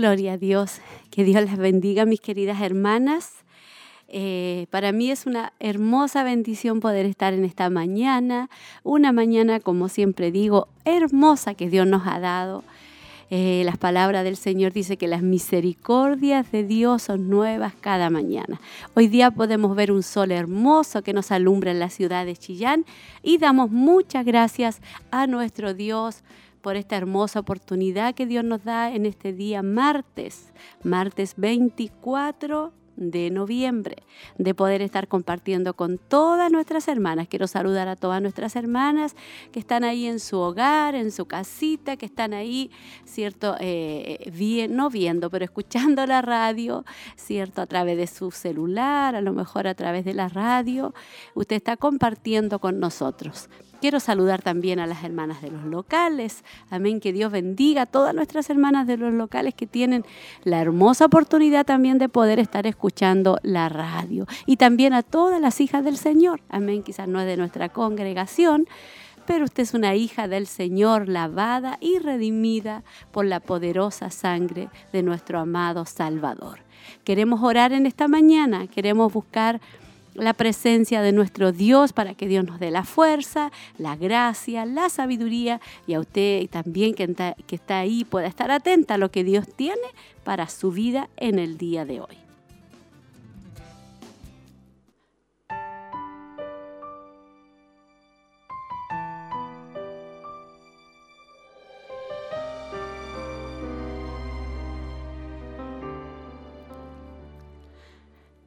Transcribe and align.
Gloria 0.00 0.32
a 0.32 0.38
Dios. 0.38 0.80
Que 1.10 1.24
Dios 1.24 1.44
las 1.44 1.58
bendiga, 1.58 2.06
mis 2.06 2.22
queridas 2.22 2.62
hermanas. 2.62 3.34
Eh, 4.08 4.66
para 4.70 4.92
mí 4.92 5.10
es 5.10 5.26
una 5.26 5.52
hermosa 5.60 6.24
bendición 6.24 6.80
poder 6.80 7.04
estar 7.04 7.34
en 7.34 7.44
esta 7.44 7.68
mañana, 7.68 8.48
una 8.82 9.12
mañana, 9.12 9.60
como 9.60 9.90
siempre 9.90 10.32
digo, 10.32 10.68
hermosa 10.86 11.52
que 11.52 11.68
Dios 11.68 11.86
nos 11.86 12.06
ha 12.06 12.18
dado. 12.18 12.64
Eh, 13.28 13.60
las 13.66 13.76
palabras 13.76 14.24
del 14.24 14.38
Señor 14.38 14.72
dice 14.72 14.96
que 14.96 15.06
las 15.06 15.20
misericordias 15.20 16.50
de 16.50 16.64
Dios 16.64 17.02
son 17.02 17.28
nuevas 17.28 17.74
cada 17.78 18.08
mañana. 18.08 18.58
Hoy 18.94 19.06
día 19.06 19.30
podemos 19.30 19.76
ver 19.76 19.92
un 19.92 20.02
sol 20.02 20.32
hermoso 20.32 21.02
que 21.02 21.12
nos 21.12 21.30
alumbra 21.30 21.72
en 21.72 21.78
la 21.78 21.90
ciudad 21.90 22.24
de 22.24 22.38
Chillán 22.38 22.86
y 23.22 23.36
damos 23.36 23.70
muchas 23.70 24.24
gracias 24.24 24.80
a 25.10 25.26
nuestro 25.26 25.74
Dios 25.74 26.22
por 26.60 26.76
esta 26.76 26.96
hermosa 26.96 27.40
oportunidad 27.40 28.14
que 28.14 28.26
Dios 28.26 28.44
nos 28.44 28.64
da 28.64 28.92
en 28.94 29.06
este 29.06 29.32
día 29.32 29.62
martes, 29.62 30.52
martes 30.82 31.34
24 31.36 32.72
de 33.00 33.30
noviembre, 33.30 33.96
de 34.36 34.54
poder 34.54 34.82
estar 34.82 35.08
compartiendo 35.08 35.74
con 35.74 35.96
todas 35.96 36.52
nuestras 36.52 36.86
hermanas. 36.86 37.28
Quiero 37.28 37.46
saludar 37.46 37.88
a 37.88 37.96
todas 37.96 38.20
nuestras 38.20 38.56
hermanas 38.56 39.16
que 39.52 39.58
están 39.58 39.84
ahí 39.84 40.06
en 40.06 40.20
su 40.20 40.38
hogar, 40.38 40.94
en 40.94 41.10
su 41.10 41.24
casita, 41.24 41.96
que 41.96 42.06
están 42.06 42.34
ahí, 42.34 42.70
¿cierto? 43.06 43.56
Eh, 43.58 44.30
bien, 44.32 44.76
no 44.76 44.90
viendo, 44.90 45.30
pero 45.30 45.44
escuchando 45.46 46.06
la 46.06 46.20
radio, 46.20 46.84
¿cierto? 47.16 47.62
A 47.62 47.66
través 47.66 47.96
de 47.96 48.06
su 48.06 48.30
celular, 48.30 49.16
a 49.16 49.22
lo 49.22 49.32
mejor 49.32 49.66
a 49.66 49.74
través 49.74 50.04
de 50.04 50.12
la 50.12 50.28
radio. 50.28 50.92
Usted 51.34 51.56
está 51.56 51.76
compartiendo 51.78 52.58
con 52.58 52.80
nosotros. 52.80 53.48
Quiero 53.80 53.98
saludar 53.98 54.42
también 54.42 54.78
a 54.78 54.86
las 54.86 55.04
hermanas 55.04 55.40
de 55.40 55.50
los 55.50 55.64
locales. 55.64 56.44
Amén. 56.68 57.00
Que 57.00 57.14
Dios 57.14 57.32
bendiga 57.32 57.82
a 57.82 57.86
todas 57.86 58.14
nuestras 58.14 58.50
hermanas 58.50 58.86
de 58.86 58.98
los 58.98 59.12
locales 59.14 59.54
que 59.54 59.66
tienen 59.66 60.04
la 60.44 60.60
hermosa 60.60 61.06
oportunidad 61.06 61.64
también 61.64 61.96
de 61.96 62.10
poder 62.10 62.38
estar 62.38 62.66
escuchando 62.66 63.38
la 63.42 63.70
radio. 63.70 64.26
Y 64.44 64.56
también 64.56 64.92
a 64.92 65.02
todas 65.02 65.40
las 65.40 65.62
hijas 65.62 65.82
del 65.82 65.96
Señor. 65.96 66.42
Amén. 66.50 66.82
Quizás 66.82 67.08
no 67.08 67.20
es 67.20 67.26
de 67.26 67.38
nuestra 67.38 67.70
congregación, 67.70 68.68
pero 69.24 69.44
usted 69.44 69.62
es 69.62 69.72
una 69.72 69.94
hija 69.94 70.28
del 70.28 70.46
Señor 70.46 71.08
lavada 71.08 71.78
y 71.80 71.98
redimida 72.00 72.82
por 73.12 73.24
la 73.24 73.40
poderosa 73.40 74.10
sangre 74.10 74.68
de 74.92 75.02
nuestro 75.02 75.38
amado 75.38 75.86
Salvador. 75.86 76.60
Queremos 77.04 77.42
orar 77.42 77.72
en 77.72 77.86
esta 77.86 78.08
mañana, 78.08 78.66
queremos 78.66 79.12
buscar 79.12 79.60
la 80.20 80.34
presencia 80.34 81.02
de 81.02 81.12
nuestro 81.12 81.52
Dios 81.52 81.92
para 81.92 82.14
que 82.14 82.28
Dios 82.28 82.44
nos 82.44 82.60
dé 82.60 82.70
la 82.70 82.84
fuerza, 82.84 83.50
la 83.78 83.96
gracia, 83.96 84.66
la 84.66 84.88
sabiduría 84.88 85.60
y 85.86 85.94
a 85.94 86.00
usted 86.00 86.48
también 86.48 86.94
que 86.94 87.04
está, 87.04 87.34
que 87.46 87.56
está 87.56 87.78
ahí 87.78 88.04
pueda 88.04 88.26
estar 88.26 88.50
atenta 88.50 88.94
a 88.94 88.98
lo 88.98 89.10
que 89.10 89.24
Dios 89.24 89.46
tiene 89.54 89.80
para 90.24 90.48
su 90.48 90.70
vida 90.70 91.08
en 91.16 91.38
el 91.38 91.58
día 91.58 91.84
de 91.84 92.00
hoy. 92.00 92.19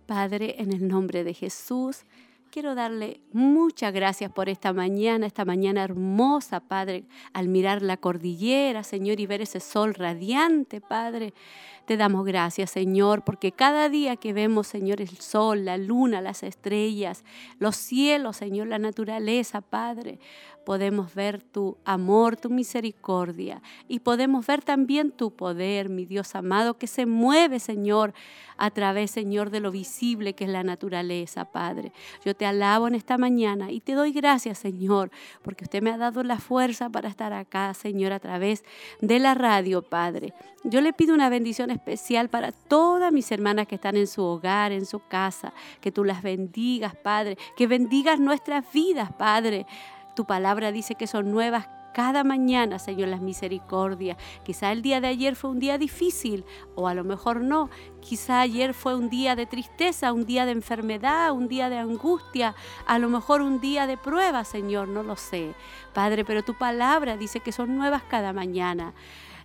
Padre, 0.05 0.55
en 0.59 0.73
el 0.73 0.87
nombre 0.87 1.23
de 1.23 1.33
Jesús, 1.33 2.05
quiero 2.51 2.75
darle 2.75 3.19
muchas 3.31 3.91
gracias 3.91 4.31
por 4.31 4.47
esta 4.47 4.73
mañana, 4.73 5.25
esta 5.25 5.43
mañana 5.43 5.83
hermosa, 5.83 6.59
Padre, 6.59 7.05
al 7.33 7.47
mirar 7.47 7.81
la 7.81 7.97
cordillera, 7.97 8.83
Señor, 8.83 9.19
y 9.19 9.25
ver 9.25 9.41
ese 9.41 9.59
sol 9.59 9.95
radiante, 9.95 10.79
Padre. 10.79 11.33
Te 11.85 11.97
damos 11.97 12.25
gracias, 12.25 12.69
Señor, 12.69 13.23
porque 13.23 13.51
cada 13.51 13.89
día 13.89 14.17
que 14.17 14.33
vemos, 14.33 14.67
Señor, 14.67 15.01
el 15.01 15.09
sol, 15.09 15.65
la 15.65 15.77
luna, 15.77 16.21
las 16.21 16.43
estrellas, 16.43 17.23
los 17.57 17.75
cielos, 17.75 18.37
Señor, 18.37 18.67
la 18.67 18.79
naturaleza, 18.79 19.61
Padre, 19.61 20.19
podemos 20.65 21.13
ver 21.13 21.41
tu 21.41 21.77
amor, 21.85 22.37
tu 22.37 22.49
misericordia 22.49 23.61
y 23.87 23.99
podemos 23.99 24.45
ver 24.45 24.63
también 24.63 25.11
tu 25.11 25.31
poder, 25.31 25.89
mi 25.89 26.05
Dios 26.05 26.35
amado, 26.35 26.77
que 26.77 26.87
se 26.87 27.05
mueve, 27.05 27.59
Señor, 27.59 28.13
a 28.57 28.71
través, 28.71 29.11
Señor, 29.11 29.49
de 29.49 29.59
lo 29.59 29.71
visible 29.71 30.33
que 30.33 30.45
es 30.45 30.49
la 30.49 30.63
naturaleza, 30.63 31.45
Padre. 31.45 31.91
Yo 32.23 32.35
te 32.35 32.45
alabo 32.45 32.87
en 32.87 32.95
esta 32.95 33.17
mañana 33.17 33.71
y 33.71 33.79
te 33.79 33.93
doy 33.93 34.11
gracias, 34.11 34.57
Señor, 34.57 35.11
porque 35.41 35.65
usted 35.65 35.81
me 35.81 35.91
ha 35.91 35.97
dado 35.97 36.23
la 36.23 36.39
fuerza 36.39 36.89
para 36.89 37.09
estar 37.09 37.33
acá, 37.33 37.73
Señor, 37.73 38.13
a 38.13 38.19
través 38.19 38.63
de 39.01 39.19
la 39.19 39.33
radio, 39.33 39.81
Padre. 39.81 40.33
Yo 40.63 40.79
le 40.79 40.93
pido 40.93 41.13
una 41.13 41.29
bendición 41.29 41.71
especial 41.71 42.29
para 42.29 42.51
todas 42.51 43.11
mis 43.11 43.31
hermanas 43.31 43.67
que 43.67 43.75
están 43.75 43.97
en 43.97 44.07
su 44.07 44.23
hogar, 44.23 44.71
en 44.71 44.85
su 44.85 44.99
casa, 45.07 45.53
que 45.81 45.91
tú 45.91 46.05
las 46.05 46.21
bendigas, 46.21 46.95
Padre, 46.95 47.37
que 47.57 47.67
bendigas 47.67 48.19
nuestras 48.19 48.71
vidas, 48.71 49.11
Padre. 49.11 49.65
Tu 50.15 50.25
palabra 50.25 50.71
dice 50.71 50.95
que 50.95 51.07
son 51.07 51.31
nuevas 51.31 51.67
cada 51.93 52.23
mañana, 52.23 52.79
Señor, 52.79 53.09
las 53.09 53.21
misericordias. 53.21 54.17
Quizá 54.43 54.71
el 54.71 54.81
día 54.81 54.99
de 54.99 55.07
ayer 55.07 55.35
fue 55.35 55.51
un 55.51 55.59
día 55.59 55.77
difícil 55.77 56.43
o 56.75 56.87
a 56.87 56.93
lo 56.93 57.03
mejor 57.03 57.41
no. 57.41 57.69
Quizá 58.01 58.41
ayer 58.41 58.73
fue 58.73 58.95
un 58.95 59.09
día 59.09 59.35
de 59.35 59.45
tristeza, 59.45 60.11
un 60.11 60.25
día 60.25 60.45
de 60.45 60.51
enfermedad, 60.51 61.31
un 61.31 61.47
día 61.47 61.69
de 61.69 61.77
angustia, 61.77 62.55
a 62.85 62.99
lo 62.99 63.09
mejor 63.09 63.41
un 63.41 63.61
día 63.61 63.87
de 63.87 63.97
prueba, 63.97 64.43
Señor, 64.43 64.87
no 64.87 65.03
lo 65.03 65.15
sé. 65.15 65.53
Padre, 65.93 66.25
pero 66.25 66.43
tu 66.43 66.55
palabra 66.55 67.15
dice 67.15 67.39
que 67.39 67.51
son 67.51 67.77
nuevas 67.77 68.01
cada 68.03 68.33
mañana. 68.33 68.93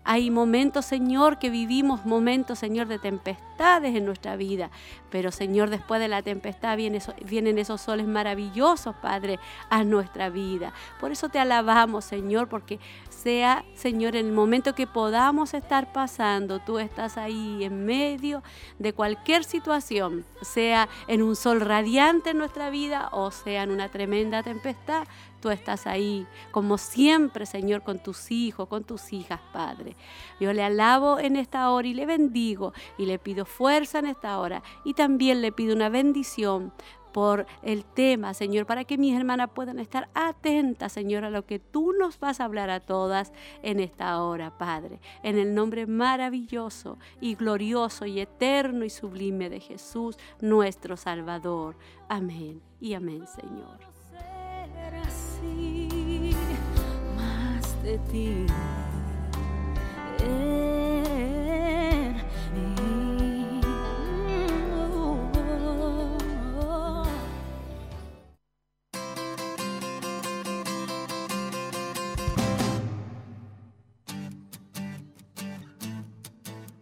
Hay 0.04 0.30
momentos, 0.30 0.84
Señor, 0.84 1.38
que 1.38 1.50
vivimos 1.50 2.06
momentos, 2.06 2.58
Señor, 2.58 2.88
de 2.88 2.98
tempestades 2.98 3.94
en 3.94 4.04
nuestra 4.04 4.36
vida. 4.36 4.70
Pero, 5.10 5.30
Señor, 5.32 5.70
después 5.70 6.00
de 6.00 6.08
la 6.08 6.22
tempestad 6.22 6.76
vienen 6.76 7.58
esos 7.58 7.80
soles 7.80 8.06
maravillosos, 8.06 8.94
Padre, 8.96 9.38
a 9.70 9.84
nuestra 9.84 10.30
vida. 10.30 10.72
Por 11.00 11.12
eso 11.12 11.28
te 11.28 11.38
alabamos, 11.38 12.04
Señor, 12.04 12.48
porque 12.48 12.78
sea, 13.08 13.64
Señor, 13.74 14.16
en 14.16 14.26
el 14.26 14.32
momento 14.32 14.74
que 14.74 14.86
podamos 14.86 15.54
estar 15.54 15.92
pasando, 15.92 16.60
tú 16.60 16.78
estás 16.78 17.18
ahí 17.18 17.64
en 17.64 17.84
medio 17.84 18.42
de 18.78 18.92
cualquier 18.92 19.44
situación, 19.44 20.24
sea 20.42 20.88
en 21.06 21.22
un 21.22 21.36
sol 21.36 21.60
radiante 21.60 22.30
en 22.30 22.38
nuestra 22.38 22.70
vida 22.70 23.08
o 23.12 23.30
sea 23.30 23.62
en 23.62 23.70
una 23.70 23.88
tremenda 23.88 24.42
tempestad 24.42 25.06
tú 25.40 25.50
estás 25.50 25.86
ahí, 25.86 26.26
como 26.50 26.78
siempre, 26.78 27.46
Señor, 27.46 27.82
con 27.82 27.98
tus 27.98 28.30
hijos, 28.30 28.68
con 28.68 28.84
tus 28.84 29.12
hijas, 29.12 29.40
Padre. 29.52 29.96
Yo 30.40 30.52
le 30.52 30.62
alabo 30.62 31.18
en 31.18 31.36
esta 31.36 31.70
hora 31.70 31.88
y 31.88 31.94
le 31.94 32.06
bendigo 32.06 32.72
y 32.96 33.06
le 33.06 33.18
pido 33.18 33.44
fuerza 33.44 33.98
en 33.98 34.06
esta 34.06 34.38
hora 34.38 34.62
y 34.84 34.94
también 34.94 35.40
le 35.40 35.52
pido 35.52 35.74
una 35.74 35.88
bendición 35.88 36.72
por 37.12 37.46
el 37.62 37.84
tema, 37.84 38.34
Señor, 38.34 38.66
para 38.66 38.84
que 38.84 38.98
mis 38.98 39.16
hermanas 39.16 39.50
puedan 39.54 39.78
estar 39.78 40.08
atentas, 40.14 40.92
Señor, 40.92 41.24
a 41.24 41.30
lo 41.30 41.46
que 41.46 41.58
tú 41.58 41.92
nos 41.92 42.20
vas 42.20 42.40
a 42.40 42.44
hablar 42.44 42.70
a 42.70 42.80
todas 42.80 43.32
en 43.62 43.80
esta 43.80 44.22
hora, 44.22 44.56
Padre. 44.56 45.00
En 45.22 45.38
el 45.38 45.54
nombre 45.54 45.86
maravilloso 45.86 46.98
y 47.20 47.34
glorioso 47.34 48.06
y 48.06 48.20
eterno 48.20 48.84
y 48.84 48.90
sublime 48.90 49.50
de 49.50 49.60
Jesús, 49.60 50.16
nuestro 50.40 50.96
Salvador. 50.96 51.76
Amén 52.08 52.60
y 52.80 52.94
amén, 52.94 53.26
Señor. 53.26 53.97
Ti. 57.96 58.46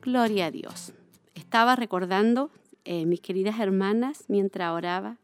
Gloria 0.03 0.47
a 0.47 0.51
Dios. 0.51 0.93
Estaba 1.35 1.75
recordando, 1.77 2.51
eh, 2.85 3.07
mis 3.07 3.21
queridas 3.21 3.59
hermanas, 3.59 4.25
mientras 4.29 4.71
oraba, 4.71 5.19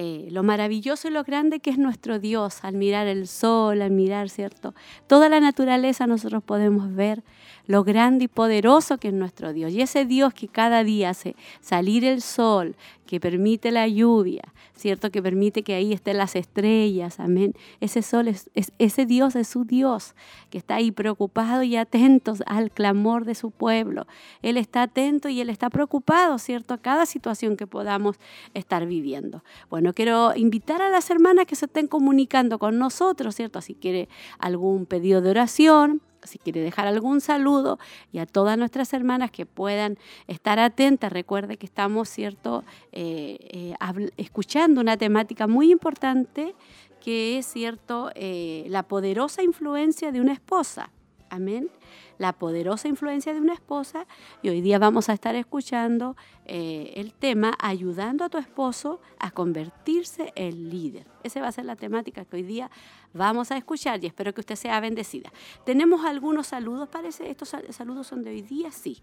eh, 0.00 0.28
lo 0.30 0.44
maravilloso 0.44 1.08
y 1.08 1.10
lo 1.10 1.24
grande 1.24 1.58
que 1.58 1.70
es 1.70 1.76
nuestro 1.76 2.20
Dios 2.20 2.60
al 2.62 2.74
mirar 2.74 3.08
el 3.08 3.26
sol, 3.26 3.82
al 3.82 3.90
mirar, 3.90 4.30
¿cierto? 4.30 4.72
Toda 5.08 5.28
la 5.28 5.40
naturaleza 5.40 6.06
nosotros 6.06 6.40
podemos 6.40 6.94
ver 6.94 7.24
lo 7.66 7.82
grande 7.82 8.26
y 8.26 8.28
poderoso 8.28 8.98
que 8.98 9.08
es 9.08 9.14
nuestro 9.14 9.52
Dios. 9.52 9.72
Y 9.72 9.82
ese 9.82 10.04
Dios 10.04 10.32
que 10.34 10.46
cada 10.46 10.84
día 10.84 11.10
hace 11.10 11.34
salir 11.60 12.04
el 12.04 12.22
sol, 12.22 12.76
que 13.08 13.20
permite 13.20 13.72
la 13.72 13.88
lluvia, 13.88 14.52
¿cierto? 14.76 15.10
Que 15.10 15.22
permite 15.22 15.62
que 15.62 15.74
ahí 15.74 15.94
estén 15.94 16.18
las 16.18 16.36
estrellas, 16.36 17.20
amén. 17.20 17.54
Ese 17.80 18.02
sol, 18.02 18.28
es, 18.28 18.50
ese 18.54 19.06
Dios 19.06 19.34
es 19.34 19.48
su 19.48 19.64
Dios, 19.64 20.14
que 20.50 20.58
está 20.58 20.74
ahí 20.74 20.92
preocupado 20.92 21.62
y 21.62 21.74
atento 21.76 22.34
al 22.44 22.70
clamor 22.70 23.24
de 23.24 23.34
su 23.34 23.50
pueblo. 23.50 24.06
Él 24.42 24.58
está 24.58 24.82
atento 24.82 25.30
y 25.30 25.40
Él 25.40 25.48
está 25.48 25.70
preocupado, 25.70 26.38
¿cierto? 26.38 26.74
A 26.74 26.78
cada 26.78 27.06
situación 27.06 27.56
que 27.56 27.66
podamos 27.66 28.16
estar 28.52 28.84
viviendo. 28.84 29.42
Bueno, 29.70 29.94
quiero 29.94 30.36
invitar 30.36 30.82
a 30.82 30.90
las 30.90 31.08
hermanas 31.08 31.46
que 31.46 31.56
se 31.56 31.64
estén 31.64 31.88
comunicando 31.88 32.58
con 32.58 32.78
nosotros, 32.78 33.34
¿cierto? 33.34 33.62
Si 33.62 33.74
quiere 33.74 34.10
algún 34.38 34.84
pedido 34.84 35.22
de 35.22 35.30
oración, 35.30 36.02
si 36.22 36.38
quiere 36.38 36.60
dejar 36.60 36.86
algún 36.86 37.20
saludo 37.20 37.78
y 38.12 38.18
a 38.18 38.26
todas 38.26 38.58
nuestras 38.58 38.92
hermanas 38.92 39.30
que 39.30 39.46
puedan 39.46 39.98
estar 40.26 40.58
atentas, 40.58 41.12
recuerde 41.12 41.56
que 41.56 41.66
estamos, 41.66 42.08
¿cierto?, 42.08 42.64
eh, 42.92 43.38
eh, 43.50 44.10
escuchando 44.16 44.80
una 44.80 44.96
temática 44.96 45.46
muy 45.46 45.70
importante 45.70 46.54
que 47.00 47.38
es, 47.38 47.46
¿cierto?, 47.46 48.10
eh, 48.14 48.66
la 48.68 48.82
poderosa 48.82 49.42
influencia 49.42 50.12
de 50.12 50.20
una 50.20 50.32
esposa. 50.32 50.90
Amén 51.30 51.70
la 52.18 52.32
poderosa 52.32 52.88
influencia 52.88 53.32
de 53.32 53.40
una 53.40 53.54
esposa 53.54 54.06
y 54.42 54.48
hoy 54.48 54.60
día 54.60 54.78
vamos 54.78 55.08
a 55.08 55.12
estar 55.12 55.34
escuchando 55.36 56.16
eh, 56.44 56.92
el 56.96 57.14
tema 57.14 57.56
ayudando 57.60 58.24
a 58.24 58.28
tu 58.28 58.38
esposo 58.38 59.00
a 59.18 59.30
convertirse 59.30 60.32
en 60.34 60.68
líder. 60.68 61.06
Esa 61.22 61.40
va 61.40 61.48
a 61.48 61.52
ser 61.52 61.64
la 61.64 61.76
temática 61.76 62.24
que 62.24 62.36
hoy 62.36 62.42
día 62.42 62.70
vamos 63.14 63.50
a 63.50 63.56
escuchar 63.56 64.02
y 64.02 64.06
espero 64.06 64.34
que 64.34 64.40
usted 64.40 64.56
sea 64.56 64.80
bendecida. 64.80 65.32
¿Tenemos 65.64 66.04
algunos 66.04 66.48
saludos, 66.48 66.88
parece? 66.88 67.30
¿Estos 67.30 67.54
saludos 67.70 68.06
son 68.06 68.22
de 68.24 68.30
hoy 68.30 68.42
día? 68.42 68.70
Sí, 68.72 68.98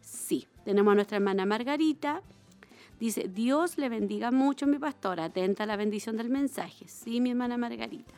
sí. 0.00 0.46
Tenemos 0.64 0.92
a 0.92 0.94
nuestra 0.94 1.16
hermana 1.16 1.44
Margarita. 1.46 2.22
Dice, 3.00 3.28
Dios 3.28 3.78
le 3.78 3.88
bendiga 3.88 4.30
mucho, 4.30 4.66
mi 4.66 4.78
pastora. 4.78 5.24
Atenta 5.24 5.64
a 5.64 5.66
la 5.66 5.76
bendición 5.76 6.16
del 6.16 6.28
mensaje. 6.28 6.86
Sí, 6.86 7.20
mi 7.20 7.30
hermana 7.30 7.56
Margarita. 7.56 8.12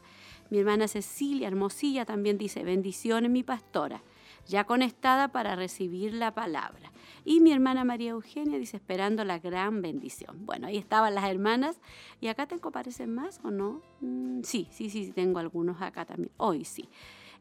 Mi 0.51 0.59
hermana 0.59 0.89
Cecilia 0.89 1.49
Hermosilla 1.49 2.05
también 2.05 2.37
dice, 2.37 2.63
bendiciones, 2.65 3.31
mi 3.31 3.43
pastora 3.43 4.03
ya 4.47 4.65
conectada 4.65 5.29
para 5.29 5.57
recibir 5.57 6.15
la 6.15 6.35
palabra. 6.35 6.93
Y 7.25 7.41
mi 7.41 7.53
hermana 7.53 7.85
María 7.85 8.11
Eugenia 8.11 8.59
dice, 8.59 8.77
esperando 8.77 9.25
la 9.25 9.39
gran 9.39 9.81
bendición. 9.83 10.45
Bueno, 10.45 10.67
ahí 10.67 10.77
estaban 10.77 11.15
las 11.15 11.25
hermanas. 11.25 11.81
¿Y 12.21 12.29
acá 12.29 12.47
tengo, 12.47 12.73
parecen 12.73 13.15
más 13.15 13.41
o 13.45 13.51
no? 13.51 13.83
Mm, 14.01 14.43
sí, 14.43 14.69
sí, 14.71 14.91
sí, 14.91 15.13
tengo 15.13 15.39
algunos 15.39 15.81
acá 15.81 16.05
también. 16.05 16.31
Hoy 16.37 16.65
sí. 16.65 16.89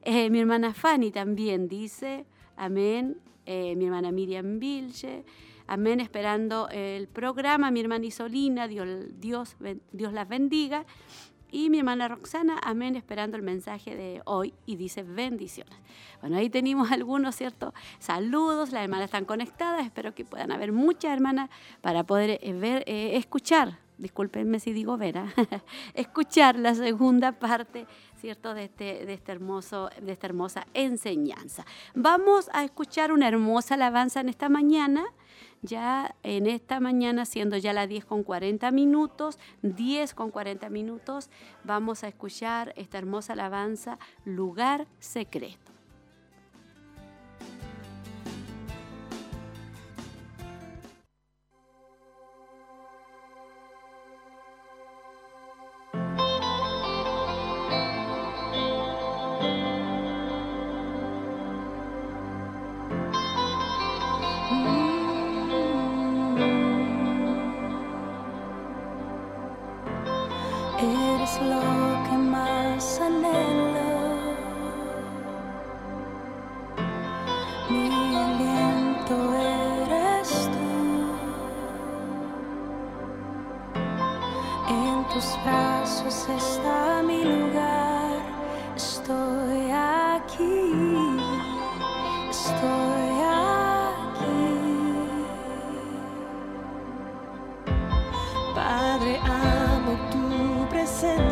Eh, 0.04 0.30
mi 0.30 0.40
hermana 0.40 0.74
Fanny 0.74 1.12
también 1.12 1.68
dice, 1.68 2.26
amén. 2.56 3.18
Eh, 3.46 3.76
mi 3.76 3.86
hermana 3.86 4.12
Miriam 4.12 4.60
Vilche, 4.60 5.26
amén, 5.66 6.00
esperando 6.00 6.70
el 6.70 7.08
programa. 7.08 7.72
Mi 7.72 7.80
hermana 7.80 8.06
Isolina, 8.06 8.68
Dios, 8.68 8.88
Dios, 9.20 9.56
Dios 9.92 10.14
las 10.14 10.28
bendiga. 10.28 10.86
Y 11.54 11.70
mi 11.70 11.80
hermana 11.80 12.08
Roxana, 12.08 12.58
amén, 12.64 12.96
esperando 12.96 13.36
el 13.36 13.44
mensaje 13.44 13.94
de 13.94 14.22
hoy 14.24 14.54
y 14.66 14.78
dice 14.78 15.04
bendiciones. 15.04 15.78
Bueno, 16.22 16.38
ahí 16.38 16.50
tenemos 16.50 16.92
algunos, 16.92 17.36
¿cierto? 17.36 17.74
Saludos, 18.00 18.72
las 18.72 18.84
hermanas 18.84 19.06
están 19.06 19.26
conectadas, 19.26 19.86
espero 19.86 20.16
que 20.16 20.24
puedan 20.24 20.54
haber 20.54 20.72
muchas 20.72 21.12
hermanas 21.12 21.50
para 21.82 22.06
poder 22.06 22.40
eh, 22.42 22.54
ver, 22.54 22.84
eh, 22.88 23.18
escuchar, 23.18 23.80
discúlpenme 23.98 24.62
si 24.62 24.72
digo 24.72 24.96
ver, 24.96 25.20
escuchar 25.94 26.56
la 26.56 26.74
segunda 26.74 27.34
parte, 27.34 27.86
¿cierto? 28.22 28.54
De, 28.54 28.64
este, 28.64 29.06
de, 29.06 29.14
este 29.14 29.34
hermoso, 29.34 29.90
de 30.02 30.14
esta 30.14 30.28
hermosa 30.28 30.66
enseñanza. 30.74 31.66
Vamos 31.94 32.50
a 32.54 32.64
escuchar 32.64 33.12
una 33.12 33.28
hermosa 33.28 33.74
alabanza 33.74 34.22
en 34.22 34.30
esta 34.30 34.48
mañana 34.48 35.04
ya 35.62 36.16
en 36.24 36.48
esta 36.48 36.80
mañana, 36.80 37.26
siendo 37.26 37.58
ya 37.58 37.74
las 37.74 37.88
10 37.88 38.06
con 38.06 38.24
40 38.24 38.72
minutos, 38.72 39.40
10 39.62 40.14
con 40.14 40.32
40 40.32 40.70
minutos, 40.70 41.30
vamos 41.64 42.04
a 42.04 42.08
escuchar 42.08 42.74
esta 42.76 42.98
hermosa 42.98 43.34
alabanza, 43.34 44.00
Lugar 44.26 44.88
Secreto. 45.00 45.71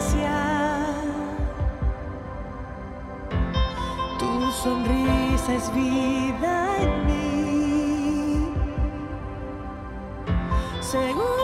gracia. 0.10 0.96
Tu 4.18 4.52
sonrisa 4.52 5.54
es 5.54 5.74
vida 5.74 6.78
en 6.80 7.06
mí. 7.06 8.54
Seguro 10.82 11.38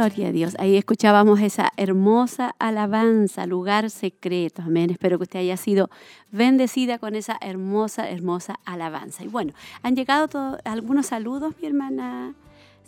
Gloria 0.00 0.28
a 0.28 0.32
Dios. 0.32 0.56
Ahí 0.58 0.78
escuchábamos 0.78 1.40
esa 1.40 1.74
hermosa 1.76 2.54
alabanza, 2.58 3.44
lugar 3.44 3.90
secreto. 3.90 4.62
Amén. 4.62 4.88
Espero 4.88 5.18
que 5.18 5.24
usted 5.24 5.40
haya 5.40 5.58
sido 5.58 5.90
bendecida 6.32 6.98
con 6.98 7.14
esa 7.14 7.36
hermosa, 7.42 8.08
hermosa 8.08 8.58
alabanza. 8.64 9.24
Y 9.24 9.28
bueno, 9.28 9.52
han 9.82 9.96
llegado 9.96 10.56
algunos 10.64 11.08
saludos, 11.08 11.54
mi 11.60 11.66
hermana, 11.66 12.34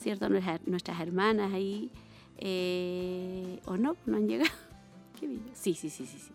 ¿cierto? 0.01 0.31
Nuestras, 0.31 1.01
hermanas 1.01 1.53
ahí. 1.53 1.91
Eh, 2.39 3.61
¿O 3.67 3.77
no? 3.77 3.95
¿No 4.07 4.17
han 4.17 4.27
llegado? 4.27 4.51
Sí, 5.53 5.75
sí, 5.75 5.91
sí, 5.91 6.07
sí, 6.07 6.19
sí. 6.19 6.33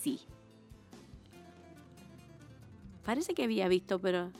Sí. 0.00 0.20
Parece 3.04 3.34
que 3.34 3.42
había 3.42 3.66
visto, 3.66 3.98
pero... 3.98 4.30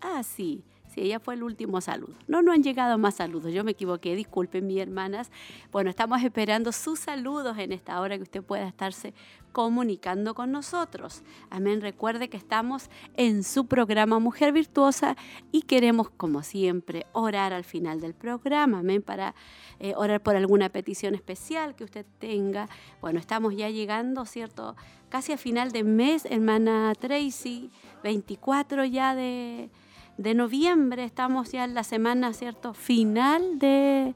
Ah, 0.00 0.22
sí 0.22 0.64
ella 0.96 1.20
fue 1.20 1.34
el 1.34 1.42
último 1.42 1.80
saludo. 1.80 2.14
No, 2.26 2.42
no 2.42 2.52
han 2.52 2.62
llegado 2.62 2.98
más 2.98 3.16
saludos. 3.16 3.52
Yo 3.52 3.64
me 3.64 3.72
equivoqué, 3.72 4.16
disculpen 4.16 4.66
mis 4.66 4.78
hermanas. 4.78 5.30
Bueno, 5.70 5.90
estamos 5.90 6.22
esperando 6.22 6.72
sus 6.72 7.00
saludos 7.00 7.58
en 7.58 7.72
esta 7.72 8.00
hora 8.00 8.16
que 8.16 8.22
usted 8.22 8.42
pueda 8.42 8.66
estarse 8.66 9.14
comunicando 9.56 10.34
con 10.34 10.52
nosotros. 10.52 11.22
Amén. 11.48 11.80
Recuerde 11.80 12.28
que 12.28 12.36
estamos 12.36 12.90
en 13.16 13.42
su 13.42 13.66
programa 13.66 14.18
Mujer 14.18 14.52
Virtuosa 14.52 15.16
y 15.50 15.62
queremos, 15.62 16.10
como 16.10 16.42
siempre, 16.42 17.06
orar 17.12 17.54
al 17.54 17.64
final 17.64 18.02
del 18.02 18.12
programa. 18.12 18.80
Amén. 18.80 19.00
Para 19.00 19.34
eh, 19.80 19.94
orar 19.96 20.22
por 20.22 20.36
alguna 20.36 20.68
petición 20.68 21.14
especial 21.14 21.74
que 21.74 21.84
usted 21.84 22.04
tenga. 22.18 22.68
Bueno, 23.00 23.18
estamos 23.18 23.56
ya 23.56 23.70
llegando, 23.70 24.26
¿cierto? 24.26 24.76
Casi 25.08 25.32
a 25.32 25.38
final 25.38 25.72
de 25.72 25.84
mes, 25.84 26.26
hermana 26.26 26.92
Tracy, 26.98 27.70
24 28.02 28.84
ya 28.84 29.14
de 29.14 29.70
de 30.18 30.34
noviembre, 30.34 31.04
estamos 31.04 31.52
ya 31.52 31.64
en 31.64 31.74
la 31.74 31.84
semana, 31.84 32.32
¿cierto?, 32.32 32.74
final 32.74 33.58
de, 33.58 34.14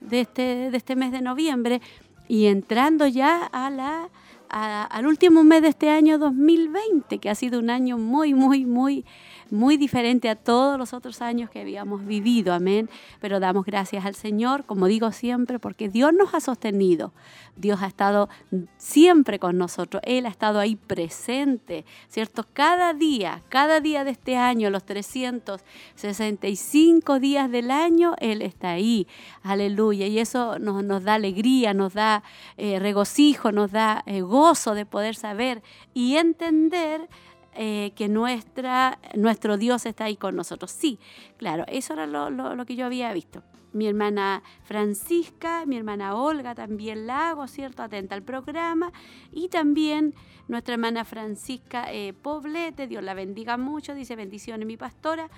de, 0.00 0.20
este, 0.20 0.70
de 0.70 0.76
este 0.76 0.96
mes 0.96 1.12
de 1.12 1.20
noviembre 1.20 1.80
y 2.28 2.46
entrando 2.46 3.06
ya 3.06 3.44
a 3.46 3.70
la, 3.70 4.08
al 4.48 5.06
último 5.06 5.44
mes 5.44 5.62
de 5.62 5.68
este 5.68 5.90
año 5.90 6.18
2020, 6.18 7.18
que 7.18 7.30
ha 7.30 7.34
sido 7.34 7.58
un 7.58 7.70
año 7.70 7.98
muy, 7.98 8.34
muy, 8.34 8.64
muy 8.64 9.04
muy 9.50 9.76
diferente 9.76 10.28
a 10.28 10.36
todos 10.36 10.78
los 10.78 10.92
otros 10.92 11.22
años 11.22 11.50
que 11.50 11.60
habíamos 11.60 12.06
vivido, 12.06 12.52
amén. 12.52 12.88
Pero 13.20 13.40
damos 13.40 13.64
gracias 13.64 14.04
al 14.04 14.14
Señor, 14.14 14.64
como 14.64 14.86
digo 14.86 15.10
siempre, 15.12 15.58
porque 15.58 15.88
Dios 15.88 16.12
nos 16.12 16.34
ha 16.34 16.40
sostenido, 16.40 17.12
Dios 17.56 17.80
ha 17.82 17.86
estado 17.86 18.28
siempre 18.76 19.38
con 19.38 19.56
nosotros, 19.58 20.02
Él 20.04 20.26
ha 20.26 20.28
estado 20.28 20.58
ahí 20.58 20.76
presente, 20.76 21.84
¿cierto? 22.08 22.46
Cada 22.52 22.92
día, 22.94 23.42
cada 23.48 23.80
día 23.80 24.04
de 24.04 24.10
este 24.12 24.36
año, 24.36 24.70
los 24.70 24.84
365 24.84 27.18
días 27.18 27.50
del 27.50 27.70
año, 27.70 28.14
Él 28.18 28.42
está 28.42 28.72
ahí, 28.72 29.06
aleluya. 29.42 30.06
Y 30.06 30.18
eso 30.18 30.58
nos, 30.58 31.04
da 31.04 31.14
alegría, 31.14 31.72
nos 31.74 31.94
da 31.94 32.22
eh, 32.56 32.78
regocijo, 32.78 33.52
nos 33.52 33.72
da 33.72 34.02
eh, 34.06 34.22
gozo 34.22 34.74
de 34.74 34.86
poder 34.86 35.14
saber 35.14 35.62
y 35.94 36.16
entender 36.16 37.08
eh, 37.54 37.92
que 37.96 38.08
nuestra, 38.08 38.98
nuestro 39.14 39.56
Dios 39.56 39.84
está 39.84 40.04
ahí 40.04 40.16
con 40.16 40.36
nosotros. 40.36 40.70
Sí, 40.70 40.98
claro, 41.36 41.64
eso 41.66 41.94
era 41.94 42.06
lo, 42.06 42.64
que 42.64 42.76
yo 42.76 42.86
había 42.86 43.12
visto. 43.12 43.42
Mi 43.72 43.86
hermana 43.86 44.42
Francisca, 44.64 45.64
mi 45.66 45.76
hermana 45.76 46.14
Olga 46.14 46.54
también 46.54 47.06
la 47.06 47.30
hago, 47.30 47.46
¿cierto? 47.48 47.82
Atenta 47.82 48.14
al 48.14 48.22
programa. 48.22 48.92
Y 49.32 49.48
también 49.48 50.14
nuestra 50.48 50.74
hermana 50.74 51.04
Francisca 51.04 51.92
eh, 51.92 52.12
Poblete, 52.12 52.86
Dios 52.86 53.02
la 53.02 53.14
bendiga 53.14 53.56
mucho, 53.56 53.94
dice 53.94 54.16
bendiciones 54.16 54.66
mi 54.66 54.76
pastora. 54.76 55.28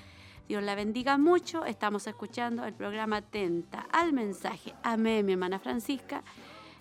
Dios 0.49 0.63
la 0.63 0.75
bendiga 0.75 1.19
mucho. 1.19 1.65
Estamos 1.65 2.07
escuchando 2.07 2.65
el 2.65 2.75
programa 2.75 3.19
Atenta 3.19 3.87
al 3.91 4.13
mensaje. 4.13 4.75
Amén, 4.83 5.25
mi 5.25 5.33
hermana 5.33 5.59
Francisca. 5.59 6.23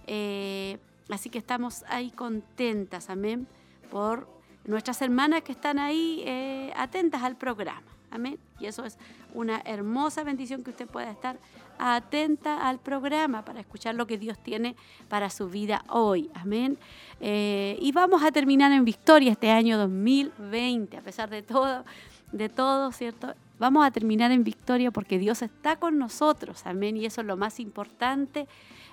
Eh, 0.08 0.78
así 1.10 1.30
que 1.30 1.38
estamos 1.38 1.84
ahí 1.88 2.12
contentas, 2.12 3.10
amén, 3.10 3.48
por 3.90 4.41
nuestras 4.66 5.02
hermanas 5.02 5.42
que 5.44 5.52
están 5.52 5.80
ahí 5.80 6.24
eh, 6.26 6.72
atentas 6.76 7.24
al 7.24 7.36
programa. 7.36 7.84
Amén. 8.12 8.38
Y 8.60 8.66
eso 8.66 8.84
es 8.84 8.98
una 9.34 9.62
hermosa 9.66 10.24
bendición 10.24 10.64
que 10.64 10.72
usted 10.72 10.88
pueda 10.88 11.10
estar 11.10 11.38
atenta 11.80 12.68
al 12.68 12.78
programa 12.78 13.44
para 13.44 13.60
escuchar 13.60 13.96
lo 13.96 14.06
que 14.06 14.18
Dios 14.18 14.38
tiene 14.38 14.76
para 15.10 15.30
su 15.30 15.50
vida 15.50 15.84
hoy. 15.88 16.30
Amén. 16.34 16.78
Eh, 17.20 17.78
y 17.82 17.92
vamos 17.92 18.22
a 18.22 18.32
terminar 18.32 18.72
en 18.72 18.86
victoria 18.86 19.32
este 19.32 19.50
año 19.50 19.78
2020, 19.78 20.98
a 20.98 21.02
pesar 21.02 21.30
de 21.30 21.42
todo, 21.42 21.84
de 22.32 22.50
todo, 22.50 22.92
¿cierto? 22.92 23.34
Vamos 23.58 23.86
a 23.86 23.92
terminar 23.92 24.32
en 24.32 24.44
victoria 24.44 24.92
porque 24.92 25.18
Dios 25.18 25.42
está 25.42 25.78
con 25.78 25.98
nosotros. 25.98 26.66
Amén. 26.66 26.98
Y 26.98 27.06
eso 27.06 27.22
es 27.22 27.28
lo 27.28 27.38
más 27.38 27.60
importante, 27.60 28.48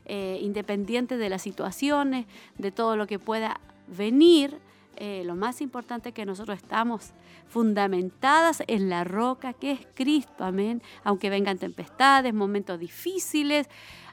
eh, 0.06 0.38
independiente 0.40 1.16
de 1.16 1.28
las 1.28 1.42
situaciones, 1.42 2.26
de 2.56 2.70
todo 2.70 2.96
lo 2.96 3.06
que 3.06 3.18
pueda 3.18 3.60
venir 3.86 4.58
eh, 5.00 5.22
lo 5.24 5.36
más 5.36 5.60
importante 5.60 6.08
es 6.08 6.14
que 6.14 6.26
nosotros 6.26 6.56
estamos 6.56 7.12
fundamentadas 7.48 8.62
en 8.66 8.90
la 8.90 9.04
roca 9.04 9.52
que 9.52 9.70
es 9.70 9.86
Cristo, 9.94 10.44
amén. 10.44 10.82
Aunque 11.04 11.30
vengan 11.30 11.56
tempestades, 11.56 12.34
momentos 12.34 12.80
difíciles, 12.80 13.68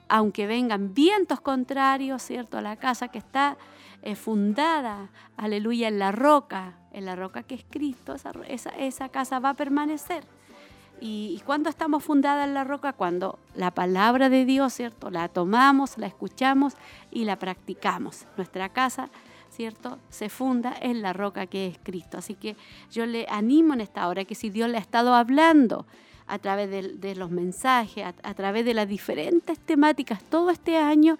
aunque 0.08 0.46
vengan 0.46 0.94
vientos 0.94 1.42
contrarios, 1.42 2.22
¿cierto? 2.22 2.62
La 2.62 2.76
casa 2.76 3.08
que 3.08 3.18
está 3.18 3.58
eh, 4.04 4.16
fundada, 4.16 5.10
aleluya, 5.38 5.88
en 5.88 5.98
la 5.98 6.12
roca, 6.12 6.76
en 6.92 7.06
la 7.06 7.16
roca 7.16 7.42
que 7.42 7.56
es 7.56 7.66
Cristo, 7.68 8.16
esa, 8.48 9.10
casa 9.10 9.40
va 9.40 9.50
a 9.50 9.54
permanecer. 9.56 10.24
Y, 11.02 11.36
y, 11.38 11.42
cuando 11.44 11.70
estamos 11.70 12.04
fundadas 12.04 12.48
en 12.48 12.54
la 12.54 12.64
roca, 12.64 12.94
cuando 12.94 13.40
la 13.54 13.72
palabra 13.72 14.30
de 14.30 14.46
Dios, 14.46 14.74
¿cierto? 14.74 15.10
La 15.10 15.28
tomamos, 15.28 15.98
la 15.98 16.08
escuchamos 16.08 16.76
y 17.12 17.26
la 17.26 17.38
practicamos. 17.38 18.28
Nuestra 18.38 18.70
casa 18.70 19.10
¿cierto? 19.56 20.00
Se 20.10 20.30
funda 20.30 20.76
en 20.82 21.02
la 21.02 21.14
roca 21.14 21.48
que 21.48 21.68
es 21.68 21.80
Cristo. 21.82 22.18
Así 22.18 22.36
que 22.36 22.58
yo 22.92 23.06
le 23.06 23.26
animo 23.30 23.74
en 23.74 23.82
esta 23.82 24.08
hora 24.08 24.26
que 24.26 24.36
si 24.36 24.50
Dios 24.50 24.70
le 24.70 24.78
ha 24.78 24.82
estado 24.82 25.16
hablando 25.16 25.86
a 26.28 26.40
través 26.40 26.70
de, 26.70 27.16
los 27.16 27.32
mensajes, 27.32 28.06
a, 28.24 28.34
través 28.34 28.66
de 28.66 28.74
las 28.74 28.88
diferentes 28.88 29.60
temáticas 29.60 30.24
todo 30.24 30.50
este 30.50 30.78
año, 30.78 31.18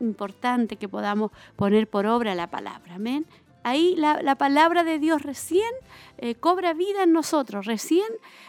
importante 0.00 0.76
que 0.76 0.88
podamos 0.88 1.30
poner 1.56 1.88
por 1.88 2.06
obra 2.06 2.34
la 2.34 2.48
palabra. 2.48 2.96
Amén. 2.96 3.24
Ahí 3.64 3.96
la, 3.96 4.36
palabra 4.36 4.84
de 4.84 4.98
Dios 4.98 5.22
recién 5.22 5.70
eh, 6.16 6.34
cobra 6.36 6.72
vida 6.74 7.02
en 7.02 7.12
nosotros, 7.12 7.66
recién 7.66 8.06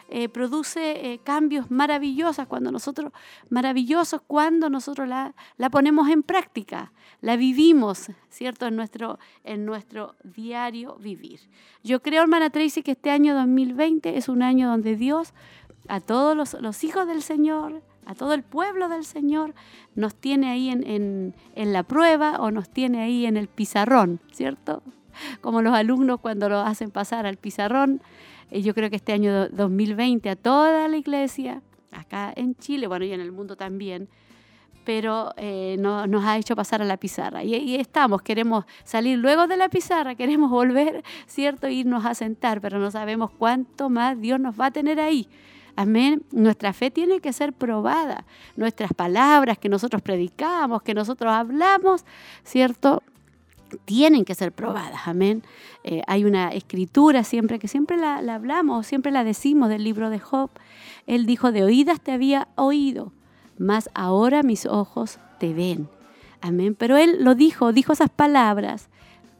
eh, 0.09 0.29
produce 0.29 1.13
eh, 1.13 1.19
cambios 1.23 1.71
maravillosos 1.71 2.47
cuando 2.47 2.71
nosotros, 2.71 3.11
maravillosos 3.49 4.21
cuando 4.25 4.69
nosotros 4.69 5.07
la, 5.07 5.35
la, 5.57 5.69
ponemos 5.69 6.09
en 6.09 6.23
práctica, 6.23 6.93
la 7.21 7.35
vivimos, 7.35 8.11
¿cierto? 8.29 8.67
En 8.67 8.75
nuestro, 8.75 9.19
en 9.43 9.65
nuestro 9.65 10.15
diario 10.23 10.95
vivir. 10.95 11.41
Yo 11.83 12.01
creo, 12.01 12.21
hermana 12.21 12.49
Tracy, 12.49 12.81
que 12.83 12.91
este 12.91 13.09
año 13.09 13.35
2020 13.35 14.17
es 14.17 14.29
un 14.29 14.41
año 14.41 14.69
donde 14.69 14.95
Dios, 14.95 15.33
a 15.87 15.99
todos 15.99 16.55
los, 16.61 16.83
hijos 16.83 17.07
del 17.07 17.23
Señor, 17.23 17.81
a 18.05 18.15
todo 18.15 18.33
el 18.33 18.43
pueblo 18.43 18.89
del 18.89 19.03
Señor, 19.03 19.53
nos 19.95 20.15
tiene 20.15 20.49
ahí 20.49 20.69
en, 20.69 20.85
en, 20.87 21.35
en, 21.55 21.73
la 21.73 21.83
prueba 21.83 22.37
o 22.39 22.51
nos 22.51 22.69
tiene 22.69 23.01
ahí 23.01 23.25
en 23.25 23.37
el 23.37 23.47
pizarrón, 23.47 24.21
¿cierto? 24.31 24.81
Como 25.41 25.61
los 25.61 25.73
alumnos 25.73 26.19
cuando 26.19 26.49
lo 26.49 26.59
hacen 26.59 26.91
pasar 26.91 27.25
al 27.25 27.37
pizarrón. 27.37 28.01
Eh, 28.51 28.61
yo 28.61 28.73
creo 28.73 28.89
que 28.89 28.95
este 28.95 29.13
año 29.13 29.49
2020 29.49 30.29
a 30.29 30.35
toda 30.35 30.87
la 30.87 30.97
iglesia, 30.97 31.61
acá 31.91 32.33
en 32.35 32.55
Chile, 32.55 32.87
bueno, 32.87 33.05
y 33.05 33.13
en 33.13 33.21
el 33.21 33.31
mundo 33.31 33.55
también, 33.55 34.09
pero 34.89 35.33
eh, 35.37 35.75
no, 35.79 36.07
nos 36.07 36.23
ha 36.25 36.37
hecho 36.37 36.55
pasar 36.55 36.81
a 36.81 36.85
la 36.85 36.97
pizarra. 36.97 37.43
Y, 37.43 37.75
estamos, 37.75 38.21
queremos 38.21 38.65
salir 38.83 39.19
luego 39.19 39.45
de 39.45 39.55
la 39.55 39.69
pizarra, 39.69 40.15
queremos 40.15 40.49
volver, 40.49 41.03
¿cierto? 41.27 41.67
Irnos 41.67 42.05
a 42.05 42.15
sentar, 42.15 42.59
pero 42.59 42.79
no 42.79 42.89
sabemos 42.89 43.29
cuánto 43.29 43.89
más 43.89 44.19
Dios 44.19 44.39
nos 44.39 44.59
va 44.59 44.67
a 44.67 44.71
tener 44.71 44.99
ahí. 44.99 45.27
Amén. 45.75 46.23
Nuestra 46.31 46.73
fe 46.73 46.91
tiene 46.91 47.19
que 47.19 47.31
ser 47.33 47.53
probada. 47.53 48.25
Nuestras 48.55 48.91
palabras 48.93 49.57
que 49.57 49.69
nosotros 49.69 50.01
predicamos, 50.01 50.81
que 50.81 50.93
nosotros 50.93 51.31
hablamos, 51.31 52.03
¿cierto? 52.43 53.03
Tienen 53.85 54.25
que 54.25 54.35
ser 54.35 54.51
probadas, 54.51 55.01
amén. 55.05 55.43
Eh, 55.83 56.01
hay 56.07 56.25
una 56.25 56.49
escritura 56.49 57.23
siempre 57.23 57.59
que 57.59 57.67
siempre 57.67 57.97
la, 57.97 58.17
hablamos, 58.33 58.87
siempre 58.87 59.11
la 59.11 59.23
decimos 59.23 59.69
del 59.69 59.83
libro 59.83 60.09
de 60.09 60.19
Job. 60.19 60.49
Él 61.07 61.25
dijo, 61.25 61.51
de 61.51 61.63
oídas 61.63 62.01
te 62.01 62.11
había 62.11 62.47
oído, 62.55 63.11
mas 63.57 63.89
ahora 63.93 64.43
mis 64.43 64.65
ojos 64.65 65.19
te 65.39 65.53
ven. 65.53 65.89
Amén. 66.41 66.75
Pero 66.75 66.97
él 66.97 67.23
lo 67.23 67.35
dijo, 67.35 67.73
dijo 67.73 67.93
esas 67.93 68.09
palabras 68.09 68.89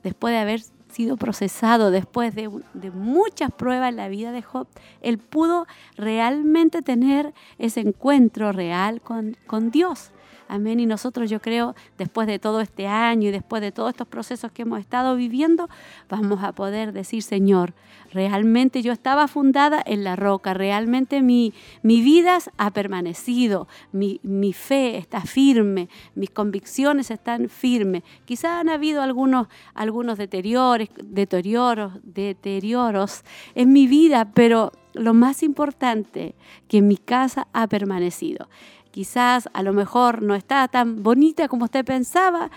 después 0.04 0.34
de 0.34 0.40
haber 0.40 0.62
sido 0.90 1.18
procesado, 1.18 1.92
después 1.92 2.36
de, 2.36 2.50
muchas 2.92 3.52
pruebas 3.52 3.90
en 3.90 3.98
la 3.98 4.10
vida 4.10 4.32
de 4.32 4.42
Job. 4.42 4.68
Él 5.02 5.18
pudo 5.18 5.68
realmente 5.96 6.82
tener 6.82 7.34
ese 7.58 7.82
encuentro 7.82 8.52
real 8.52 9.02
con, 9.02 9.38
con 9.46 9.72
Dios. 9.72 10.12
Amén. 10.52 10.80
Y 10.80 10.88
nosotros 10.88 11.30
yo 11.30 11.40
creo, 11.40 11.76
después 12.00 12.26
de 12.26 12.40
todo 12.40 12.60
este 12.60 12.88
año 12.88 13.30
y 13.30 13.32
después 13.32 13.62
de 13.62 13.72
todos 13.72 13.92
estos 13.92 14.08
procesos 14.08 14.52
que 14.52 14.64
hemos 14.64 14.80
estado 14.80 15.16
viviendo, 15.16 15.70
vamos 16.10 16.44
a 16.44 16.54
poder 16.54 16.92
decir, 16.92 17.22
Señor, 17.22 17.76
realmente 18.12 18.82
yo 18.82 18.92
estaba 18.92 19.28
fundada 19.28 19.80
en 19.86 20.04
la 20.04 20.16
roca, 20.16 20.56
realmente 20.56 21.22
mi, 21.22 21.54
mi 21.84 22.02
vida 22.02 22.40
ha 22.58 22.72
permanecido, 22.72 23.68
mi, 23.92 24.20
mi 24.24 24.52
fe 24.52 24.98
está 24.98 25.22
firme, 25.22 25.88
mis 26.16 26.32
convicciones 26.32 27.12
están 27.12 27.48
firmes. 27.48 28.02
Quizás 28.26 28.60
han 28.60 28.70
habido 28.70 29.04
algunos, 29.04 29.50
algunos 29.76 30.18
deterioros, 30.18 30.90
deterioros, 31.04 31.94
deterioros 32.02 33.24
en 33.54 33.72
mi 33.72 33.86
vida, 33.86 34.32
pero 34.34 34.72
lo 34.94 35.14
más 35.14 35.44
importante, 35.44 36.36
que 36.68 36.82
mi 36.82 36.98
casa 36.98 37.48
ha 37.54 37.68
permanecido. 37.68 38.50
Quizás 38.92 39.50
a 39.54 39.64
lo 39.64 39.74
mejor 39.74 40.24
no 40.24 40.36
está 40.36 40.68
tan 40.68 41.04
bonita 41.04 41.48
como 41.48 41.66
usted 41.66 41.86
pensaba, 41.86 42.50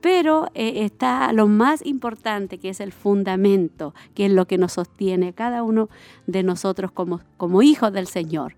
pero 0.00 0.48
eh, 0.54 0.84
está 0.84 1.32
lo 1.32 1.46
más 1.46 1.84
importante, 1.84 2.58
que 2.58 2.70
es 2.70 2.80
el 2.80 2.92
fundamento, 2.92 3.94
que 4.14 4.26
es 4.26 4.32
lo 4.32 4.46
que 4.46 4.58
nos 4.58 4.72
sostiene 4.72 5.32
cada 5.32 5.62
uno 5.62 5.88
de 6.26 6.42
nosotros 6.42 6.90
como, 6.92 7.62
hijos 7.62 7.92
del 7.92 8.06
Señor. 8.06 8.54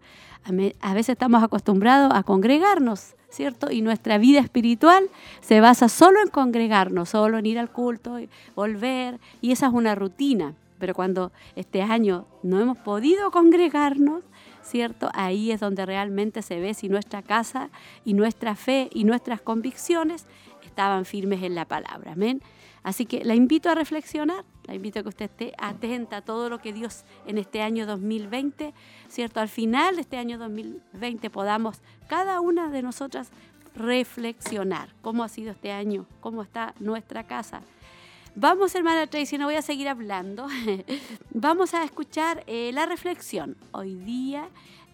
A 0.80 0.94
veces 0.94 1.10
estamos 1.10 1.42
acostumbrados 1.42 2.12
a 2.12 2.24
congregarnos, 2.24 3.14
¿cierto? 3.28 3.70
Y 3.70 3.80
nuestra 3.80 4.18
vida 4.18 4.40
espiritual 4.40 5.04
se 5.40 5.60
basa 5.60 5.88
solo 5.88 6.20
en 6.20 6.28
congregarnos, 6.28 7.10
solo 7.10 7.38
en 7.38 7.46
ir 7.46 7.58
al 7.58 7.70
culto, 7.70 8.18
y 8.18 8.28
volver, 8.56 9.20
y 9.40 9.52
esa 9.52 9.68
es 9.68 9.72
una 9.72 9.94
rutina. 9.94 10.54
Pero 10.78 10.94
cuando 10.94 11.30
este 11.54 11.80
año 11.80 12.26
no 12.42 12.58
hemos 12.58 12.76
podido 12.76 13.30
congregarnos, 13.30 14.24
¿cierto? 14.62 15.10
Ahí 15.14 15.50
es 15.50 15.60
donde 15.60 15.84
realmente 15.86 16.42
se 16.42 16.60
ve 16.60 16.74
si 16.74 16.88
nuestra 16.88 17.22
casa 17.22 17.70
y 18.04 18.14
nuestra 18.14 18.54
fe 18.54 18.88
y 18.92 19.04
nuestras 19.04 19.40
convicciones 19.40 20.26
estaban 20.64 21.04
firmes 21.04 21.42
en 21.42 21.54
la 21.54 21.66
palabra. 21.66 22.12
Amén. 22.12 22.42
Así 22.82 23.06
que 23.06 23.24
la 23.24 23.34
invito 23.34 23.70
a 23.70 23.74
reflexionar, 23.74 24.44
la 24.64 24.74
invito 24.74 24.98
a 24.98 25.02
que 25.02 25.08
usted 25.08 25.26
esté 25.26 25.52
atenta 25.58 26.18
a 26.18 26.22
todo 26.22 26.48
lo 26.48 26.58
que 26.58 26.72
Dios 26.72 27.04
en 27.26 27.38
este 27.38 27.62
año 27.62 27.86
2020, 27.86 28.74
¿cierto? 29.08 29.40
Al 29.40 29.48
final 29.48 29.94
de 29.96 30.00
este 30.00 30.16
año 30.16 30.38
2020 30.38 31.30
podamos 31.30 31.80
cada 32.08 32.40
una 32.40 32.70
de 32.70 32.82
nosotras 32.82 33.30
reflexionar 33.76 34.88
cómo 35.00 35.22
ha 35.22 35.28
sido 35.28 35.52
este 35.52 35.70
año, 35.70 36.06
cómo 36.20 36.42
está 36.42 36.74
nuestra 36.80 37.24
casa, 37.24 37.62
Vamos, 38.34 38.74
hermana 38.74 39.06
Tracy, 39.06 39.36
no 39.36 39.44
voy 39.44 39.56
a 39.56 39.62
seguir 39.62 39.88
hablando. 39.88 40.46
Vamos 41.30 41.74
a 41.74 41.84
escuchar 41.84 42.42
eh, 42.46 42.70
la 42.72 42.86
reflexión. 42.86 43.58
Hoy 43.72 43.94
día 43.94 44.48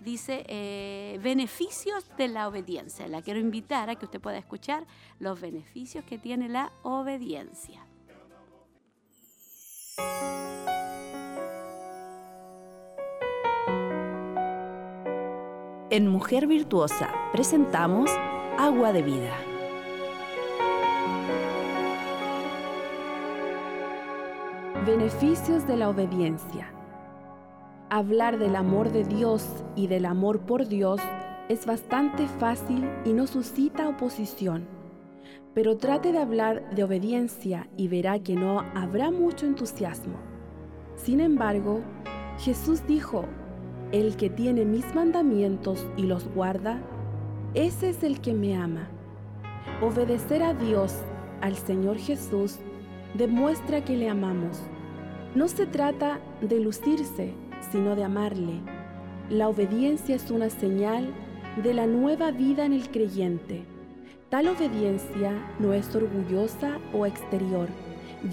dice 0.05 0.45
eh, 0.49 1.21
beneficios 1.23 2.05
de 2.17 2.27
la 2.29 2.49
obediencia. 2.49 3.07
La 3.07 3.23
quiero 3.23 3.39
invitar 3.39 3.91
a 3.91 3.95
que 3.95 4.07
usted 4.07 4.21
pueda 4.21 4.39
escuchar 4.39 4.87
los 5.21 5.41
beneficios 5.41 6.05
que 6.05 6.19
tiene 6.19 6.49
la 6.49 6.73
obediencia. 6.83 7.87
En 15.91 16.09
Mujer 16.09 16.49
Virtuosa 16.49 17.15
presentamos 17.33 18.11
Agua 18.59 18.93
de 18.93 19.03
Vida. 19.03 19.48
Beneficios 24.89 25.67
de 25.67 25.77
la 25.77 25.91
obediencia. 25.91 26.73
Hablar 27.91 28.39
del 28.39 28.57
amor 28.57 28.91
de 28.91 29.05
Dios 29.05 29.47
y 29.77 29.87
del 29.87 30.07
amor 30.07 30.41
por 30.41 30.67
Dios 30.67 30.99
es 31.51 31.67
bastante 31.67 32.27
fácil 32.27 32.89
y 33.05 33.13
no 33.13 33.27
suscita 33.27 33.87
oposición. 33.87 34.67
Pero 35.53 35.77
trate 35.77 36.11
de 36.13 36.19
hablar 36.19 36.75
de 36.75 36.85
obediencia 36.85 37.69
y 37.77 37.89
verá 37.89 38.19
que 38.21 38.35
no 38.35 38.61
habrá 38.75 39.11
mucho 39.11 39.45
entusiasmo. 39.45 40.15
Sin 40.97 41.21
embargo, 41.21 41.83
Jesús 42.39 42.87
dijo, 42.87 43.27
el 43.93 44.17
que 44.17 44.31
tiene 44.31 44.65
mis 44.65 44.95
mandamientos 44.95 45.87
y 45.99 46.05
los 46.05 46.27
guarda, 46.29 46.81
ese 47.53 47.91
es 47.91 48.03
el 48.03 48.23
que 48.23 48.33
me 48.33 48.57
ama. 48.57 48.89
Obedecer 49.83 50.43
a 50.43 50.55
Dios, 50.55 50.97
al 51.43 51.57
Señor 51.57 51.99
Jesús, 51.99 52.57
demuestra 53.13 53.85
que 53.85 53.95
le 53.95 54.09
amamos 54.09 54.63
no 55.39 55.47
se 55.47 55.67
trata 55.67 56.19
de 56.41 56.59
lucirse, 56.59 57.33
sino 57.71 57.95
de 57.95 58.03
amarle. 58.03 58.55
La 59.31 59.49
obediencia 59.49 60.17
es 60.17 60.33
una 60.33 60.51
señal 60.51 61.15
de 61.63 61.75
la 61.75 61.87
nueva 61.87 62.33
vida 62.33 62.65
en 62.65 62.73
el 62.73 62.91
creyente. 62.91 63.63
Tal 64.31 64.49
obediencia 64.49 65.33
no 65.61 65.75
es 65.75 65.95
orgullosa 65.95 66.79
o 66.93 67.07
exterior, 67.07 67.69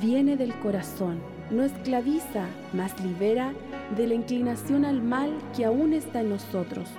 viene 0.02 0.36
del 0.36 0.56
corazón, 0.56 1.20
no 1.52 1.62
esclaviza, 1.64 2.48
mas 2.74 3.00
libera 3.00 3.54
de 3.96 4.08
la 4.08 4.16
inclinación 4.16 4.84
al 4.84 5.04
mal 5.04 5.30
que 5.56 5.64
aún 5.64 5.94
está 5.94 6.22
en 6.22 6.30
nosotros. 6.30 6.90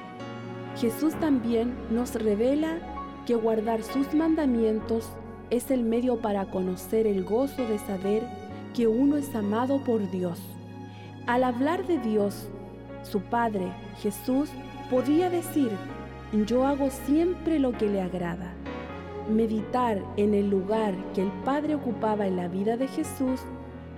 Jesús 0.76 1.14
también 1.14 1.74
nos 1.90 2.14
revela 2.14 2.78
que 3.26 3.34
guardar 3.34 3.82
sus 3.82 4.14
mandamientos 4.14 5.08
es 5.50 5.72
el 5.72 5.82
medio 5.82 6.20
para 6.20 6.44
conocer 6.44 7.08
el 7.08 7.24
gozo 7.24 7.66
de 7.66 7.80
saber 7.80 8.22
que 8.76 8.86
uno 8.86 9.16
es 9.16 9.34
amado 9.34 9.78
por 9.78 10.10
Dios. 10.10 10.38
Al 11.26 11.44
hablar 11.44 11.86
de 11.86 11.96
Dios, 11.96 12.50
su 13.02 13.22
Padre, 13.22 13.72
Jesús, 14.02 14.50
podía 14.90 15.30
decir, 15.30 15.70
yo 16.46 16.66
hago 16.66 16.90
siempre 16.90 17.58
lo 17.58 17.72
que 17.72 17.88
le 17.88 18.02
agrada. 18.02 18.52
Meditar 19.30 20.04
en 20.18 20.34
el 20.34 20.50
lugar 20.50 20.94
que 21.14 21.22
el 21.22 21.32
Padre 21.42 21.74
ocupaba 21.74 22.26
en 22.26 22.36
la 22.36 22.48
vida 22.48 22.76
de 22.76 22.86
Jesús 22.86 23.40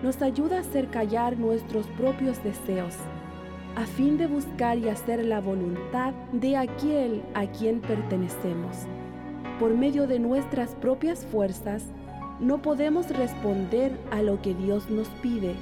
nos 0.00 0.22
ayuda 0.22 0.58
a 0.58 0.60
hacer 0.60 0.86
callar 0.90 1.36
nuestros 1.38 1.84
propios 1.88 2.40
deseos, 2.44 2.94
a 3.74 3.84
fin 3.84 4.16
de 4.16 4.28
buscar 4.28 4.78
y 4.78 4.88
hacer 4.88 5.24
la 5.24 5.40
voluntad 5.40 6.12
de 6.32 6.56
aquel 6.56 7.24
a 7.34 7.46
quien 7.46 7.80
pertenecemos. 7.80 8.76
Por 9.58 9.74
medio 9.74 10.06
de 10.06 10.20
nuestras 10.20 10.76
propias 10.76 11.26
fuerzas, 11.26 11.84
no 12.40 12.62
podemos 12.62 13.08
responder 13.10 13.98
a 14.10 14.22
lo 14.22 14.40
que 14.40 14.54
Dios 14.54 14.90
nos 14.90 15.08
pide. 15.22 15.54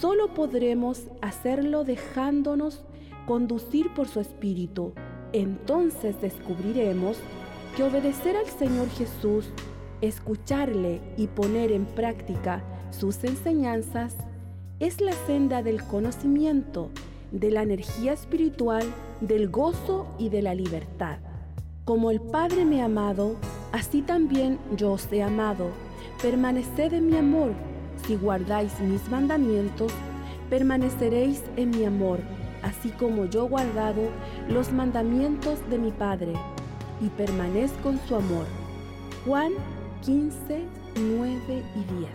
Solo 0.00 0.28
podremos 0.34 1.04
hacerlo 1.20 1.84
dejándonos 1.84 2.84
conducir 3.26 3.92
por 3.94 4.08
su 4.08 4.20
Espíritu. 4.20 4.92
Entonces 5.32 6.20
descubriremos 6.20 7.18
que 7.76 7.82
obedecer 7.84 8.36
al 8.36 8.46
Señor 8.46 8.88
Jesús, 8.90 9.50
escucharle 10.00 11.00
y 11.16 11.26
poner 11.26 11.72
en 11.72 11.84
práctica 11.84 12.62
sus 12.90 13.22
enseñanzas 13.24 14.16
es 14.80 15.00
la 15.00 15.12
senda 15.12 15.62
del 15.62 15.84
conocimiento, 15.84 16.90
de 17.32 17.50
la 17.50 17.62
energía 17.62 18.12
espiritual, 18.12 18.84
del 19.20 19.48
gozo 19.50 20.06
y 20.18 20.30
de 20.30 20.42
la 20.42 20.54
libertad. 20.54 21.18
Como 21.90 22.12
el 22.12 22.20
Padre 22.20 22.64
me 22.64 22.82
ha 22.82 22.84
amado, 22.84 23.34
así 23.72 24.00
también 24.00 24.60
yo 24.76 24.92
os 24.92 25.10
he 25.10 25.24
amado. 25.24 25.72
Permaneced 26.22 26.92
en 26.94 27.08
mi 27.08 27.16
amor. 27.16 27.50
Si 28.06 28.14
guardáis 28.14 28.78
mis 28.78 29.08
mandamientos, 29.08 29.92
permaneceréis 30.48 31.42
en 31.56 31.70
mi 31.70 31.84
amor, 31.84 32.20
así 32.62 32.90
como 32.90 33.24
yo 33.24 33.48
guardado 33.48 34.02
los 34.48 34.70
mandamientos 34.70 35.58
de 35.68 35.78
mi 35.78 35.90
Padre, 35.90 36.32
y 37.00 37.08
permanezco 37.08 37.90
en 37.90 37.98
su 38.06 38.14
amor. 38.14 38.46
Juan 39.26 39.50
15, 40.04 40.62
9 40.94 41.40
y 41.74 41.82
10. 41.98 42.10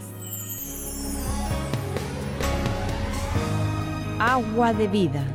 Agua 4.21 4.71
de 4.71 4.87
vida. 4.87 5.34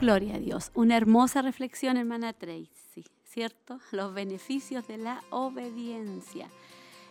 Gloria 0.00 0.36
a 0.36 0.38
Dios. 0.38 0.70
Una 0.74 0.96
hermosa 0.96 1.42
reflexión, 1.42 1.98
hermana 1.98 2.32
Tracy, 2.32 3.04
¿cierto? 3.22 3.80
Los 3.92 4.14
beneficios 4.14 4.88
de 4.88 4.96
la 4.96 5.22
obediencia. 5.28 6.48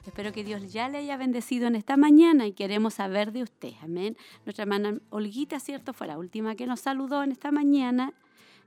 Espero 0.08 0.32
que 0.32 0.44
Dios 0.44 0.74
ya 0.74 0.90
le 0.90 0.98
haya 0.98 1.16
bendecido 1.16 1.68
en 1.68 1.76
esta 1.76 1.98
mañana 1.98 2.48
y 2.48 2.54
queremos 2.54 2.96
saber 2.96 3.32
de 3.32 3.44
usted. 3.44 3.74
Amén. 3.84 4.18
Nuestra 4.44 4.64
hermana 4.64 4.98
Olguita, 5.12 5.60
¿cierto? 5.60 5.94
Fue 5.94 6.08
la 6.08 6.18
última 6.18 6.56
que 6.56 6.66
nos 6.66 6.80
saludó 6.80 7.22
en 7.22 7.32
esta 7.32 7.52
mañana 7.52 8.14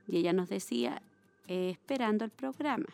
y 0.07 0.19
ella 0.19 0.31
nos 0.31 0.47
decía, 0.47 1.01
eh, 1.49 1.71
esperando 1.71 2.23
el 2.23 2.31
programa. 2.31 2.87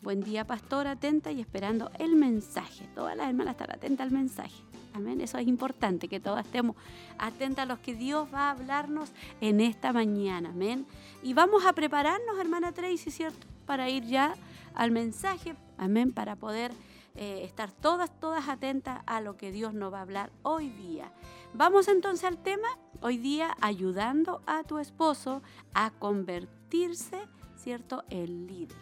Buen 0.00 0.20
día, 0.20 0.48
pastor, 0.48 0.88
atenta 0.88 1.30
y 1.30 1.40
esperando 1.40 1.92
el 2.00 2.16
mensaje. 2.16 2.88
Todas 2.92 3.16
las 3.16 3.28
hermanas 3.28 3.52
están 3.52 3.70
atentas 3.70 4.04
al 4.04 4.12
mensaje. 4.12 4.64
Amén. 4.96 5.20
Eso 5.20 5.36
es 5.38 5.46
importante, 5.46 6.08
que 6.08 6.20
todos 6.20 6.40
estemos 6.40 6.74
atentos 7.18 7.62
a 7.62 7.66
lo 7.66 7.80
que 7.82 7.94
Dios 7.94 8.28
va 8.32 8.48
a 8.48 8.50
hablarnos 8.52 9.12
en 9.40 9.60
esta 9.60 9.92
mañana. 9.92 10.50
Amén. 10.50 10.86
Y 11.22 11.34
vamos 11.34 11.66
a 11.66 11.74
prepararnos, 11.74 12.38
hermana 12.38 12.72
Tracy, 12.72 13.10
¿cierto? 13.10 13.46
Para 13.66 13.90
ir 13.90 14.04
ya 14.04 14.34
al 14.74 14.90
mensaje. 14.90 15.54
Amén. 15.76 16.12
Para 16.12 16.36
poder 16.36 16.72
eh, 17.14 17.42
estar 17.44 17.70
todas, 17.72 18.10
todas 18.20 18.48
atentas 18.48 19.02
a 19.06 19.20
lo 19.20 19.36
que 19.36 19.52
Dios 19.52 19.74
nos 19.74 19.92
va 19.92 19.98
a 19.98 20.02
hablar 20.02 20.30
hoy 20.42 20.70
día. 20.70 21.12
Vamos 21.52 21.88
entonces 21.88 22.24
al 22.24 22.38
tema, 22.38 22.68
hoy 23.00 23.18
día 23.18 23.56
ayudando 23.60 24.42
a 24.46 24.64
tu 24.64 24.78
esposo 24.78 25.42
a 25.74 25.90
convertirse, 25.90 27.20
¿cierto?, 27.56 28.04
en 28.08 28.46
líder. 28.46 28.76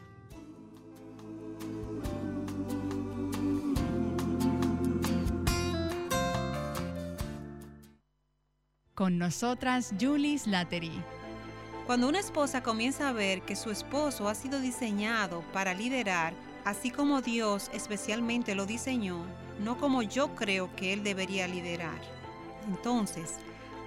Con 8.94 9.18
nosotras 9.18 9.92
Julie 10.00 10.38
Slattery. 10.38 11.02
Cuando 11.85 12.09
una 12.09 12.20
esposa 12.20 12.62
comienza 12.62 13.09
a 13.09 13.12
ver 13.12 13.42
que 13.42 13.57
su 13.57 13.72
esposo 13.72 14.28
ha 14.28 14.37
sido 14.37 14.61
diseñado 14.61 15.42
para 15.52 15.74
liderar, 15.74 16.33
así 16.64 16.92
como 16.92 17.20
Dios 17.20 17.72
especialmente 17.72 18.54
lo 18.54 18.66
diseñó, 18.66 19.24
no 19.59 19.78
como 19.78 20.02
yo 20.02 20.37
creo 20.37 20.72
que 20.76 20.92
Él 20.92 21.02
debería 21.02 21.48
liderar, 21.48 22.00
entonces 22.68 23.35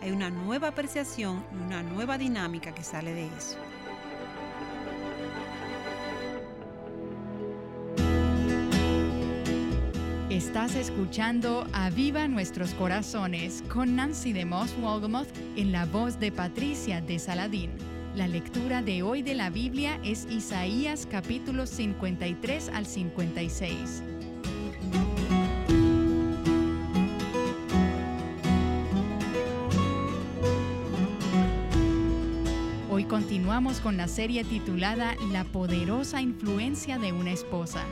hay 0.02 0.12
una 0.12 0.30
nueva 0.30 0.68
apreciación 0.68 1.42
y 1.54 1.56
una 1.56 1.84
nueva 1.84 2.18
dinámica 2.18 2.76
que 2.76 2.84
sale 2.84 3.14
de 3.14 3.28
eso. 3.28 3.58
Estás 10.38 10.76
escuchando 10.76 11.66
Aviva 11.74 12.28
Nuestros 12.28 12.76
Corazones 12.76 13.64
con 13.70 13.96
Nancy 13.96 14.34
de 14.34 14.46
Moss 14.46 14.72
Wolgamoth 14.80 15.28
en 15.56 15.72
la 15.72 15.88
voz 15.88 16.20
de 16.20 16.32
Patricia 16.32 17.02
de 17.02 17.18
Saladín. 17.18 17.72
La 18.16 18.28
lectura 18.28 18.84
de 18.84 19.02
hoy 19.02 19.24
de 19.24 19.34
la 19.34 19.50
Biblia 19.50 20.00
es 20.04 20.28
Isaías 20.30 21.08
capítulos 21.10 21.72
53 21.72 22.70
al 22.70 22.86
56. 22.86 24.04
Hoy 32.92 33.06
continuamos 33.06 33.80
con 33.80 33.98
la 33.98 34.08
serie 34.08 34.44
titulada 34.44 35.16
La 35.32 35.46
poderosa 35.46 36.22
influencia 36.22 37.00
de 37.00 37.12
una 37.12 37.32
esposa. 37.32 37.84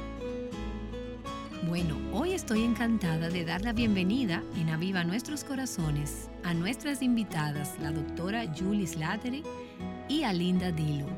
Bueno, 1.76 2.00
hoy 2.14 2.32
estoy 2.32 2.64
encantada 2.64 3.28
de 3.28 3.44
dar 3.44 3.62
la 3.62 3.74
bienvenida 3.74 4.42
en 4.56 4.70
Aviva 4.70 5.04
Nuestros 5.04 5.44
Corazones 5.44 6.30
a 6.46 6.54
nuestras 6.54 7.02
invitadas, 7.02 7.78
la 7.82 7.92
doctora 7.92 8.46
Julie 8.58 8.88
Slattery 8.88 9.44
y 10.08 10.24
a 10.24 10.32
Linda 10.32 10.72
Dillon. 10.72 11.14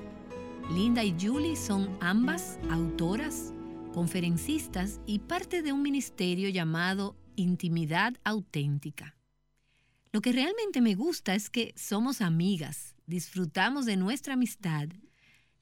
Linda 0.71 1.03
y 1.03 1.15
Julie 1.21 1.55
son 1.55 1.95
ambas 2.01 2.57
autoras, 2.71 3.53
conferencistas 3.93 4.99
y 5.05 5.19
parte 5.19 5.61
de 5.61 5.73
un 5.73 5.83
ministerio 5.83 6.49
llamado 6.49 7.15
Intimidad 7.35 8.15
Auténtica. 8.23 9.15
Lo 10.11 10.21
que 10.21 10.31
realmente 10.31 10.81
me 10.81 10.95
gusta 10.95 11.35
es 11.35 11.51
que 11.51 11.71
somos 11.77 12.19
amigas, 12.19 12.95
disfrutamos 13.05 13.85
de 13.85 13.95
nuestra 13.95 14.33
amistad 14.33 14.89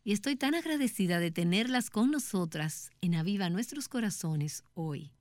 y 0.06 0.13
estoy 0.13 0.36
tan 0.36 0.54
agradecida 0.54 1.20
de 1.20 1.32
tenerlas 1.32 1.89
con 1.89 2.12
nosotras 2.12 2.91
en 3.02 3.15
Aviva 3.15 3.50
Nuestros 3.50 3.89
Corazones 3.89 4.63
hoy. 4.76 5.12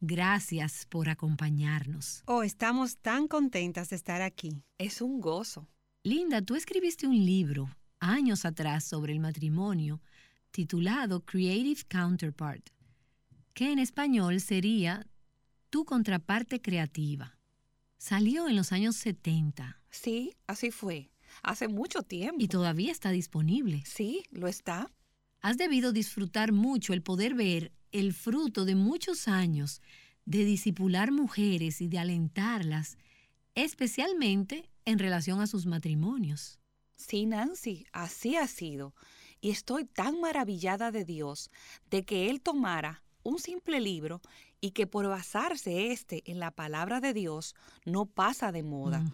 Gracias 0.00 0.86
por 0.86 1.08
acompañarnos. 1.08 2.24
Oh, 2.26 2.42
estamos 2.42 2.98
tan 2.98 3.28
contentas 3.28 3.90
de 3.90 3.96
estar 3.96 4.22
aquí. 4.22 4.64
Es 4.76 5.00
un 5.00 5.20
gozo. 5.20 5.68
Linda, 6.02 6.42
tú 6.42 6.56
escribiste 6.56 7.06
un 7.06 7.14
libro 7.24 7.70
años 8.00 8.44
atrás 8.44 8.82
sobre 8.82 9.12
el 9.12 9.20
matrimonio 9.20 10.02
titulado 10.50 11.24
Creative 11.24 11.82
Counterpart, 11.88 12.70
que 13.54 13.70
en 13.70 13.78
español 13.78 14.40
sería 14.40 15.06
Tu 15.70 15.84
contraparte 15.84 16.60
creativa. 16.60 17.38
Salió 17.98 18.48
en 18.48 18.56
los 18.56 18.72
años 18.72 18.96
70. 18.96 19.80
Sí, 19.90 20.34
así 20.48 20.72
fue 20.72 21.13
hace 21.42 21.68
mucho 21.68 22.02
tiempo. 22.02 22.36
Y 22.38 22.48
todavía 22.48 22.92
está 22.92 23.10
disponible. 23.10 23.82
Sí, 23.86 24.22
lo 24.30 24.48
está. 24.48 24.90
Has 25.40 25.56
debido 25.58 25.92
disfrutar 25.92 26.52
mucho 26.52 26.92
el 26.92 27.02
poder 27.02 27.34
ver 27.34 27.72
el 27.92 28.12
fruto 28.12 28.64
de 28.64 28.74
muchos 28.74 29.28
años 29.28 29.80
de 30.24 30.44
disipular 30.44 31.12
mujeres 31.12 31.80
y 31.80 31.88
de 31.88 31.98
alentarlas, 31.98 32.96
especialmente 33.54 34.70
en 34.84 34.98
relación 34.98 35.40
a 35.40 35.46
sus 35.46 35.66
matrimonios. 35.66 36.58
Sí, 36.96 37.26
Nancy, 37.26 37.86
así 37.92 38.36
ha 38.36 38.46
sido. 38.46 38.94
Y 39.40 39.50
estoy 39.50 39.84
tan 39.84 40.20
maravillada 40.20 40.90
de 40.90 41.04
Dios 41.04 41.50
de 41.90 42.04
que 42.04 42.30
Él 42.30 42.40
tomara 42.40 43.02
un 43.22 43.38
simple 43.38 43.80
libro 43.80 44.20
y 44.60 44.70
que 44.70 44.86
por 44.86 45.06
basarse 45.08 45.92
este 45.92 46.22
en 46.30 46.38
la 46.38 46.50
palabra 46.50 47.00
de 47.00 47.12
Dios 47.12 47.54
no 47.84 48.06
pasa 48.06 48.52
de 48.52 48.62
moda. 48.62 49.04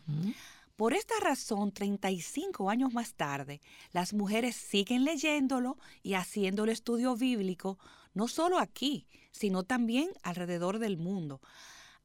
Por 0.80 0.94
esta 0.94 1.12
razón, 1.20 1.72
35 1.72 2.70
años 2.70 2.94
más 2.94 3.12
tarde, 3.12 3.60
las 3.92 4.14
mujeres 4.14 4.56
siguen 4.56 5.04
leyéndolo 5.04 5.76
y 6.02 6.14
haciendo 6.14 6.64
el 6.64 6.70
estudio 6.70 7.14
bíblico, 7.16 7.78
no 8.14 8.28
solo 8.28 8.58
aquí, 8.58 9.06
sino 9.30 9.62
también 9.62 10.08
alrededor 10.22 10.78
del 10.78 10.96
mundo. 10.96 11.42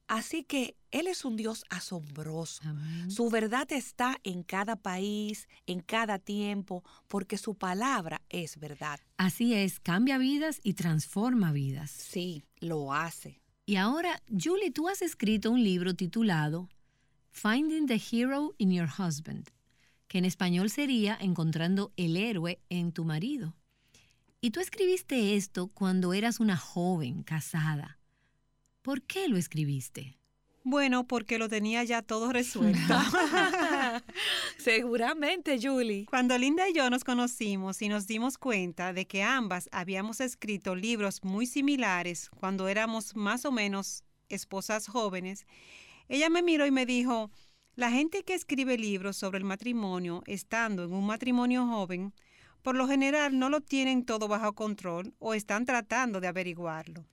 Así 0.08 0.44
que 0.44 0.76
Él 0.90 1.06
es 1.06 1.24
un 1.24 1.36
Dios 1.36 1.64
asombroso. 1.70 2.64
Su 3.08 3.30
verdad 3.30 3.72
está 3.72 4.18
en 4.24 4.42
cada 4.42 4.76
país, 4.76 5.48
en 5.66 5.80
cada 5.80 6.18
tiempo, 6.18 6.84
porque 7.08 7.38
su 7.38 7.54
palabra 7.54 8.20
es 8.28 8.58
verdad. 8.58 9.00
Así 9.16 9.54
es, 9.54 9.80
cambia 9.80 10.18
vidas 10.18 10.60
y 10.62 10.74
transforma 10.74 11.50
vidas. 11.50 11.90
Sí, 11.90 12.44
lo 12.60 12.92
hace. 12.92 13.40
Y 13.64 13.76
ahora, 13.76 14.20
Julie, 14.28 14.70
tú 14.70 14.86
has 14.90 15.00
escrito 15.00 15.50
un 15.50 15.64
libro 15.64 15.94
titulado 15.94 16.68
Finding 17.36 17.86
the 17.86 18.00
Hero 18.00 18.54
in 18.56 18.70
Your 18.70 18.88
Husband, 18.88 19.50
que 20.08 20.16
en 20.16 20.24
español 20.24 20.70
sería 20.70 21.18
Encontrando 21.20 21.92
el 21.98 22.16
héroe 22.16 22.62
en 22.70 22.92
tu 22.92 23.04
marido. 23.04 23.54
Y 24.40 24.52
tú 24.52 24.60
escribiste 24.60 25.36
esto 25.36 25.66
cuando 25.68 26.14
eras 26.14 26.40
una 26.40 26.56
joven 26.56 27.22
casada. 27.22 27.98
¿Por 28.80 29.02
qué 29.02 29.28
lo 29.28 29.36
escribiste? 29.36 30.16
Bueno, 30.64 31.06
porque 31.06 31.36
lo 31.36 31.50
tenía 31.50 31.84
ya 31.84 32.00
todo 32.00 32.32
resuelto. 32.32 32.94
Seguramente, 34.58 35.58
Julie. 35.60 36.06
Cuando 36.06 36.38
Linda 36.38 36.66
y 36.70 36.72
yo 36.72 36.88
nos 36.88 37.04
conocimos 37.04 37.82
y 37.82 37.90
nos 37.90 38.06
dimos 38.06 38.38
cuenta 38.38 38.94
de 38.94 39.06
que 39.06 39.22
ambas 39.22 39.68
habíamos 39.72 40.22
escrito 40.22 40.74
libros 40.74 41.22
muy 41.22 41.44
similares 41.46 42.30
cuando 42.30 42.66
éramos 42.66 43.14
más 43.14 43.44
o 43.44 43.52
menos 43.52 44.04
esposas 44.30 44.86
jóvenes, 44.86 45.44
ella 46.08 46.30
me 46.30 46.42
miró 46.42 46.66
y 46.66 46.70
me 46.70 46.86
dijo, 46.86 47.30
la 47.74 47.90
gente 47.90 48.22
que 48.22 48.34
escribe 48.34 48.78
libros 48.78 49.16
sobre 49.16 49.38
el 49.38 49.44
matrimonio, 49.44 50.22
estando 50.26 50.84
en 50.84 50.92
un 50.92 51.06
matrimonio 51.06 51.66
joven, 51.66 52.14
por 52.62 52.74
lo 52.74 52.88
general 52.88 53.38
no 53.38 53.48
lo 53.48 53.60
tienen 53.60 54.04
todo 54.04 54.28
bajo 54.28 54.54
control 54.54 55.14
o 55.18 55.34
están 55.34 55.66
tratando 55.66 56.20
de 56.20 56.28
averiguarlo. 56.28 57.04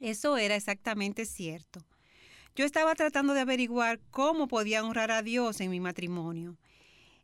Eso 0.00 0.36
era 0.36 0.56
exactamente 0.56 1.26
cierto. 1.26 1.84
Yo 2.56 2.64
estaba 2.64 2.94
tratando 2.94 3.34
de 3.34 3.40
averiguar 3.40 4.00
cómo 4.10 4.48
podía 4.48 4.84
honrar 4.84 5.10
a 5.10 5.22
Dios 5.22 5.60
en 5.60 5.70
mi 5.70 5.80
matrimonio. 5.80 6.58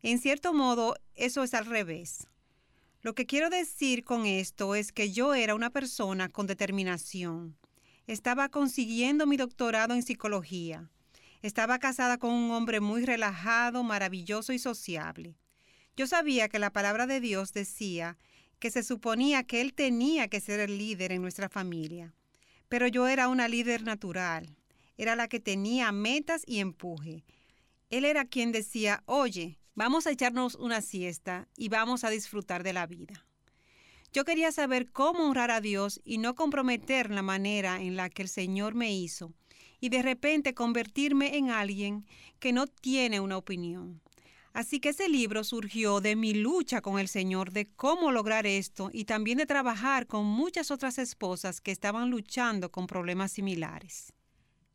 En 0.03 0.19
cierto 0.21 0.55
modo, 0.55 0.95
eso 1.15 1.43
es 1.43 1.55
al 1.55 1.67
revés. 1.67 2.29
Lo 3.03 3.15
que 3.15 3.27
quiero 3.27 3.51
decir 3.51 4.05
con 4.05 4.27
esto 4.27 4.75
es 4.75 4.93
que 4.93 5.11
yo 5.11 5.35
era 5.35 5.55
una 5.55 5.71
persona 5.71 6.29
con 6.29 6.47
determinación, 6.47 7.57
estaba 8.09 8.49
consiguiendo 8.49 9.27
mi 9.27 9.37
doctorado 9.37 9.95
en 9.95 10.03
psicología. 10.03 10.91
Estaba 11.43 11.79
casada 11.79 12.17
con 12.17 12.33
un 12.33 12.51
hombre 12.51 12.81
muy 12.81 13.05
relajado, 13.05 13.85
maravilloso 13.85 14.55
y 14.55 14.59
sociable. 14.59 15.37
Yo 15.95 16.07
sabía 16.07 16.49
que 16.49 16.59
la 16.59 16.73
palabra 16.73 17.07
de 17.07 17.21
Dios 17.21 17.53
decía 17.53 18.17
que 18.59 18.71
se 18.71 18.83
suponía 18.83 19.45
que 19.45 19.61
él 19.61 19.75
tenía 19.75 20.29
que 20.29 20.41
ser 20.41 20.59
el 20.59 20.79
líder 20.79 21.13
en 21.13 21.21
nuestra 21.21 21.51
familia. 21.51 22.15
Pero 22.71 22.87
yo 22.87 23.09
era 23.09 23.29
una 23.29 23.47
líder 23.47 23.83
natural. 23.83 24.57
Era 24.97 25.15
la 25.15 25.29
que 25.29 25.39
tenía 25.39 25.93
metas 25.93 26.43
y 26.47 26.61
empuje. 26.61 27.25
Él 27.91 28.07
era 28.07 28.25
quien 28.25 28.53
decía, 28.53 29.03
oye, 29.05 29.59
vamos 29.75 30.07
a 30.07 30.13
echarnos 30.13 30.55
una 30.55 30.81
siesta 30.81 31.47
y 31.57 31.69
vamos 31.69 32.05
a 32.05 32.11
disfrutar 32.11 32.63
de 32.63 32.73
la 32.73 32.87
vida. 32.87 33.28
Yo 34.13 34.25
quería 34.25 34.53
saber 34.53 34.91
cómo 34.91 35.29
honrar 35.29 35.51
a 35.51 35.61
Dios 35.61 36.01
y 36.05 36.19
no 36.19 36.35
comprometer 36.35 37.11
la 37.11 37.23
manera 37.23 37.81
en 37.81 37.97
la 37.97 38.09
que 38.09 38.23
el 38.23 38.29
Señor 38.29 38.75
me 38.75 38.95
hizo 38.95 39.33
y 39.81 39.91
de 39.91 40.03
repente 40.03 40.55
convertirme 40.55 41.37
en 41.37 41.51
alguien 41.51 42.07
que 42.41 42.53
no 42.53 42.67
tiene 42.67 43.21
una 43.21 43.37
opinión. 43.37 44.01
Así 44.53 44.81
que 44.81 44.89
ese 44.89 45.09
libro 45.09 45.45
surgió 45.45 46.01
de 46.01 46.17
mi 46.17 46.35
lucha 46.35 46.81
con 46.81 46.99
el 46.99 47.07
Señor 47.07 47.53
de 47.53 47.69
cómo 47.69 48.11
lograr 48.11 48.47
esto 48.47 48.91
y 48.93 49.05
también 49.05 49.39
de 49.39 49.47
trabajar 49.47 50.07
con 50.07 50.25
muchas 50.25 50.71
otras 50.71 50.99
esposas 50.99 51.61
que 51.61 51.71
estaban 51.71 52.11
luchando 52.11 52.73
con 52.73 52.87
problemas 52.87 53.31
similares. 53.33 54.13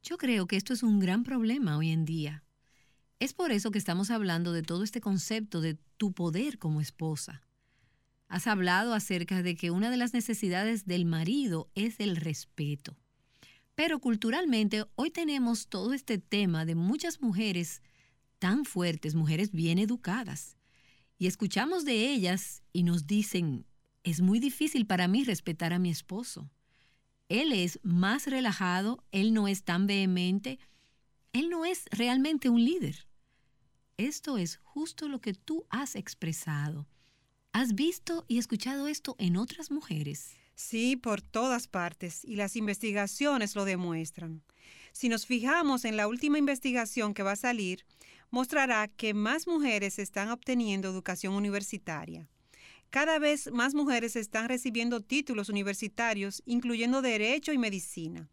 Yo 0.03 0.17
creo 0.17 0.47
que 0.47 0.57
esto 0.57 0.73
es 0.73 0.83
un 0.83 0.99
gran 0.99 1.23
problema 1.23 1.77
hoy 1.77 1.89
en 1.89 2.05
día. 2.05 2.43
Es 3.19 3.33
por 3.33 3.51
eso 3.51 3.71
que 3.71 3.79
estamos 3.79 4.11
hablando 4.11 4.53
de 4.53 4.61
todo 4.61 4.83
este 4.83 5.01
concepto 5.01 5.59
de 5.59 5.77
tu 5.97 6.13
poder 6.13 6.59
como 6.59 6.79
esposa. 6.79 7.41
Has 8.33 8.47
hablado 8.47 8.95
acerca 8.95 9.43
de 9.43 9.55
que 9.55 9.69
una 9.69 9.91
de 9.91 9.97
las 9.97 10.11
necesidades 10.11 10.87
del 10.87 11.05
marido 11.05 11.69
es 11.75 11.99
el 11.99 12.15
respeto. 12.15 12.97
Pero 13.75 13.99
culturalmente 13.99 14.85
hoy 14.95 15.11
tenemos 15.11 15.67
todo 15.67 15.93
este 15.93 16.17
tema 16.17 16.65
de 16.65 16.73
muchas 16.73 17.21
mujeres 17.21 17.83
tan 18.39 18.65
fuertes, 18.65 19.13
mujeres 19.13 19.51
bien 19.51 19.77
educadas. 19.77 20.57
Y 21.19 21.27
escuchamos 21.27 21.85
de 21.85 22.11
ellas 22.11 22.63
y 22.73 22.81
nos 22.81 23.05
dicen, 23.05 23.67
es 24.01 24.19
muy 24.21 24.39
difícil 24.39 24.87
para 24.87 25.07
mí 25.07 25.23
respetar 25.23 25.71
a 25.71 25.77
mi 25.77 25.91
esposo. 25.91 26.49
Él 27.29 27.51
es 27.51 27.79
más 27.83 28.25
relajado, 28.25 29.03
él 29.11 29.35
no 29.35 29.47
es 29.47 29.63
tan 29.63 29.85
vehemente, 29.85 30.57
él 31.33 31.51
no 31.51 31.65
es 31.65 31.85
realmente 31.91 32.49
un 32.49 32.65
líder. 32.65 33.05
Esto 33.97 34.39
es 34.39 34.57
justo 34.63 35.07
lo 35.07 35.21
que 35.21 35.35
tú 35.35 35.67
has 35.69 35.95
expresado. 35.95 36.87
¿Has 37.55 37.75
visto 37.75 38.25
y 38.27 38.39
escuchado 38.39 38.87
esto 38.87 39.15
en 39.19 39.37
otras 39.37 39.69
mujeres? 39.69 40.31
Sí, 40.55 40.95
por 40.95 41.21
todas 41.21 41.67
partes, 41.67 42.25
y 42.25 42.35
las 42.35 42.55
investigaciones 42.55 43.55
lo 43.55 43.63
demuestran. 43.63 44.41
Si 44.91 45.07
nos 45.07 45.27
fijamos 45.27 45.85
en 45.85 45.95
la 45.95 46.07
última 46.07 46.39
investigación 46.39 47.13
que 47.13 47.21
va 47.21 47.33
a 47.33 47.35
salir, 47.35 47.85
mostrará 48.31 48.87
que 48.87 49.13
más 49.13 49.45
mujeres 49.45 49.99
están 49.99 50.31
obteniendo 50.31 50.89
educación 50.89 51.35
universitaria. 51.35 52.27
Cada 52.89 53.19
vez 53.19 53.51
más 53.51 53.75
mujeres 53.75 54.15
están 54.15 54.49
recibiendo 54.49 55.01
títulos 55.01 55.47
universitarios, 55.47 56.41
incluyendo 56.47 57.03
derecho 57.03 57.53
y 57.53 57.59
medicina. 57.59 58.27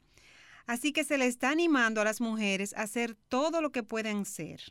Así 0.64 0.92
que 0.92 1.04
se 1.04 1.18
le 1.18 1.26
está 1.26 1.50
animando 1.50 2.00
a 2.00 2.04
las 2.04 2.22
mujeres 2.22 2.72
a 2.72 2.84
hacer 2.84 3.16
todo 3.28 3.60
lo 3.60 3.70
que 3.70 3.82
pueden 3.82 4.24
ser. 4.24 4.62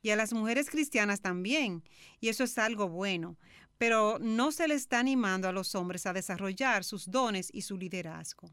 Y 0.00 0.10
a 0.10 0.16
las 0.16 0.32
mujeres 0.32 0.70
cristianas 0.70 1.20
también. 1.22 1.82
Y 2.20 2.28
eso 2.28 2.44
es 2.44 2.56
algo 2.58 2.88
bueno 2.88 3.36
pero 3.78 4.18
no 4.20 4.52
se 4.52 4.68
le 4.68 4.74
está 4.74 4.98
animando 4.98 5.48
a 5.48 5.52
los 5.52 5.74
hombres 5.74 6.06
a 6.06 6.12
desarrollar 6.12 6.84
sus 6.84 7.10
dones 7.10 7.48
y 7.52 7.62
su 7.62 7.76
liderazgo. 7.76 8.50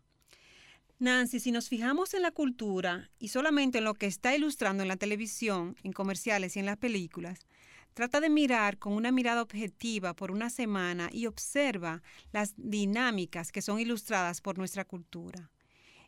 Nancy, 0.97 1.41
si 1.41 1.51
nos 1.51 1.67
fijamos 1.67 2.13
en 2.13 2.21
la 2.21 2.31
cultura 2.31 3.09
y 3.19 3.27
solamente 3.27 3.79
en 3.79 3.83
lo 3.83 3.95
que 3.95 4.05
está 4.05 4.33
ilustrando 4.33 4.81
en 4.83 4.87
la 4.87 4.95
televisión, 4.95 5.75
en 5.83 5.91
comerciales 5.91 6.55
y 6.55 6.59
en 6.59 6.67
las 6.67 6.77
películas, 6.77 7.47
trata 7.93 8.21
de 8.21 8.29
mirar 8.29 8.77
con 8.77 8.93
una 8.93 9.11
mirada 9.11 9.41
objetiva 9.41 10.13
por 10.13 10.31
una 10.31 10.49
semana 10.49 11.09
y 11.11 11.25
observa 11.25 12.01
las 12.31 12.53
dinámicas 12.55 13.51
que 13.51 13.61
son 13.61 13.79
ilustradas 13.79 14.39
por 14.39 14.57
nuestra 14.57 14.85
cultura. 14.85 15.51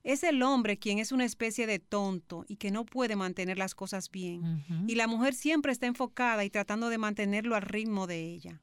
Es 0.04 0.24
el 0.24 0.42
hombre 0.42 0.78
quien 0.78 1.00
es 1.00 1.12
una 1.12 1.26
especie 1.26 1.68
de 1.68 1.80
tonto 1.80 2.46
y 2.48 2.56
que 2.56 2.72
no 2.72 2.86
puede 2.86 3.18
mantener 3.18 3.58
las 3.58 3.76
cosas 3.76 4.10
bien, 4.10 4.64
y 4.88 4.96
la 4.96 5.08
mujer 5.08 5.34
siempre 5.34 5.74
está 5.74 5.86
enfocada 5.86 6.46
y 6.46 6.50
tratando 6.50 6.88
de 6.88 6.98
mantenerlo 6.98 7.56
al 7.56 7.64
ritmo 7.64 8.08
de 8.08 8.24
ella. 8.24 8.62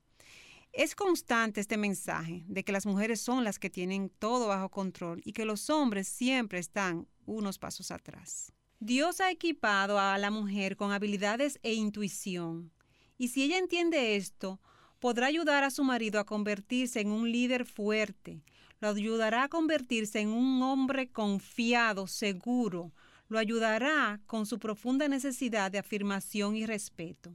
Es 0.77 0.97
constante 0.97 1.61
este 1.61 1.77
mensaje 1.77 2.43
de 2.49 2.65
que 2.65 2.73
las 2.73 2.85
mujeres 2.85 3.21
son 3.21 3.45
las 3.45 3.61
que 3.61 3.71
tienen 3.71 4.11
todo 4.11 4.49
bajo 4.49 4.71
control 4.71 5.23
y 5.25 5.33
que 5.33 5.45
los 5.45 5.71
hombres 5.71 6.09
siempre 6.09 6.59
están 6.59 7.07
unos 7.27 7.61
pasos 7.61 7.93
atrás. 7.93 8.53
Dios 8.81 9.21
ha 9.21 9.31
equipado 9.31 10.01
a 10.01 10.19
la 10.19 10.33
mujer 10.33 10.75
con 10.75 10.91
habilidades 10.91 11.61
e 11.63 11.75
intuición, 11.75 12.73
y 13.17 13.29
si 13.29 13.45
ella 13.45 13.59
entiende 13.59 14.17
esto, 14.17 14.61
podrá 14.99 15.29
ayudar 15.29 15.63
a 15.63 15.71
su 15.71 15.85
marido 15.85 16.19
a 16.19 16.27
convertirse 16.27 17.01
en 17.01 17.13
un 17.13 17.31
líder 17.31 17.67
fuerte, 17.67 18.43
lo 18.81 18.89
ayudará 18.89 19.45
a 19.45 19.49
convertirse 19.49 20.19
en 20.19 20.31
un 20.31 20.61
hombre 20.61 21.09
confiado, 21.09 22.09
seguro, 22.09 22.93
lo 23.29 23.39
ayudará 23.39 24.21
con 24.27 24.45
su 24.45 24.59
profunda 24.59 25.07
necesidad 25.07 25.71
de 25.71 25.79
afirmación 25.79 26.57
y 26.57 26.67
respeto. 26.67 27.33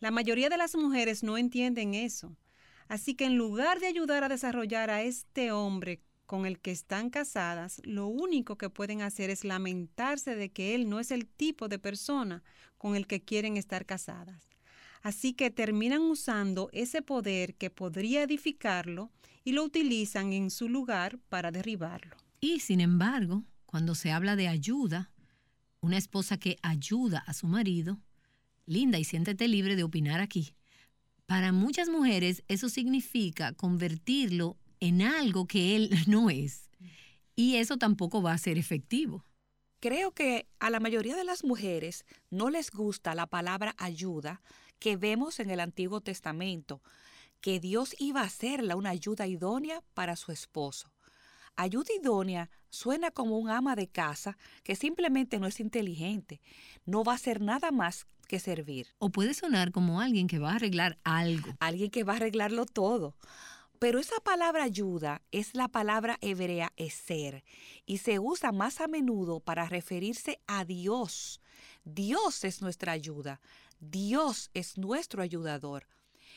La 0.00 0.10
mayoría 0.10 0.48
de 0.48 0.56
las 0.56 0.74
mujeres 0.74 1.22
no 1.22 1.38
entienden 1.38 1.94
eso 1.94 2.36
Así 2.88 3.14
que 3.14 3.24
en 3.26 3.36
lugar 3.36 3.80
de 3.80 3.86
ayudar 3.86 4.24
a 4.24 4.28
desarrollar 4.28 4.90
a 4.90 5.02
este 5.02 5.52
hombre 5.52 6.00
con 6.26 6.46
el 6.46 6.58
que 6.58 6.72
están 6.72 7.10
casadas, 7.10 7.80
lo 7.84 8.06
único 8.06 8.56
que 8.58 8.70
pueden 8.70 9.02
hacer 9.02 9.30
es 9.30 9.44
lamentarse 9.44 10.34
de 10.34 10.50
que 10.50 10.74
él 10.74 10.88
no 10.88 11.00
es 11.00 11.10
el 11.10 11.26
tipo 11.26 11.68
de 11.68 11.78
persona 11.78 12.42
con 12.78 12.96
el 12.96 13.06
que 13.06 13.22
quieren 13.22 13.56
estar 13.56 13.86
casadas. 13.86 14.48
Así 15.02 15.34
que 15.34 15.50
terminan 15.50 16.02
usando 16.02 16.68
ese 16.72 17.00
poder 17.00 17.54
que 17.54 17.70
podría 17.70 18.22
edificarlo 18.22 19.10
y 19.44 19.52
lo 19.52 19.62
utilizan 19.62 20.32
en 20.32 20.50
su 20.50 20.68
lugar 20.68 21.18
para 21.28 21.52
derribarlo. 21.52 22.16
Y 22.40 22.60
sin 22.60 22.80
embargo, 22.80 23.44
cuando 23.66 23.94
se 23.94 24.10
habla 24.10 24.34
de 24.34 24.48
ayuda, 24.48 25.12
una 25.80 25.96
esposa 25.96 26.38
que 26.38 26.58
ayuda 26.62 27.18
a 27.18 27.34
su 27.34 27.46
marido, 27.46 28.00
Linda, 28.66 28.98
y 28.98 29.04
siéntete 29.04 29.46
libre 29.46 29.76
de 29.76 29.84
opinar 29.84 30.20
aquí, 30.20 30.54
para 31.26 31.52
muchas 31.52 31.88
mujeres 31.88 32.42
eso 32.48 32.68
significa 32.68 33.52
convertirlo 33.52 34.56
en 34.80 35.02
algo 35.02 35.46
que 35.46 35.76
él 35.76 35.90
no 36.06 36.30
es. 36.30 36.70
Y 37.34 37.56
eso 37.56 37.76
tampoco 37.76 38.22
va 38.22 38.32
a 38.32 38.38
ser 38.38 38.56
efectivo. 38.56 39.24
Creo 39.80 40.12
que 40.12 40.48
a 40.58 40.70
la 40.70 40.80
mayoría 40.80 41.16
de 41.16 41.24
las 41.24 41.44
mujeres 41.44 42.06
no 42.30 42.48
les 42.48 42.70
gusta 42.70 43.14
la 43.14 43.26
palabra 43.26 43.74
ayuda 43.76 44.40
que 44.78 44.96
vemos 44.96 45.38
en 45.38 45.50
el 45.50 45.60
Antiguo 45.60 46.00
Testamento, 46.00 46.82
que 47.40 47.60
Dios 47.60 47.94
iba 47.98 48.22
a 48.22 48.24
hacerla 48.24 48.76
una 48.76 48.90
ayuda 48.90 49.26
idónea 49.26 49.82
para 49.94 50.16
su 50.16 50.32
esposo. 50.32 50.92
Ayuda 51.56 51.90
idónea 52.00 52.50
suena 52.76 53.10
como 53.10 53.38
un 53.38 53.48
ama 53.48 53.74
de 53.74 53.88
casa 53.88 54.36
que 54.62 54.76
simplemente 54.76 55.38
no 55.38 55.46
es 55.46 55.60
inteligente, 55.60 56.40
no 56.84 57.02
va 57.02 57.12
a 57.12 57.16
hacer 57.16 57.40
nada 57.40 57.70
más 57.72 58.06
que 58.28 58.38
servir. 58.38 58.88
O 58.98 59.10
puede 59.10 59.34
sonar 59.34 59.72
como 59.72 60.00
alguien 60.00 60.26
que 60.26 60.38
va 60.38 60.52
a 60.52 60.56
arreglar 60.56 60.98
algo. 61.04 61.54
Alguien 61.60 61.90
que 61.90 62.04
va 62.04 62.14
a 62.14 62.16
arreglarlo 62.16 62.66
todo. 62.66 63.16
Pero 63.78 63.98
esa 63.98 64.16
palabra 64.20 64.64
ayuda 64.64 65.22
es 65.32 65.54
la 65.54 65.68
palabra 65.68 66.16
hebrea 66.20 66.72
eser 66.76 67.44
y 67.84 67.98
se 67.98 68.18
usa 68.18 68.50
más 68.52 68.80
a 68.80 68.88
menudo 68.88 69.40
para 69.40 69.66
referirse 69.66 70.40
a 70.46 70.64
Dios. 70.64 71.40
Dios 71.84 72.44
es 72.44 72.62
nuestra 72.62 72.92
ayuda. 72.92 73.40
Dios 73.78 74.50
es 74.54 74.78
nuestro 74.78 75.22
ayudador. 75.22 75.86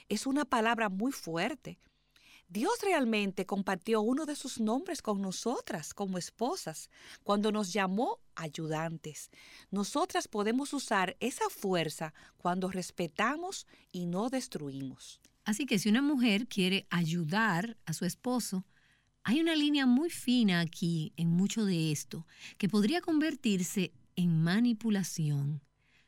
Es 0.10 0.28
una 0.28 0.44
palabra 0.44 0.90
muy 0.90 1.12
fuerte. 1.12 1.80
Dios 2.52 2.74
realmente 2.82 3.46
compartió 3.46 4.02
uno 4.02 4.26
de 4.26 4.36
sus 4.36 4.60
nombres 4.60 5.04
con 5.04 5.22
nosotras 5.22 5.94
como 5.94 6.18
esposas 6.18 6.90
cuando 7.24 7.52
nos 7.52 7.72
llamó 7.72 8.22
ayudantes. 8.34 9.30
Nosotras 9.70 10.28
podemos 10.28 10.74
usar 10.74 11.16
esa 11.20 11.48
fuerza 11.50 12.12
cuando 12.38 12.72
respetamos 12.72 13.68
y 13.92 14.08
no 14.08 14.32
destruimos. 14.32 15.22
Así 15.46 15.68
que 15.68 15.78
si 15.78 15.90
una 15.90 16.02
mujer 16.02 16.48
quiere 16.48 16.88
ayudar 16.90 17.78
a 17.86 17.94
su 17.94 18.06
esposo, 18.06 18.66
hay 19.24 19.42
una 19.42 19.56
línea 19.56 19.86
muy 19.86 20.10
fina 20.10 20.60
aquí 20.60 21.14
en 21.18 21.30
mucho 21.30 21.66
de 21.66 21.92
esto 21.92 22.26
que 22.58 22.68
podría 22.68 23.00
convertirse 23.00 23.94
en 24.16 24.42
manipulación. 24.42 25.62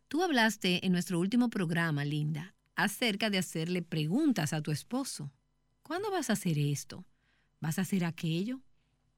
Tú 0.07 0.23
hablaste 0.23 0.83
en 0.83 0.91
nuestro 0.91 1.19
último 1.19 1.51
programa, 1.51 2.03
Linda, 2.03 2.55
acerca 2.75 3.29
de 3.29 3.37
hacerle 3.37 3.83
preguntas 3.83 4.53
a 4.53 4.61
tu 4.61 4.71
esposo. 4.71 5.31
¿Cuándo 5.83 6.11
vas 6.11 6.29
a 6.29 6.33
hacer 6.33 6.57
esto? 6.57 7.05
¿Vas 7.59 7.79
a 7.79 7.81
hacer 7.81 8.05
aquello? 8.05 8.61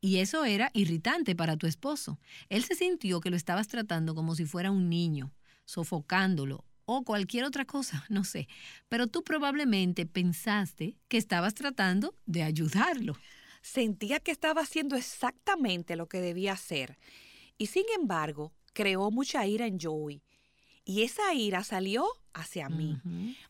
Y 0.02 0.18
eso 0.18 0.44
era 0.44 0.70
irritante 0.74 1.36
para 1.36 1.56
tu 1.56 1.66
esposo. 1.66 2.20
Él 2.50 2.64
se 2.64 2.76
sintió 2.76 3.22
que 3.22 3.30
lo 3.30 3.38
estabas 3.38 3.68
tratando 3.68 4.16
como 4.16 4.36
si 4.36 4.46
fuera 4.46 4.70
un 4.70 4.90
niño, 4.90 5.34
sofocándolo 5.66 6.66
o 6.86 7.04
cualquier 7.04 7.46
otra 7.46 7.66
cosa, 7.66 8.06
no 8.10 8.24
sé. 8.24 8.48
Pero 8.90 9.08
tú 9.08 9.24
probablemente 9.24 10.06
pensaste 10.06 10.98
que 11.08 11.18
estabas 11.18 11.54
tratando 11.54 12.16
de 12.26 12.44
ayudarlo. 12.44 13.16
Sentía 13.62 14.20
que 14.20 14.32
estaba 14.32 14.62
haciendo 14.62 14.98
exactamente 14.98 15.96
lo 15.96 16.08
que 16.08 16.20
debía 16.20 16.52
hacer. 16.52 16.98
Y 17.58 17.68
sin 17.68 17.86
embargo, 17.98 18.52
creó 18.74 19.10
mucha 19.10 19.46
ira 19.48 19.68
en 19.68 19.80
Joey. 19.80 20.22
Y 20.84 21.04
esa 21.04 21.34
ira 21.34 21.64
salió 21.64 22.06
hacia 22.34 22.68
mí. 22.68 23.00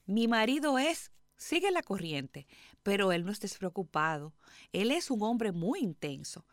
Mi 0.05 0.27
marido 0.27 0.77
es 0.77 1.11
sigue 1.35 1.71
la 1.71 1.81
corriente, 1.81 2.47
pero 2.83 3.13
él 3.13 3.25
no 3.25 3.31
es 3.31 3.39
despreocupado. 3.39 4.33
Él 4.73 4.91
es 4.91 5.09
un 5.09 5.23
hombre 5.23 5.51
muy 5.51 5.79
intenso. 5.79 6.45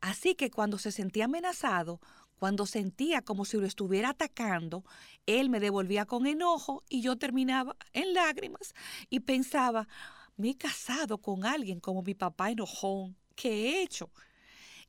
Así 0.00 0.34
que 0.34 0.50
cuando 0.50 0.78
se 0.78 0.92
sentía 0.92 1.24
amenazado, 1.24 2.00
cuando 2.38 2.66
sentía 2.66 3.22
como 3.22 3.44
si 3.44 3.56
lo 3.56 3.66
estuviera 3.66 4.10
atacando, 4.10 4.84
él 5.26 5.50
me 5.50 5.58
devolvía 5.58 6.04
con 6.04 6.26
enojo 6.26 6.84
y 6.88 7.00
yo 7.00 7.16
terminaba 7.16 7.76
en 7.92 8.14
lágrimas 8.14 8.74
y 9.10 9.20
pensaba, 9.20 9.88
me 10.36 10.50
he 10.50 10.56
casado 10.56 11.18
con 11.18 11.44
alguien 11.44 11.80
como 11.80 12.02
mi 12.02 12.14
papá 12.14 12.50
enojón. 12.50 13.16
¿Qué 13.34 13.50
he 13.50 13.82
hecho? 13.82 14.10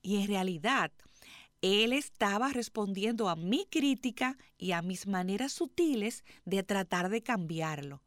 Y 0.02 0.22
en 0.22 0.28
realidad, 0.28 0.92
él 1.62 1.94
estaba 1.94 2.50
respondiendo 2.50 3.30
a 3.30 3.36
mi 3.36 3.66
crítica 3.66 4.38
y 4.58 4.72
a 4.74 4.82
mis 4.82 5.08
maneras 5.08 5.54
sutiles 5.54 6.24
de 6.46 6.64
tratar 6.64 7.10
de 7.10 7.22
cambiarlo 7.22 8.04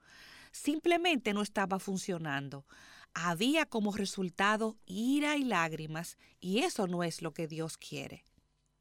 simplemente 0.53 1.35
no 1.35 1.43
estaba 1.43 1.79
funcionando. 1.79 2.67
Había 3.15 3.67
como 3.67 3.93
resultado 3.93 4.79
ira 4.87 5.37
y 5.37 5.45
lágrimas, 5.45 6.17
y 6.41 6.61
eso 6.61 6.87
no 6.87 7.03
es 7.03 7.21
lo 7.21 7.33
que 7.33 7.49
Dios 7.49 7.77
quiere. 7.77 8.25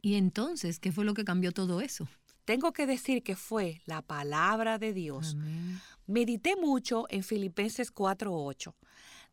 ¿Y 0.01 0.15
entonces 0.15 0.79
qué 0.79 0.91
fue 0.91 1.05
lo 1.05 1.13
que 1.13 1.25
cambió 1.25 1.51
todo 1.51 1.81
eso? 1.81 2.07
Tengo 2.45 2.73
que 2.73 2.87
decir 2.87 3.23
que 3.23 3.35
fue 3.35 3.81
la 3.85 4.01
palabra 4.01 4.77
de 4.77 4.93
Dios. 4.93 5.35
Medité 6.07 6.55
mucho 6.55 7.05
en 7.09 7.23
Filipenses 7.23 7.93
4:8. 7.93 8.75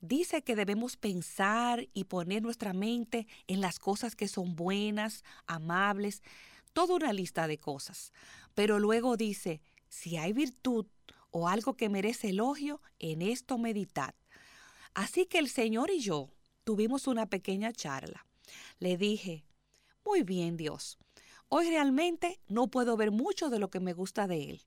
dice 0.00 0.42
que 0.42 0.54
debemos 0.54 0.96
pensar 0.96 1.88
y 1.92 2.04
poner 2.04 2.42
nuestra 2.42 2.72
mente 2.72 3.26
en 3.48 3.60
las 3.60 3.78
cosas 3.80 4.14
que 4.14 4.28
son 4.28 4.54
buenas, 4.54 5.24
amables, 5.46 6.22
toda 6.72 6.94
una 6.94 7.12
lista 7.12 7.48
de 7.48 7.58
cosas. 7.58 8.12
Pero 8.54 8.78
luego 8.78 9.16
dice, 9.16 9.60
si 9.88 10.16
hay 10.16 10.32
virtud 10.32 10.86
o 11.30 11.48
algo 11.48 11.76
que 11.76 11.88
merece 11.88 12.30
elogio, 12.30 12.80
en 12.98 13.22
esto 13.22 13.58
meditad. 13.58 14.14
Así 14.94 15.26
que 15.26 15.38
el 15.38 15.48
Señor 15.48 15.90
y 15.90 16.00
yo 16.00 16.30
tuvimos 16.64 17.06
una 17.06 17.26
pequeña 17.26 17.72
charla. 17.72 18.26
Le 18.78 18.96
dije, 18.96 19.44
muy 20.04 20.22
bien 20.22 20.56
Dios, 20.56 20.98
hoy 21.48 21.68
realmente 21.68 22.40
no 22.48 22.68
puedo 22.68 22.96
ver 22.96 23.10
mucho 23.10 23.50
de 23.50 23.58
lo 23.58 23.70
que 23.70 23.80
me 23.80 23.92
gusta 23.92 24.26
de 24.26 24.50
Él. 24.50 24.62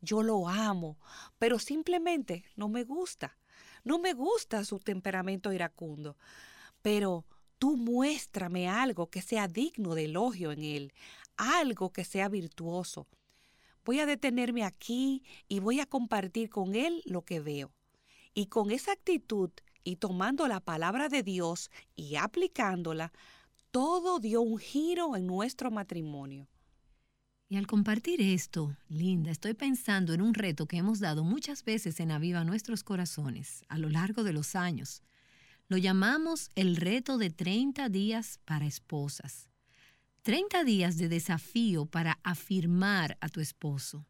Yo 0.00 0.22
lo 0.22 0.48
amo, 0.48 0.98
pero 1.38 1.58
simplemente 1.58 2.44
no 2.54 2.68
me 2.68 2.84
gusta. 2.84 3.36
No 3.84 3.98
me 3.98 4.12
gusta 4.12 4.64
su 4.64 4.78
temperamento 4.78 5.52
iracundo. 5.52 6.16
Pero 6.82 7.24
tú 7.58 7.76
muéstrame 7.76 8.68
algo 8.68 9.10
que 9.10 9.22
sea 9.22 9.48
digno 9.48 9.94
de 9.94 10.04
elogio 10.04 10.52
en 10.52 10.62
Él, 10.62 10.92
algo 11.36 11.92
que 11.92 12.04
sea 12.04 12.28
virtuoso. 12.28 13.06
Voy 13.88 14.00
a 14.00 14.04
detenerme 14.04 14.64
aquí 14.64 15.22
y 15.48 15.60
voy 15.60 15.80
a 15.80 15.86
compartir 15.86 16.50
con 16.50 16.74
Él 16.74 17.00
lo 17.06 17.22
que 17.22 17.40
veo. 17.40 17.72
Y 18.34 18.48
con 18.48 18.70
esa 18.70 18.92
actitud 18.92 19.48
y 19.82 19.96
tomando 19.96 20.46
la 20.46 20.60
palabra 20.60 21.08
de 21.08 21.22
Dios 21.22 21.70
y 21.96 22.16
aplicándola, 22.16 23.14
todo 23.70 24.20
dio 24.20 24.42
un 24.42 24.58
giro 24.58 25.16
en 25.16 25.26
nuestro 25.26 25.70
matrimonio. 25.70 26.48
Y 27.48 27.56
al 27.56 27.66
compartir 27.66 28.20
esto, 28.20 28.76
Linda, 28.90 29.30
estoy 29.30 29.54
pensando 29.54 30.12
en 30.12 30.20
un 30.20 30.34
reto 30.34 30.66
que 30.66 30.76
hemos 30.76 31.00
dado 31.00 31.24
muchas 31.24 31.64
veces 31.64 31.98
en 31.98 32.10
Aviva 32.10 32.44
Nuestros 32.44 32.84
Corazones 32.84 33.64
a 33.70 33.78
lo 33.78 33.88
largo 33.88 34.22
de 34.22 34.34
los 34.34 34.54
años. 34.54 35.02
Lo 35.66 35.78
llamamos 35.78 36.50
el 36.56 36.76
reto 36.76 37.16
de 37.16 37.30
30 37.30 37.88
días 37.88 38.38
para 38.44 38.66
esposas. 38.66 39.47
30 40.28 40.62
días 40.64 40.98
de 40.98 41.08
desafío 41.08 41.86
para 41.86 42.20
afirmar 42.22 43.16
a 43.22 43.30
tu 43.30 43.40
esposo. 43.40 44.06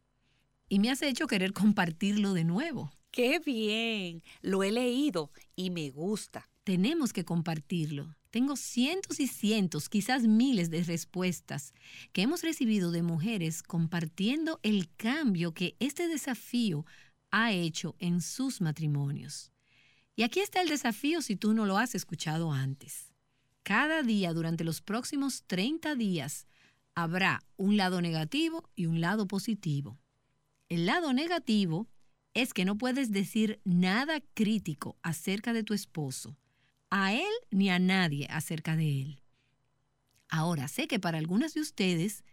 Y 0.67 0.79
me 0.79 0.91
has 0.91 1.01
hecho 1.01 1.27
querer 1.27 1.53
compartirlo 1.53 2.33
de 2.33 2.43
nuevo. 2.43 2.91
¡Qué 3.09 3.39
bien! 3.39 4.21
Lo 4.41 4.63
he 4.63 4.73
leído 4.73 5.31
y 5.55 5.69
me 5.69 5.91
gusta. 5.91 6.49
Tenemos 6.65 7.13
que 7.13 7.23
compartirlo. 7.23 8.17
Tengo 8.31 8.57
cientos 8.57 9.21
y 9.21 9.27
cientos, 9.27 9.87
quizás 9.87 10.23
miles 10.23 10.69
de 10.69 10.83
respuestas 10.83 11.71
que 12.11 12.23
hemos 12.23 12.43
recibido 12.43 12.91
de 12.91 13.01
mujeres 13.01 13.63
compartiendo 13.63 14.59
el 14.61 14.93
cambio 14.97 15.53
que 15.53 15.77
este 15.79 16.09
desafío 16.09 16.85
ha 17.31 17.53
hecho 17.53 17.95
en 17.97 18.19
sus 18.19 18.59
matrimonios. 18.59 19.53
Y 20.17 20.23
aquí 20.23 20.41
está 20.41 20.61
el 20.61 20.67
desafío 20.67 21.21
si 21.21 21.37
tú 21.37 21.53
no 21.53 21.65
lo 21.65 21.77
has 21.77 21.95
escuchado 21.95 22.51
antes. 22.51 23.08
Cada 23.63 24.03
día 24.03 24.33
durante 24.33 24.63
los 24.63 24.81
próximos 24.81 25.43
30 25.47 25.95
días 25.95 26.47
habrá 26.95 27.41
un 27.57 27.77
lado 27.77 28.01
negativo 28.01 28.69
y 28.75 28.87
un 28.87 29.01
lado 29.01 29.27
positivo. 29.27 29.97
El 30.69 30.85
lado 30.85 31.13
negativo 31.13 31.87
es 32.33 32.53
que 32.53 32.65
no 32.65 32.77
puedes 32.77 33.11
decir 33.11 33.59
nada 33.63 34.21
crítico 34.33 34.97
acerca 35.01 35.53
de 35.53 35.63
tu 35.63 35.73
esposo 35.73 36.37
a 36.89 37.13
él 37.13 37.31
ni 37.51 37.69
a 37.69 37.79
nadie 37.79 38.27
acerca 38.29 38.75
de 38.75 39.01
él. 39.01 39.21
Ahora, 40.29 40.67
sé 40.67 40.87
que 40.87 40.99
para 40.99 41.17
algunas 41.17 41.53
de 41.53 41.61
ustedes 41.61 42.23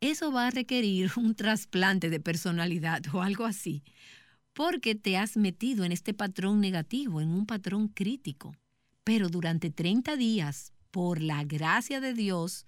eso 0.00 0.32
va 0.32 0.46
a 0.46 0.50
requerir 0.50 1.10
un 1.16 1.34
trasplante 1.34 2.10
de 2.10 2.20
personalidad 2.20 3.02
o 3.12 3.22
algo 3.22 3.44
así, 3.44 3.82
porque 4.52 4.94
te 4.94 5.16
has 5.16 5.36
metido 5.36 5.84
en 5.84 5.92
este 5.92 6.14
patrón 6.14 6.60
negativo, 6.60 7.20
en 7.20 7.28
un 7.28 7.46
patrón 7.46 7.88
crítico. 7.88 8.54
Pero 9.04 9.28
durante 9.28 9.70
30 9.70 10.16
días, 10.16 10.72
por 10.90 11.20
la 11.20 11.44
gracia 11.44 12.00
de 12.00 12.14
Dios, 12.14 12.66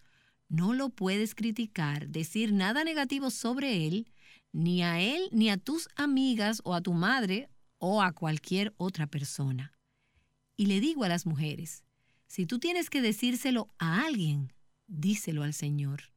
no 0.48 0.74
lo 0.74 0.90
puedes 0.90 1.34
criticar, 1.34 2.08
decir 2.08 2.52
nada 2.52 2.84
negativo 2.84 3.30
sobre 3.30 3.86
él, 3.86 4.06
ni 4.52 4.82
a 4.82 5.00
él, 5.00 5.28
ni 5.32 5.50
a 5.50 5.56
tus 5.56 5.88
amigas 5.96 6.60
o 6.64 6.74
a 6.74 6.80
tu 6.80 6.92
madre 6.92 7.48
o 7.78 8.02
a 8.02 8.12
cualquier 8.12 8.74
otra 8.76 9.06
persona. 9.06 9.72
Y 10.56 10.66
le 10.66 10.80
digo 10.80 11.04
a 11.04 11.08
las 11.08 11.26
mujeres, 11.26 11.84
si 12.26 12.46
tú 12.46 12.58
tienes 12.58 12.90
que 12.90 13.02
decírselo 13.02 13.70
a 13.78 14.04
alguien, 14.04 14.52
díselo 14.86 15.42
al 15.42 15.54
Señor. 15.54 16.12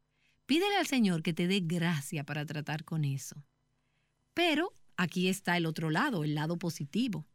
Pídele 0.46 0.78
al 0.78 0.88
Señor 0.88 1.22
que 1.22 1.34
te 1.34 1.48
dé 1.48 1.60
gracia 1.60 2.24
para 2.24 2.46
tratar 2.46 2.84
con 2.84 3.06
eso. 3.06 3.44
Pero 4.34 4.74
aquí 4.98 5.28
está 5.28 5.58
el 5.58 5.66
otro 5.66 5.89
lado, 5.89 6.24
el 6.24 6.36
lado 6.36 6.58
positivo. 6.58 7.28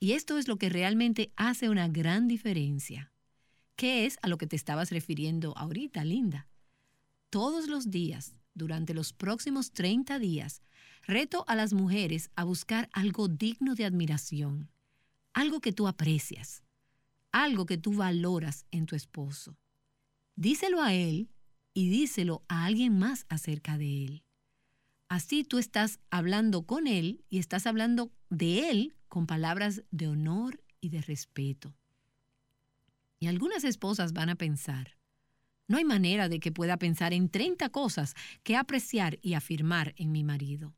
Y 0.00 0.12
esto 0.12 0.38
es 0.38 0.48
lo 0.48 0.56
que 0.56 0.68
realmente 0.68 1.32
hace 1.36 1.68
una 1.68 1.88
gran 1.88 2.28
diferencia. 2.28 3.12
¿Qué 3.76 4.06
es 4.06 4.18
a 4.22 4.28
lo 4.28 4.38
que 4.38 4.46
te 4.46 4.56
estabas 4.56 4.90
refiriendo 4.90 5.56
ahorita, 5.56 6.04
Linda? 6.04 6.48
Todos 7.30 7.66
los 7.66 7.90
días, 7.90 8.34
durante 8.54 8.94
los 8.94 9.12
próximos 9.12 9.72
30 9.72 10.18
días, 10.18 10.62
reto 11.02 11.44
a 11.48 11.56
las 11.56 11.72
mujeres 11.72 12.30
a 12.36 12.44
buscar 12.44 12.88
algo 12.92 13.28
digno 13.28 13.74
de 13.74 13.84
admiración, 13.84 14.70
algo 15.32 15.60
que 15.60 15.72
tú 15.72 15.88
aprecias, 15.88 16.62
algo 17.32 17.66
que 17.66 17.78
tú 17.78 17.94
valoras 17.94 18.64
en 18.70 18.86
tu 18.86 18.94
esposo. 18.94 19.56
Díselo 20.36 20.82
a 20.82 20.94
él 20.94 21.28
y 21.74 21.88
díselo 21.88 22.44
a 22.48 22.64
alguien 22.64 22.98
más 22.98 23.26
acerca 23.28 23.76
de 23.76 24.04
él. 24.04 24.24
Así 25.08 25.44
tú 25.44 25.58
estás 25.58 25.98
hablando 26.10 26.62
con 26.62 26.86
él 26.86 27.24
y 27.28 27.38
estás 27.38 27.66
hablando 27.66 28.12
de 28.30 28.70
él 28.70 28.94
con 29.14 29.28
palabras 29.28 29.84
de 29.92 30.08
honor 30.08 30.60
y 30.80 30.88
de 30.88 31.00
respeto. 31.00 31.72
Y 33.20 33.28
algunas 33.28 33.62
esposas 33.62 34.12
van 34.12 34.28
a 34.28 34.34
pensar, 34.34 34.98
no 35.68 35.76
hay 35.76 35.84
manera 35.84 36.28
de 36.28 36.40
que 36.40 36.50
pueda 36.50 36.78
pensar 36.78 37.12
en 37.12 37.28
30 37.28 37.68
cosas 37.68 38.14
que 38.42 38.56
apreciar 38.56 39.20
y 39.22 39.34
afirmar 39.34 39.94
en 39.98 40.10
mi 40.10 40.24
marido. 40.24 40.74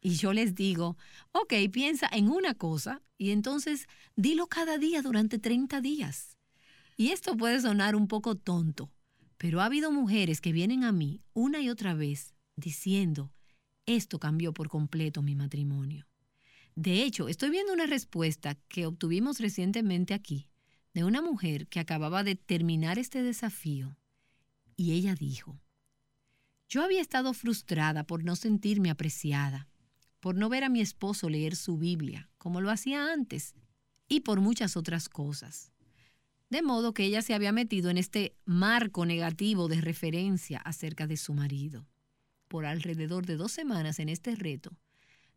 Y 0.00 0.14
yo 0.14 0.32
les 0.32 0.54
digo, 0.54 0.96
ok, 1.32 1.52
piensa 1.70 2.08
en 2.10 2.30
una 2.30 2.54
cosa 2.54 3.02
y 3.18 3.30
entonces 3.30 3.88
dilo 4.16 4.46
cada 4.46 4.78
día 4.78 5.02
durante 5.02 5.38
30 5.38 5.82
días. 5.82 6.38
Y 6.96 7.10
esto 7.10 7.36
puede 7.36 7.60
sonar 7.60 7.94
un 7.94 8.08
poco 8.08 8.36
tonto, 8.36 8.90
pero 9.36 9.60
ha 9.60 9.66
habido 9.66 9.92
mujeres 9.92 10.40
que 10.40 10.52
vienen 10.52 10.82
a 10.82 10.92
mí 10.92 11.20
una 11.34 11.60
y 11.60 11.68
otra 11.68 11.92
vez 11.92 12.34
diciendo, 12.56 13.34
esto 13.84 14.18
cambió 14.18 14.54
por 14.54 14.70
completo 14.70 15.20
mi 15.20 15.34
matrimonio. 15.34 16.09
De 16.80 17.02
hecho, 17.02 17.28
estoy 17.28 17.50
viendo 17.50 17.74
una 17.74 17.84
respuesta 17.84 18.54
que 18.68 18.86
obtuvimos 18.86 19.38
recientemente 19.38 20.14
aquí 20.14 20.48
de 20.94 21.04
una 21.04 21.20
mujer 21.20 21.68
que 21.68 21.78
acababa 21.78 22.24
de 22.24 22.36
terminar 22.36 22.98
este 22.98 23.22
desafío 23.22 23.98
y 24.76 24.92
ella 24.92 25.14
dijo, 25.14 25.60
yo 26.70 26.82
había 26.82 27.02
estado 27.02 27.34
frustrada 27.34 28.04
por 28.06 28.24
no 28.24 28.34
sentirme 28.34 28.88
apreciada 28.88 29.68
por 30.20 30.36
no 30.36 30.48
ver 30.48 30.64
a 30.64 30.68
mi 30.70 30.80
esposo 30.80 31.28
leer 31.28 31.54
su 31.54 31.76
Biblia, 31.76 32.30
como 32.38 32.62
lo 32.62 32.70
hacía 32.70 33.12
antes, 33.12 33.54
y 34.08 34.20
por 34.20 34.40
muchas 34.40 34.76
otras 34.76 35.08
cosas. 35.08 35.72
De 36.50 36.62
modo 36.62 36.94
que 36.94 37.04
ella 37.04 37.22
se 37.22 37.34
había 37.34 37.52
metido 37.52 37.90
en 37.90 37.98
este 37.98 38.36
marco 38.44 39.06
negativo 39.06 39.68
de 39.68 39.80
referencia 39.80 40.58
acerca 40.58 41.06
de 41.06 41.16
su 41.16 41.32
marido. 41.32 41.86
Por 42.48 42.66
alrededor 42.66 43.24
de 43.24 43.36
dos 43.36 43.52
semanas 43.52 43.98
en 43.98 44.08
este 44.08 44.34
reto, 44.34 44.76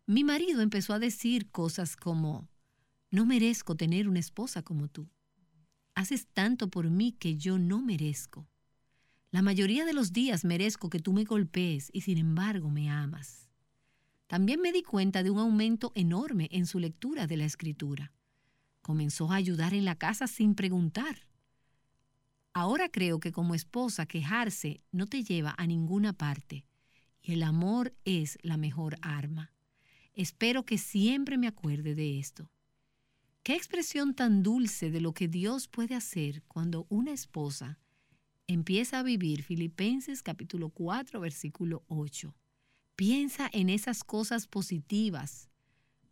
mi 0.06 0.24
marido 0.24 0.62
empezó 0.62 0.94
a 0.94 1.00
decir 1.00 1.50
cosas 1.50 1.96
como, 1.96 2.50
no 3.10 3.26
merezco 3.26 3.76
tener 3.76 4.10
una 4.10 4.20
esposa 4.20 4.62
como 4.62 4.88
tú. 4.88 5.10
Haces 5.96 6.28
tanto 6.28 6.70
por 6.70 6.90
mí 6.90 7.14
que 7.14 7.38
yo 7.38 7.58
no 7.58 7.82
merezco. 7.82 8.48
La 9.32 9.42
mayoría 9.42 9.86
de 9.86 9.94
los 9.94 10.12
días 10.12 10.46
merezco 10.46 10.90
que 10.90 11.00
tú 11.00 11.14
me 11.14 11.24
golpees 11.24 11.90
y 11.94 12.02
sin 12.02 12.18
embargo 12.18 12.70
me 12.70 12.90
amas. 12.90 13.50
También 14.28 14.62
me 14.62 14.72
di 14.72 14.84
cuenta 14.84 15.24
de 15.24 15.30
un 15.30 15.40
aumento 15.40 15.92
enorme 15.96 16.50
en 16.52 16.66
su 16.66 16.80
lectura 16.80 17.28
de 17.28 17.38
la 17.38 17.46
escritura. 17.46 18.12
Comenzó 18.82 19.32
a 19.32 19.36
ayudar 19.36 19.74
en 19.74 19.86
la 19.86 19.96
casa 19.96 20.28
sin 20.28 20.56
preguntar. 20.56 21.28
Ahora 22.54 22.90
creo 22.90 23.20
que 23.20 23.32
como 23.32 23.56
esposa 23.56 24.06
quejarse 24.06 24.82
no 24.92 25.08
te 25.08 25.24
lleva 25.24 25.56
a 25.58 25.66
ninguna 25.66 26.14
parte 26.14 26.66
y 27.22 27.34
el 27.34 27.44
amor 27.44 27.96
es 28.06 28.38
la 28.42 28.58
mejor 28.58 28.98
arma. 29.02 29.54
Espero 30.16 30.64
que 30.64 30.78
siempre 30.78 31.38
me 31.38 31.48
acuerde 31.48 31.96
de 31.96 32.20
esto. 32.20 32.52
Qué 33.42 33.56
expresión 33.56 34.14
tan 34.14 34.44
dulce 34.44 34.92
de 34.92 35.02
lo 35.02 35.14
que 35.14 35.28
Dios 35.28 35.68
puede 35.68 35.96
hacer 35.96 36.44
cuando 36.44 36.86
una 36.90 37.12
esposa 37.12 37.80
empieza 38.48 39.00
a 39.00 39.04
vivir 39.04 39.44
Filipenses 39.44 40.22
capítulo 40.22 40.70
4 40.70 41.20
versículo 41.20 41.84
8. 41.88 42.36
Piensa 42.96 43.50
en 43.52 43.70
esas 43.70 44.04
cosas 44.04 44.48
positivas, 44.48 45.50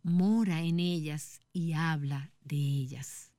mora 0.02 0.62
en 0.62 0.80
ellas 0.80 1.40
y 1.52 1.72
habla 1.72 2.32
de 2.42 2.56
ellas. 2.56 3.32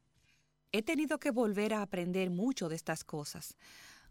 He 0.72 0.82
tenido 0.82 1.20
que 1.20 1.32
volver 1.32 1.74
a 1.74 1.82
aprender 1.82 2.30
mucho 2.32 2.70
de 2.70 2.76
estas 2.76 3.04
cosas. 3.04 3.58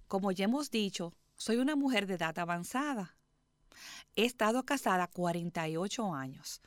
Como 0.06 0.30
ya 0.32 0.44
hemos 0.44 0.70
dicho, 0.70 1.14
soy 1.34 1.56
una 1.56 1.76
mujer 1.76 2.06
de 2.06 2.14
edad 2.14 2.38
avanzada. 2.38 3.16
He 4.14 4.26
estado 4.26 4.64
casada 4.64 5.06
48 5.06 6.14
años. 6.14 6.60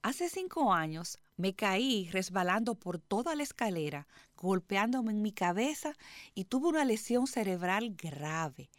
Hace 0.00 0.30
cinco 0.30 0.72
años 0.72 1.18
me 1.36 1.54
caí 1.54 2.08
resbalando 2.10 2.74
por 2.74 2.98
toda 2.98 3.34
la 3.34 3.42
escalera, 3.42 4.06
golpeándome 4.34 5.12
en 5.12 5.20
mi 5.20 5.32
cabeza 5.32 5.92
y 6.34 6.44
tuve 6.44 6.68
una 6.68 6.86
lesión 6.86 7.26
cerebral 7.26 7.94
grave. 7.96 8.70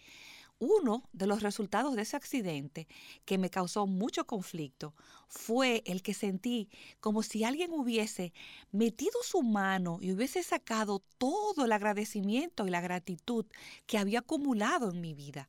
Uno 0.57 1.03
de 1.13 1.28
los 1.28 1.43
resultados 1.43 1.95
de 1.95 2.01
ese 2.01 2.18
accidente 2.18 2.88
que 3.24 3.38
me 3.38 3.51
causó 3.51 3.86
mucho 3.86 4.26
conflicto 4.26 4.95
fue 5.28 5.84
el 5.86 6.01
que 6.01 6.15
sentí 6.15 6.70
como 6.99 7.22
si 7.22 7.43
alguien 7.43 7.72
hubiese 7.72 8.34
metido 8.72 9.22
su 9.22 9.43
mano 9.43 9.99
y 10.01 10.11
hubiese 10.11 10.41
sacado 10.41 11.03
todo 11.20 11.65
el 11.65 11.72
agradecimiento 11.72 12.65
y 12.65 12.72
la 12.72 12.82
gratitud 12.82 13.45
que 13.86 13.99
había 13.99 14.20
acumulado 14.20 14.89
en 14.89 15.01
mi 15.01 15.13
vida, 15.13 15.47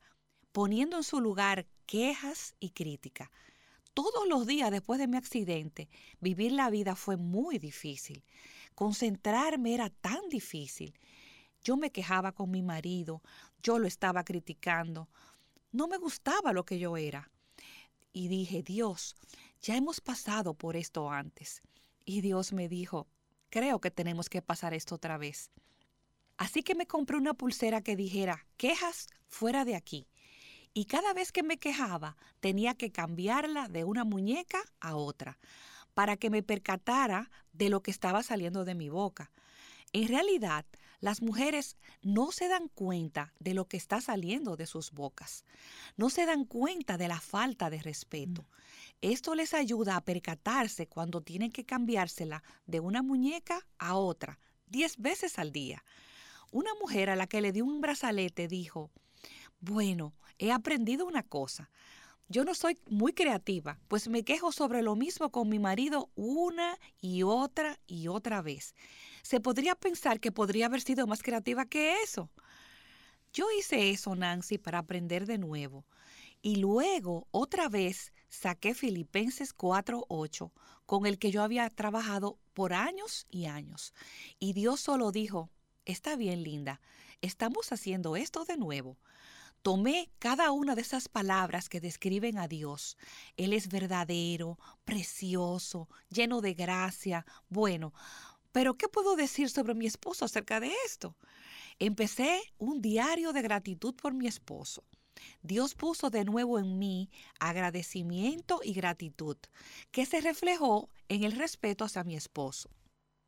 poniendo 0.53 0.99
en 0.99 1.05
su 1.05 1.23
lugar 1.23 1.67
quejas 1.89 2.55
y 2.61 2.71
crítica. 2.71 3.33
Todos 3.95 4.29
los 4.29 4.47
días 4.47 4.71
después 4.71 5.01
de 5.01 5.09
mi 5.09 5.17
accidente, 5.17 5.89
vivir 6.21 6.53
la 6.53 6.69
vida 6.69 6.95
fue 6.95 7.17
muy 7.17 7.59
difícil. 7.59 8.23
Concentrarme 8.75 9.73
era 9.75 9.89
tan 9.89 10.29
difícil. 10.29 10.97
Yo 11.65 11.79
me 11.79 11.91
quejaba 11.91 12.33
con 12.33 12.51
mi 12.51 12.63
marido, 12.63 13.23
yo 13.63 13.79
lo 13.79 13.89
estaba 13.89 14.23
criticando. 14.23 15.09
No 15.73 15.89
me 15.89 15.97
gustaba 15.97 16.53
lo 16.53 16.67
que 16.67 16.79
yo 16.79 16.99
era. 16.99 17.31
Y 18.13 18.29
dije, 18.29 18.63
Dios, 18.63 19.17
ya 19.63 19.75
hemos 19.75 20.03
pasado 20.03 20.53
por 20.53 20.77
esto 20.77 21.11
antes. 21.11 21.63
Y 22.05 22.21
Dios 22.21 22.53
me 22.53 22.69
dijo, 22.69 23.09
creo 23.49 23.81
que 23.81 23.91
tenemos 23.91 24.29
que 24.29 24.43
pasar 24.43 24.75
esto 24.75 24.97
otra 24.97 25.17
vez. 25.17 25.51
Así 26.37 26.63
que 26.63 26.75
me 26.75 26.87
compré 26.87 27.17
una 27.17 27.33
pulsera 27.33 27.81
que 27.81 27.97
dijera, 27.97 28.47
quejas 28.59 29.09
fuera 29.27 29.65
de 29.65 29.75
aquí. 29.75 30.07
Y 30.75 30.85
cada 30.85 31.13
vez 31.15 31.33
que 31.33 31.43
me 31.43 31.59
quejaba, 31.59 32.17
tenía 32.41 32.75
que 32.75 32.91
cambiarla 32.91 33.69
de 33.69 33.85
una 33.85 34.05
muñeca 34.05 34.63
a 34.81 34.97
otra, 34.97 35.39
para 35.95 36.17
que 36.17 36.31
me 36.31 36.43
percatara 36.43 37.31
de 37.53 37.69
lo 37.71 37.83
que 37.83 37.91
estaba 37.91 38.23
saliendo 38.23 38.65
de 38.65 38.75
mi 38.75 38.89
boca. 38.89 39.31
En 39.93 40.09
realidad, 40.09 40.65
las 41.01 41.23
mujeres 41.23 41.77
no 42.03 42.33
se 42.33 42.49
dan 42.49 42.69
cuenta 42.69 43.33
de 43.39 43.55
lo 43.55 43.67
que 43.67 43.77
está 43.77 44.01
saliendo 44.01 44.57
de 44.57 44.67
sus 44.67 44.91
bocas. 44.91 45.45
No 45.97 46.11
se 46.11 46.27
dan 46.27 46.45
cuenta 46.45 46.99
de 46.99 47.09
la 47.09 47.21
falta 47.21 47.71
de 47.71 47.81
respeto. 47.81 48.43
Mm. 48.43 48.47
Esto 49.03 49.35
les 49.35 49.55
ayuda 49.55 49.97
a 49.97 50.05
percatarse 50.05 50.89
cuando 50.89 51.21
tienen 51.21 51.53
que 51.53 51.65
cambiársela 51.65 52.43
de 52.67 52.81
una 52.81 53.03
muñeca 53.03 53.65
a 53.79 53.95
otra, 53.95 54.41
diez 54.67 54.97
veces 54.99 55.39
al 55.39 55.53
día. 55.53 55.85
Una 56.51 56.71
mujer 56.81 57.11
a 57.11 57.17
la 57.17 57.27
que 57.29 57.41
le 57.41 57.53
dio 57.53 57.65
un 57.65 57.81
brazalete 57.81 58.49
dijo, 58.49 58.91
bueno, 59.61 60.15
he 60.39 60.53
aprendido 60.53 61.07
una 61.07 61.23
cosa. 61.23 61.71
Yo 62.29 62.45
no 62.45 62.55
soy 62.55 62.79
muy 62.91 63.15
creativa, 63.15 63.79
pues 63.89 64.09
me 64.09 64.23
quejo 64.23 64.53
sobre 64.53 64.83
lo 64.83 64.97
mismo 64.97 65.31
con 65.31 65.49
mi 65.49 65.59
marido 65.59 66.11
una 66.15 66.79
y 67.01 67.23
otra 67.23 67.79
y 67.87 68.09
otra 68.09 68.43
vez 68.43 68.75
se 69.29 69.41
podría 69.41 69.75
pensar 69.75 70.21
que 70.21 70.33
podría 70.33 70.67
haber 70.67 70.81
sido 70.81 71.07
más 71.07 71.23
creativa 71.23 71.67
que 71.67 72.03
eso. 72.03 72.31
Yo 73.31 73.47
hice 73.59 73.91
eso, 73.91 74.17
Nancy, 74.17 74.57
para 74.57 74.79
aprender 74.79 75.27
de 75.27 75.37
nuevo. 75.37 75.85
Y 76.41 76.57
luego, 76.57 77.29
otra 77.31 77.69
vez, 77.69 78.15
saqué 78.31 78.73
Filipenses 78.73 79.55
4.8, 79.55 80.51
con 80.87 81.05
el 81.05 81.19
que 81.19 81.31
yo 81.31 81.43
había 81.43 81.69
trabajado 81.69 82.39
por 82.55 82.73
años 82.73 83.27
y 83.29 83.45
años. 83.45 83.93
Y 84.39 84.55
Dios 84.55 84.81
solo 84.81 85.13
dijo, 85.13 85.51
está 85.85 86.17
bien, 86.17 86.43
linda, 86.43 86.81
estamos 87.21 87.71
haciendo 87.71 88.17
esto 88.17 88.47
de 88.47 88.57
nuevo. 88.57 88.97
Tomé 89.69 90.09
cada 90.19 90.51
una 90.51 90.75
de 90.75 90.81
esas 90.81 91.11
palabras 91.11 91.69
que 91.69 91.79
describen 91.79 92.39
a 92.39 92.49
Dios. 92.49 92.97
Él 93.37 93.53
es 93.53 93.69
verdadero, 93.69 94.59
precioso, 94.87 95.91
lleno 96.09 96.41
de 96.41 96.55
gracia, 96.55 97.27
bueno, 97.51 97.93
pero, 98.51 98.79
¿qué 98.79 98.89
puedo 98.89 99.15
decir 99.15 99.51
sobre 99.51 99.75
mi 99.75 99.85
esposo 99.85 100.25
acerca 100.25 100.59
de 100.59 100.73
esto? 100.87 101.19
Empecé 101.79 102.41
un 102.57 102.81
diario 102.81 103.35
de 103.35 103.43
gratitud 103.43 103.95
por 103.95 104.15
mi 104.15 104.27
esposo. 104.27 104.85
Dios 105.43 105.75
puso 105.75 106.09
de 106.09 106.25
nuevo 106.25 106.59
en 106.59 106.79
mí 106.79 107.11
agradecimiento 107.39 108.61
y 108.65 108.73
gratitud, 108.73 109.37
que 109.91 110.07
se 110.07 110.23
reflejó 110.23 110.89
en 111.11 111.25
el 111.25 111.33
respeto 111.33 111.85
hacia 111.85 112.05
mi 112.05 112.17
esposo. 112.17 112.71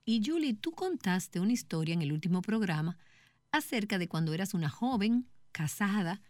Y 0.06 0.22
Julie, 0.24 0.54
tú 0.54 0.72
contaste 0.72 1.38
una 1.38 1.52
historia 1.52 1.92
en 1.92 2.00
el 2.00 2.14
último 2.14 2.40
programa 2.40 2.96
acerca 3.52 3.98
de 3.98 4.08
cuando 4.08 4.32
eras 4.32 4.54
una 4.54 4.70
joven, 4.70 5.28
casada, 5.52 6.22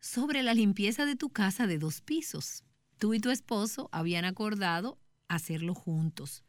sobre 0.00 0.42
la 0.42 0.54
limpieza 0.54 1.06
de 1.06 1.16
tu 1.16 1.30
casa 1.30 1.66
de 1.66 1.78
dos 1.78 2.00
pisos. 2.00 2.64
Tú 2.98 3.14
y 3.14 3.20
tu 3.20 3.30
esposo 3.30 3.88
habían 3.92 4.24
acordado 4.24 4.98
hacerlo 5.28 5.74
juntos. 5.74 6.44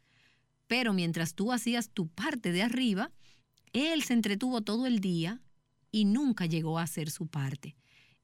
Pero 0.66 0.92
mientras 0.92 1.34
tú 1.34 1.52
hacías 1.52 1.90
tu 1.90 2.08
parte 2.08 2.52
de 2.52 2.62
arriba, 2.62 3.10
él 3.72 4.02
se 4.02 4.14
entretuvo 4.14 4.60
todo 4.62 4.86
el 4.86 5.00
día 5.00 5.40
y 5.92 6.04
nunca 6.04 6.46
llegó 6.46 6.78
a 6.78 6.82
hacer 6.82 7.10
su 7.10 7.26
parte. 7.26 7.76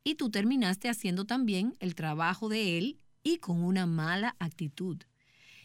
Y 0.05 0.15
tú 0.15 0.31
terminaste 0.31 0.89
haciendo 0.89 1.25
también 1.25 1.77
el 1.81 1.95
trabajo 1.95 2.49
de 2.49 2.79
él 2.79 3.01
y 3.23 3.39
con 3.39 3.63
una 3.63 3.87
mala 3.87 4.37
actitud. 4.39 4.99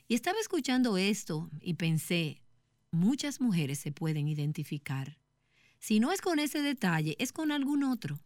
Y 0.08 0.16
estaba 0.16 0.40
escuchando 0.40 0.98
esto 0.98 1.50
y 1.62 1.76
pensé, 1.76 2.42
muchas 2.90 3.40
mujeres 3.40 3.80
se 3.80 3.92
pueden 3.92 4.28
identificar. 4.28 5.18
Si 5.80 6.00
no 6.00 6.12
es 6.12 6.22
con 6.22 6.40
ese 6.40 6.62
detalle, 6.62 7.16
es 7.20 7.32
con 7.32 7.52
algún 7.52 7.84
otro. 7.84 8.20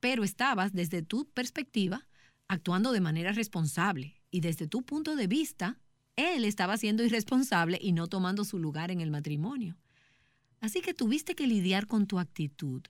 Pero 0.00 0.24
estabas, 0.24 0.72
desde 0.72 1.02
tu 1.02 1.28
perspectiva, 1.30 2.06
actuando 2.46 2.92
de 2.92 3.00
manera 3.00 3.32
responsable 3.32 4.20
y 4.30 4.40
desde 4.40 4.66
tu 4.66 4.82
punto 4.82 5.16
de 5.16 5.26
vista, 5.26 5.78
él 6.16 6.44
estaba 6.44 6.76
siendo 6.76 7.04
irresponsable 7.04 7.78
y 7.80 7.92
no 7.92 8.08
tomando 8.08 8.44
su 8.44 8.58
lugar 8.58 8.90
en 8.90 9.00
el 9.00 9.10
matrimonio. 9.10 9.76
Así 10.60 10.80
que 10.80 10.94
tuviste 10.94 11.34
que 11.34 11.46
lidiar 11.46 11.86
con 11.86 12.06
tu 12.06 12.18
actitud. 12.18 12.82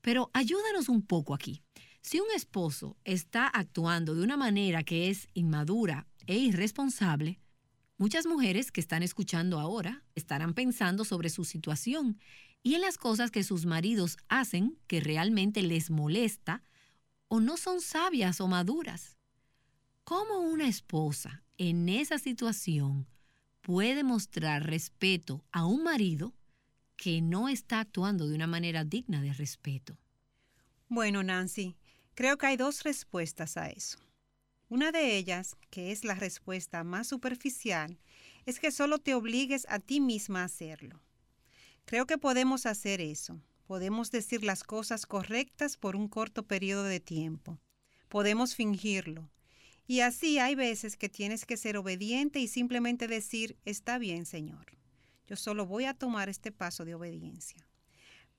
Pero 0.00 0.30
ayúdanos 0.32 0.88
un 0.88 1.02
poco 1.02 1.34
aquí. 1.34 1.62
Si 2.00 2.20
un 2.20 2.28
esposo 2.34 2.96
está 3.04 3.46
actuando 3.46 4.14
de 4.14 4.22
una 4.22 4.36
manera 4.36 4.82
que 4.82 5.10
es 5.10 5.28
inmadura 5.34 6.06
e 6.26 6.36
irresponsable, 6.36 7.40
muchas 8.02 8.26
mujeres 8.26 8.72
que 8.72 8.80
están 8.80 9.04
escuchando 9.04 9.60
ahora 9.60 10.02
estarán 10.16 10.54
pensando 10.54 11.04
sobre 11.04 11.30
su 11.30 11.44
situación 11.44 12.18
y 12.64 12.74
en 12.74 12.80
las 12.80 12.98
cosas 12.98 13.30
que 13.30 13.44
sus 13.44 13.64
maridos 13.64 14.16
hacen 14.28 14.76
que 14.88 14.98
realmente 14.98 15.62
les 15.62 15.88
molesta 15.88 16.64
o 17.28 17.38
no 17.38 17.56
son 17.56 17.80
sabias 17.80 18.40
o 18.40 18.48
maduras. 18.48 19.18
¿Cómo 20.02 20.40
una 20.40 20.66
esposa 20.66 21.44
en 21.58 21.88
esa 21.88 22.18
situación 22.18 23.06
puede 23.60 24.02
mostrar 24.02 24.66
respeto 24.66 25.44
a 25.52 25.64
un 25.64 25.84
marido 25.84 26.34
que 26.96 27.22
no 27.22 27.48
está 27.48 27.78
actuando 27.78 28.26
de 28.26 28.34
una 28.34 28.48
manera 28.48 28.82
digna 28.82 29.22
de 29.22 29.32
respeto? 29.32 29.96
Bueno, 30.88 31.22
Nancy, 31.22 31.76
creo 32.16 32.36
que 32.36 32.46
hay 32.46 32.56
dos 32.56 32.82
respuestas 32.82 33.56
a 33.56 33.68
eso. 33.68 34.00
Una 34.72 34.90
de 34.90 35.18
ellas, 35.18 35.54
que 35.68 35.92
es 35.92 36.02
la 36.02 36.14
respuesta 36.14 36.82
más 36.82 37.06
superficial, 37.06 37.98
es 38.46 38.58
que 38.58 38.70
solo 38.70 38.98
te 39.00 39.12
obligues 39.12 39.66
a 39.68 39.78
ti 39.78 40.00
misma 40.00 40.40
a 40.40 40.44
hacerlo. 40.46 41.02
Creo 41.84 42.06
que 42.06 42.16
podemos 42.16 42.64
hacer 42.64 43.02
eso. 43.02 43.38
Podemos 43.66 44.10
decir 44.10 44.42
las 44.42 44.64
cosas 44.64 45.04
correctas 45.04 45.76
por 45.76 45.94
un 45.94 46.08
corto 46.08 46.44
periodo 46.46 46.84
de 46.84 47.00
tiempo. 47.00 47.60
Podemos 48.08 48.54
fingirlo. 48.54 49.28
Y 49.86 50.00
así 50.00 50.38
hay 50.38 50.54
veces 50.54 50.96
que 50.96 51.10
tienes 51.10 51.44
que 51.44 51.58
ser 51.58 51.76
obediente 51.76 52.38
y 52.38 52.48
simplemente 52.48 53.08
decir, 53.08 53.58
está 53.66 53.98
bien, 53.98 54.24
Señor. 54.24 54.78
Yo 55.26 55.36
solo 55.36 55.66
voy 55.66 55.84
a 55.84 55.92
tomar 55.92 56.30
este 56.30 56.50
paso 56.50 56.86
de 56.86 56.94
obediencia. 56.94 57.68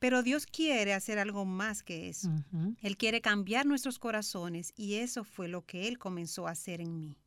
Pero 0.04 0.22
Dios 0.22 0.46
quiere 0.46 0.94
hacer 0.94 1.18
algo 1.18 1.46
más 1.46 1.82
que 1.82 2.10
eso. 2.10 2.30
Él 2.82 2.98
quiere 2.98 3.22
cambiar 3.22 3.66
nuestros 3.66 4.00
corazones 4.00 4.74
y 4.76 4.96
eso 4.96 5.24
fue 5.24 5.48
lo 5.48 5.66
que 5.66 5.88
Él 5.88 5.98
comenzó 5.98 6.46
a 6.46 6.52
hacer 6.52 6.82
en 6.82 7.00
mí. 7.00 7.18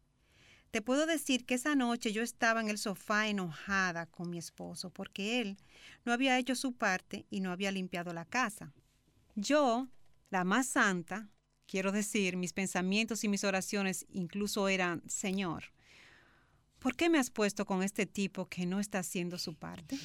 Te 0.73 0.83
puedo 0.83 1.07
decir 1.07 1.47
que 1.47 1.55
esa 1.55 1.75
noche 1.75 2.13
yo 2.13 2.23
estaba 2.23 2.61
en 2.61 2.69
el 2.69 2.77
sofá 2.77 3.29
enojada 3.29 4.05
con 4.05 4.29
mi 4.29 4.37
esposo 4.37 4.91
porque 4.91 5.41
él 5.41 5.57
no 6.05 6.13
había 6.13 6.39
hecho 6.39 6.55
su 6.55 6.75
parte 6.75 7.25
y 7.31 7.41
no 7.41 7.51
había 7.51 7.73
limpiado 7.73 8.13
la 8.13 8.27
casa. 8.27 8.75
Yo, 9.37 9.89
la 10.29 10.45
más 10.45 10.67
santa, 10.67 11.31
Quiero 11.67 11.93
decir, 11.93 12.37
mis 12.37 12.53
pensamientos 12.53 13.25
y 13.25 13.29
mis 13.29 13.43
oraciones 13.43 14.05
incluso 14.11 14.69
eran, 14.69 15.03
Señor, 15.09 15.73
¿por 16.79 16.95
qué 16.95 17.09
me 17.09 17.19
has 17.19 17.31
puesto 17.31 17.65
con 17.65 17.83
este 17.83 18.05
tipo 18.05 18.51
que 18.51 18.67
no 18.67 18.81
está 18.81 18.99
haciendo 18.99 19.39
su 19.39 19.55
parte? 19.55 19.99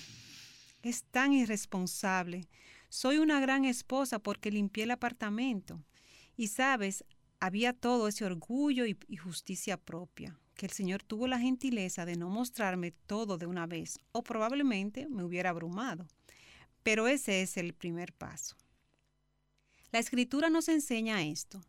Es 0.81 1.03
tan 1.03 1.33
irresponsable. 1.33 2.47
Soy 2.89 3.17
una 3.17 3.39
gran 3.39 3.65
esposa 3.65 4.19
porque 4.19 4.51
limpié 4.51 4.83
el 4.83 4.91
apartamento. 4.91 5.83
Y 6.35 6.47
sabes, 6.47 7.03
había 7.39 7.73
todo 7.73 8.07
ese 8.07 8.25
orgullo 8.25 8.85
y, 8.85 9.17
justicia 9.17 9.77
propia, 9.77 10.39
que 10.55 10.65
el 10.65 10.71
Señor 10.71 11.03
tuvo 11.03 11.27
la 11.27 11.39
gentileza 11.39 12.05
de 12.05 12.15
no 12.15 12.29
mostrarme 12.29 12.91
todo 12.91 13.37
de 13.37 13.47
una 13.47 13.67
vez, 13.67 13.99
o 14.11 14.23
probablemente 14.23 15.07
me 15.07 15.23
hubiera 15.23 15.49
abrumado. 15.49 16.07
Pero 16.83 17.07
ese 17.07 17.41
es 17.41 17.57
el 17.57 17.73
primer 17.73 18.13
paso. 18.13 18.55
La 19.91 19.99
escritura 19.99 20.49
nos 20.49 20.69
enseña 20.69 21.23
esto. 21.23 21.61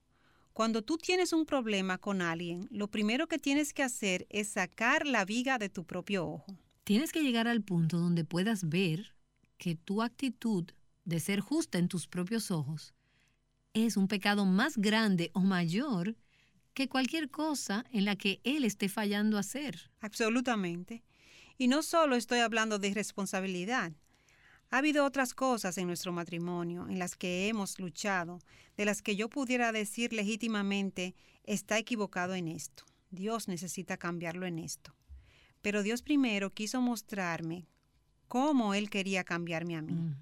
Cuando 0.52 0.82
tú 0.82 0.98
tienes 0.98 1.32
un 1.32 1.46
problema 1.46 1.98
con 1.98 2.20
alguien, 2.20 2.68
lo 2.70 2.88
primero 2.88 3.26
que 3.26 3.38
tienes 3.38 3.72
que 3.72 3.82
hacer 3.82 4.26
es 4.28 4.48
sacar 4.48 5.06
la 5.06 5.24
viga 5.24 5.58
de 5.58 5.70
tu 5.70 5.84
propio 5.84 6.26
ojo. 6.26 6.56
Tienes 6.84 7.12
que 7.12 7.22
llegar 7.22 7.46
al 7.46 7.62
punto 7.62 7.98
donde 7.98 8.24
puedas 8.24 8.68
ver 8.68 9.14
que 9.56 9.76
tu 9.76 10.02
actitud 10.02 10.64
de 11.04 11.20
ser 11.20 11.40
justa 11.40 11.78
en 11.78 11.88
tus 11.88 12.08
propios 12.08 12.50
ojos 12.50 12.94
es 13.72 13.96
un 13.96 14.08
pecado 14.08 14.44
más 14.44 14.76
grande 14.76 15.30
o 15.32 15.40
mayor 15.40 16.16
que 16.74 16.88
cualquier 16.88 17.30
cosa 17.30 17.84
en 17.92 18.04
la 18.04 18.16
que 18.16 18.40
él 18.44 18.64
esté 18.64 18.88
fallando 18.88 19.36
a 19.36 19.40
hacer. 19.40 19.90
Absolutamente. 20.00 21.04
Y 21.56 21.68
no 21.68 21.82
solo 21.82 22.16
estoy 22.16 22.40
hablando 22.40 22.78
de 22.78 22.88
irresponsabilidad. 22.88 23.92
Ha 24.70 24.78
habido 24.78 25.04
otras 25.04 25.34
cosas 25.34 25.78
en 25.78 25.86
nuestro 25.86 26.12
matrimonio 26.12 26.88
en 26.88 26.98
las 26.98 27.14
que 27.14 27.48
hemos 27.48 27.78
luchado, 27.78 28.40
de 28.76 28.86
las 28.86 29.02
que 29.02 29.16
yo 29.16 29.28
pudiera 29.28 29.70
decir 29.70 30.12
legítimamente, 30.12 31.14
está 31.44 31.78
equivocado 31.78 32.34
en 32.34 32.48
esto. 32.48 32.84
Dios 33.10 33.48
necesita 33.48 33.98
cambiarlo 33.98 34.46
en 34.46 34.58
esto. 34.58 34.94
Pero 35.62 35.82
Dios 35.82 36.02
primero 36.02 36.50
quiso 36.50 36.80
mostrarme 36.80 37.66
cómo 38.28 38.74
Él 38.74 38.90
quería 38.90 39.24
cambiarme 39.24 39.76
a 39.76 39.82
mí. 39.82 40.14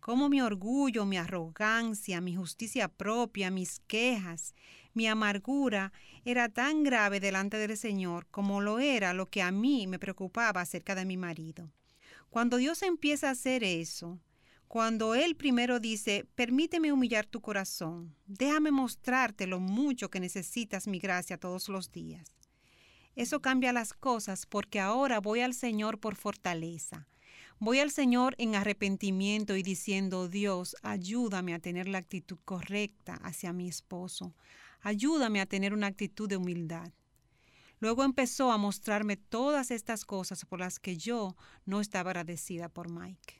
Cómo 0.00 0.28
mi 0.28 0.42
orgullo, 0.42 1.06
mi 1.06 1.16
arrogancia, 1.16 2.20
mi 2.20 2.36
justicia 2.36 2.88
propia, 2.88 3.50
mis 3.50 3.80
quejas, 3.86 4.54
mi 4.92 5.06
amargura 5.06 5.92
era 6.24 6.48
tan 6.48 6.82
grave 6.82 7.20
delante 7.20 7.56
del 7.56 7.76
Señor 7.76 8.26
como 8.30 8.60
lo 8.60 8.80
era 8.80 9.14
lo 9.14 9.30
que 9.30 9.40
a 9.40 9.50
mí 9.50 9.86
me 9.86 9.98
preocupaba 9.98 10.60
acerca 10.60 10.94
de 10.94 11.04
mi 11.04 11.16
marido. 11.16 11.72
Cuando 12.28 12.58
Dios 12.58 12.82
empieza 12.82 13.28
a 13.28 13.32
hacer 13.32 13.64
eso, 13.64 14.20
cuando 14.68 15.14
Él 15.14 15.36
primero 15.36 15.80
dice, 15.80 16.26
permíteme 16.34 16.92
humillar 16.92 17.26
tu 17.26 17.40
corazón, 17.40 18.14
déjame 18.26 18.72
mostrarte 18.72 19.46
lo 19.46 19.60
mucho 19.60 20.10
que 20.10 20.20
necesitas 20.20 20.88
mi 20.88 20.98
gracia 20.98 21.38
todos 21.38 21.68
los 21.68 21.92
días. 21.92 22.43
Eso 23.16 23.40
cambia 23.40 23.72
las 23.72 23.92
cosas 23.92 24.46
porque 24.46 24.80
ahora 24.80 25.20
voy 25.20 25.40
al 25.40 25.54
Señor 25.54 26.00
por 26.00 26.16
fortaleza. 26.16 27.06
Voy 27.60 27.78
al 27.78 27.90
Señor 27.90 28.34
en 28.38 28.56
arrepentimiento 28.56 29.56
y 29.56 29.62
diciendo, 29.62 30.28
Dios, 30.28 30.76
ayúdame 30.82 31.54
a 31.54 31.60
tener 31.60 31.88
la 31.88 31.98
actitud 31.98 32.38
correcta 32.44 33.14
hacia 33.22 33.52
mi 33.52 33.68
esposo. 33.68 34.34
Ayúdame 34.80 35.40
a 35.40 35.46
tener 35.46 35.72
una 35.72 35.86
actitud 35.86 36.28
de 36.28 36.36
humildad. 36.36 36.92
Luego 37.78 38.02
empezó 38.02 38.50
a 38.50 38.58
mostrarme 38.58 39.16
todas 39.16 39.70
estas 39.70 40.04
cosas 40.04 40.44
por 40.44 40.60
las 40.60 40.78
que 40.78 40.96
yo 40.96 41.36
no 41.64 41.80
estaba 41.80 42.10
agradecida 42.10 42.68
por 42.68 42.90
Mike. 42.90 43.36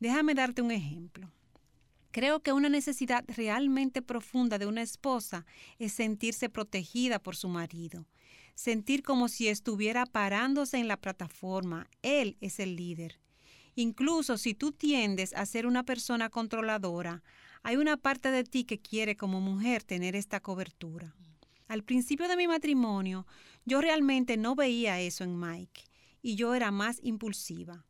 Déjame 0.00 0.34
darte 0.34 0.62
un 0.62 0.70
ejemplo. 0.70 1.30
Creo 2.10 2.40
que 2.40 2.52
una 2.52 2.68
necesidad 2.68 3.24
realmente 3.28 4.00
profunda 4.00 4.58
de 4.58 4.66
una 4.66 4.82
esposa 4.82 5.44
es 5.78 5.92
sentirse 5.92 6.48
protegida 6.48 7.18
por 7.18 7.36
su 7.36 7.48
marido, 7.48 8.06
sentir 8.58 9.04
como 9.04 9.28
si 9.28 9.46
estuviera 9.46 10.04
parándose 10.04 10.78
en 10.78 10.88
la 10.88 10.96
plataforma, 10.96 11.86
él 12.02 12.36
es 12.40 12.58
el 12.58 12.74
líder. 12.74 13.20
Incluso 13.76 14.36
si 14.36 14.52
tú 14.52 14.72
tiendes 14.72 15.32
a 15.34 15.46
ser 15.46 15.64
una 15.64 15.84
persona 15.84 16.28
controladora, 16.28 17.22
hay 17.62 17.76
una 17.76 17.96
parte 17.96 18.32
de 18.32 18.42
ti 18.42 18.64
que 18.64 18.80
quiere 18.80 19.16
como 19.16 19.40
mujer 19.40 19.84
tener 19.84 20.16
esta 20.16 20.40
cobertura. 20.40 21.14
Al 21.68 21.84
principio 21.84 22.26
de 22.26 22.36
mi 22.36 22.48
matrimonio, 22.48 23.28
yo 23.64 23.80
realmente 23.80 24.36
no 24.36 24.56
veía 24.56 24.98
eso 24.98 25.22
en 25.22 25.38
Mike 25.38 25.82
y 26.20 26.34
yo 26.34 26.52
era 26.56 26.72
más 26.72 26.98
impulsiva. 27.04 27.84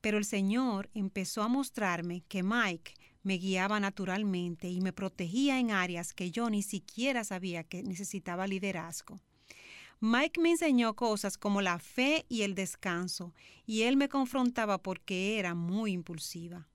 Pero 0.00 0.16
el 0.16 0.24
Señor 0.24 0.88
empezó 0.94 1.42
a 1.42 1.48
mostrarme 1.48 2.22
que 2.28 2.42
Mike 2.42 2.94
me 3.22 3.36
guiaba 3.36 3.78
naturalmente 3.78 4.70
y 4.70 4.80
me 4.80 4.94
protegía 4.94 5.58
en 5.60 5.70
áreas 5.70 6.14
que 6.14 6.30
yo 6.30 6.48
ni 6.48 6.62
siquiera 6.62 7.24
sabía 7.24 7.62
que 7.62 7.82
necesitaba 7.82 8.46
liderazgo. 8.46 9.20
Mike 10.06 10.38
me 10.38 10.50
enseñó 10.50 10.94
cosas 10.94 11.38
como 11.38 11.62
la 11.62 11.78
fe 11.78 12.26
y 12.28 12.42
el 12.42 12.54
descanso, 12.54 13.32
y 13.64 13.84
él 13.84 13.96
me 13.96 14.10
confrontaba 14.10 14.76
porque 14.76 15.38
era 15.38 15.54
muy 15.54 15.92
impulsiva. 15.92 16.68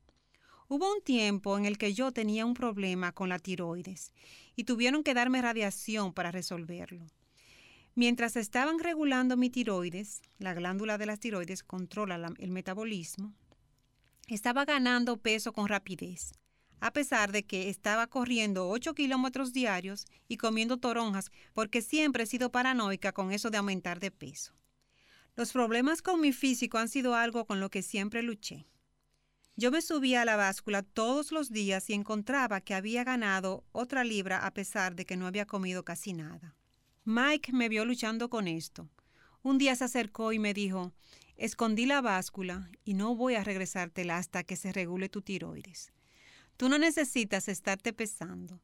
Hubo 0.67 0.91
un 0.91 1.03
tiempo 1.03 1.55
en 1.55 1.65
el 1.65 1.77
que 1.77 1.93
yo 1.93 2.11
tenía 2.11 2.43
un 2.43 2.55
problema 2.55 3.11
con 3.11 3.29
la 3.29 3.37
tiroides 3.37 4.13
y 4.55 4.63
tuvieron 4.63 5.03
que 5.03 5.13
darme 5.13 5.43
radiación 5.43 6.11
para 6.11 6.31
resolverlo. 6.31 7.05
Mientras 7.93 8.35
estaban 8.35 8.79
regulando 8.79 9.37
mi 9.37 9.51
tiroides, 9.51 10.23
la 10.39 10.55
glándula 10.55 10.97
de 10.97 11.05
las 11.05 11.19
tiroides 11.19 11.61
controla 11.61 12.33
el 12.39 12.49
metabolismo, 12.49 13.35
estaba 14.27 14.65
ganando 14.65 15.17
peso 15.17 15.53
con 15.53 15.67
rapidez, 15.67 16.31
a 16.79 16.91
pesar 16.91 17.31
de 17.31 17.43
que 17.43 17.69
estaba 17.69 18.07
corriendo 18.07 18.69
8 18.69 18.93
kilómetros 18.93 19.53
diarios 19.53 20.05
y 20.27 20.37
comiendo 20.37 20.77
toronjas, 20.77 21.31
porque 21.53 21.81
siempre 21.81 22.23
he 22.23 22.27
sido 22.27 22.51
paranoica 22.51 23.11
con 23.11 23.31
eso 23.31 23.49
de 23.49 23.57
aumentar 23.57 23.99
de 23.99 24.11
peso. 24.11 24.53
Los 25.35 25.51
problemas 25.51 26.01
con 26.01 26.19
mi 26.19 26.33
físico 26.33 26.77
han 26.77 26.89
sido 26.89 27.15
algo 27.15 27.45
con 27.45 27.59
lo 27.59 27.69
que 27.69 27.81
siempre 27.81 28.23
luché. 28.23 28.67
Yo 29.55 29.71
me 29.71 29.81
subía 29.81 30.21
a 30.21 30.25
la 30.25 30.37
báscula 30.37 30.83
todos 30.83 31.31
los 31.31 31.51
días 31.51 31.89
y 31.89 31.93
encontraba 31.93 32.61
que 32.61 32.73
había 32.73 33.03
ganado 33.03 33.65
otra 33.71 34.03
libra 34.03 34.45
a 34.45 34.53
pesar 34.53 34.95
de 34.95 35.05
que 35.05 35.17
no 35.17 35.27
había 35.27 35.45
comido 35.45 35.83
casi 35.83 36.13
nada. 36.13 36.55
Mike 37.03 37.51
me 37.53 37.67
vio 37.67 37.83
luchando 37.85 38.29
con 38.29 38.47
esto. 38.47 38.89
Un 39.41 39.57
día 39.57 39.75
se 39.75 39.85
acercó 39.85 40.31
y 40.31 40.39
me 40.39 40.53
dijo, 40.53 40.93
escondí 41.35 41.85
la 41.85 42.01
báscula 42.01 42.69
y 42.85 42.93
no 42.93 43.15
voy 43.15 43.35
a 43.35 43.43
regresártela 43.43 44.17
hasta 44.17 44.43
que 44.43 44.55
se 44.55 44.71
regule 44.71 45.09
tu 45.09 45.21
tiroides. 45.21 45.91
Tú 46.59 46.67
no 46.67 46.77
necesitas 46.77 47.47
estarte 47.47 47.93
pesando. 47.93 48.59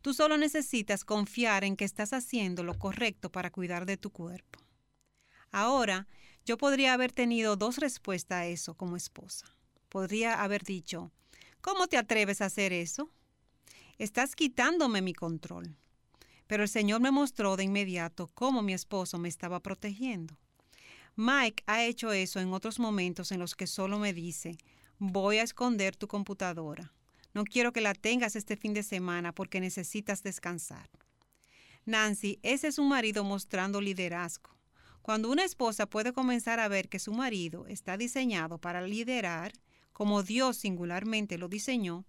Tú 0.00 0.14
solo 0.14 0.38
necesitas 0.38 1.04
confiar 1.04 1.64
en 1.64 1.76
que 1.76 1.84
estás 1.84 2.14
haciendo 2.14 2.64
lo 2.64 2.78
correcto 2.78 3.30
para 3.30 3.50
cuidar 3.50 3.84
de 3.84 3.98
tu 3.98 4.08
cuerpo. 4.08 4.58
Ahora, 5.52 6.06
yo 6.46 6.56
podría 6.56 6.94
haber 6.94 7.12
tenido 7.12 7.56
dos 7.56 7.76
respuestas 7.76 8.38
a 8.38 8.46
eso 8.46 8.74
como 8.74 8.96
esposa. 8.96 9.54
Podría 9.90 10.42
haber 10.42 10.62
dicho, 10.62 11.12
¿cómo 11.60 11.88
te 11.88 11.98
atreves 11.98 12.40
a 12.40 12.46
hacer 12.46 12.72
eso? 12.72 13.10
Estás 13.98 14.34
quitándome 14.34 15.02
mi 15.02 15.12
control. 15.12 15.76
Pero 16.46 16.62
el 16.62 16.70
Señor 16.70 17.02
me 17.02 17.10
mostró 17.10 17.58
de 17.58 17.64
inmediato 17.64 18.30
cómo 18.32 18.62
mi 18.62 18.72
esposo 18.72 19.18
me 19.18 19.28
estaba 19.28 19.60
protegiendo. 19.60 20.38
Mike 21.16 21.64
ha 21.66 21.84
hecho 21.84 22.12
eso 22.12 22.40
en 22.40 22.54
otros 22.54 22.78
momentos 22.78 23.30
en 23.30 23.40
los 23.40 23.54
que 23.54 23.66
solo 23.66 23.98
me 23.98 24.14
dice, 24.14 24.56
voy 24.98 25.36
a 25.36 25.42
esconder 25.42 25.96
tu 25.96 26.08
computadora. 26.08 26.94
No 27.36 27.44
quiero 27.44 27.70
que 27.70 27.82
la 27.82 27.92
tengas 27.92 28.34
este 28.34 28.56
fin 28.56 28.72
de 28.72 28.82
semana 28.82 29.30
porque 29.30 29.60
necesitas 29.60 30.22
descansar. 30.22 30.88
Nancy, 31.84 32.38
ese 32.42 32.68
es 32.68 32.78
un 32.78 32.88
marido 32.88 33.24
mostrando 33.24 33.82
liderazgo. 33.82 34.56
Cuando 35.02 35.30
una 35.30 35.44
esposa 35.44 35.84
puede 35.84 36.14
comenzar 36.14 36.60
a 36.60 36.68
ver 36.68 36.88
que 36.88 36.98
su 36.98 37.12
marido 37.12 37.66
está 37.66 37.98
diseñado 37.98 38.56
para 38.56 38.80
liderar, 38.80 39.52
como 39.92 40.22
Dios 40.22 40.56
singularmente 40.56 41.36
lo 41.36 41.48
diseñó, 41.48 42.06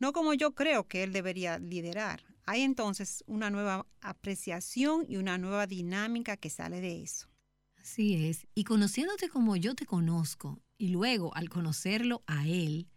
no 0.00 0.12
como 0.12 0.34
yo 0.34 0.56
creo 0.56 0.88
que 0.88 1.04
él 1.04 1.12
debería 1.12 1.60
liderar, 1.60 2.24
hay 2.44 2.62
entonces 2.62 3.22
una 3.28 3.50
nueva 3.50 3.86
apreciación 4.00 5.06
y 5.08 5.18
una 5.18 5.38
nueva 5.38 5.68
dinámica 5.68 6.36
que 6.36 6.50
sale 6.50 6.80
de 6.80 7.00
eso. 7.00 7.28
Así 7.76 8.26
es, 8.26 8.48
y 8.56 8.64
conociéndote 8.64 9.28
como 9.28 9.54
yo 9.54 9.76
te 9.76 9.86
conozco, 9.86 10.60
y 10.78 10.88
luego 10.88 11.32
al 11.36 11.48
conocerlo 11.48 12.24
a 12.26 12.48
Él, 12.48 12.88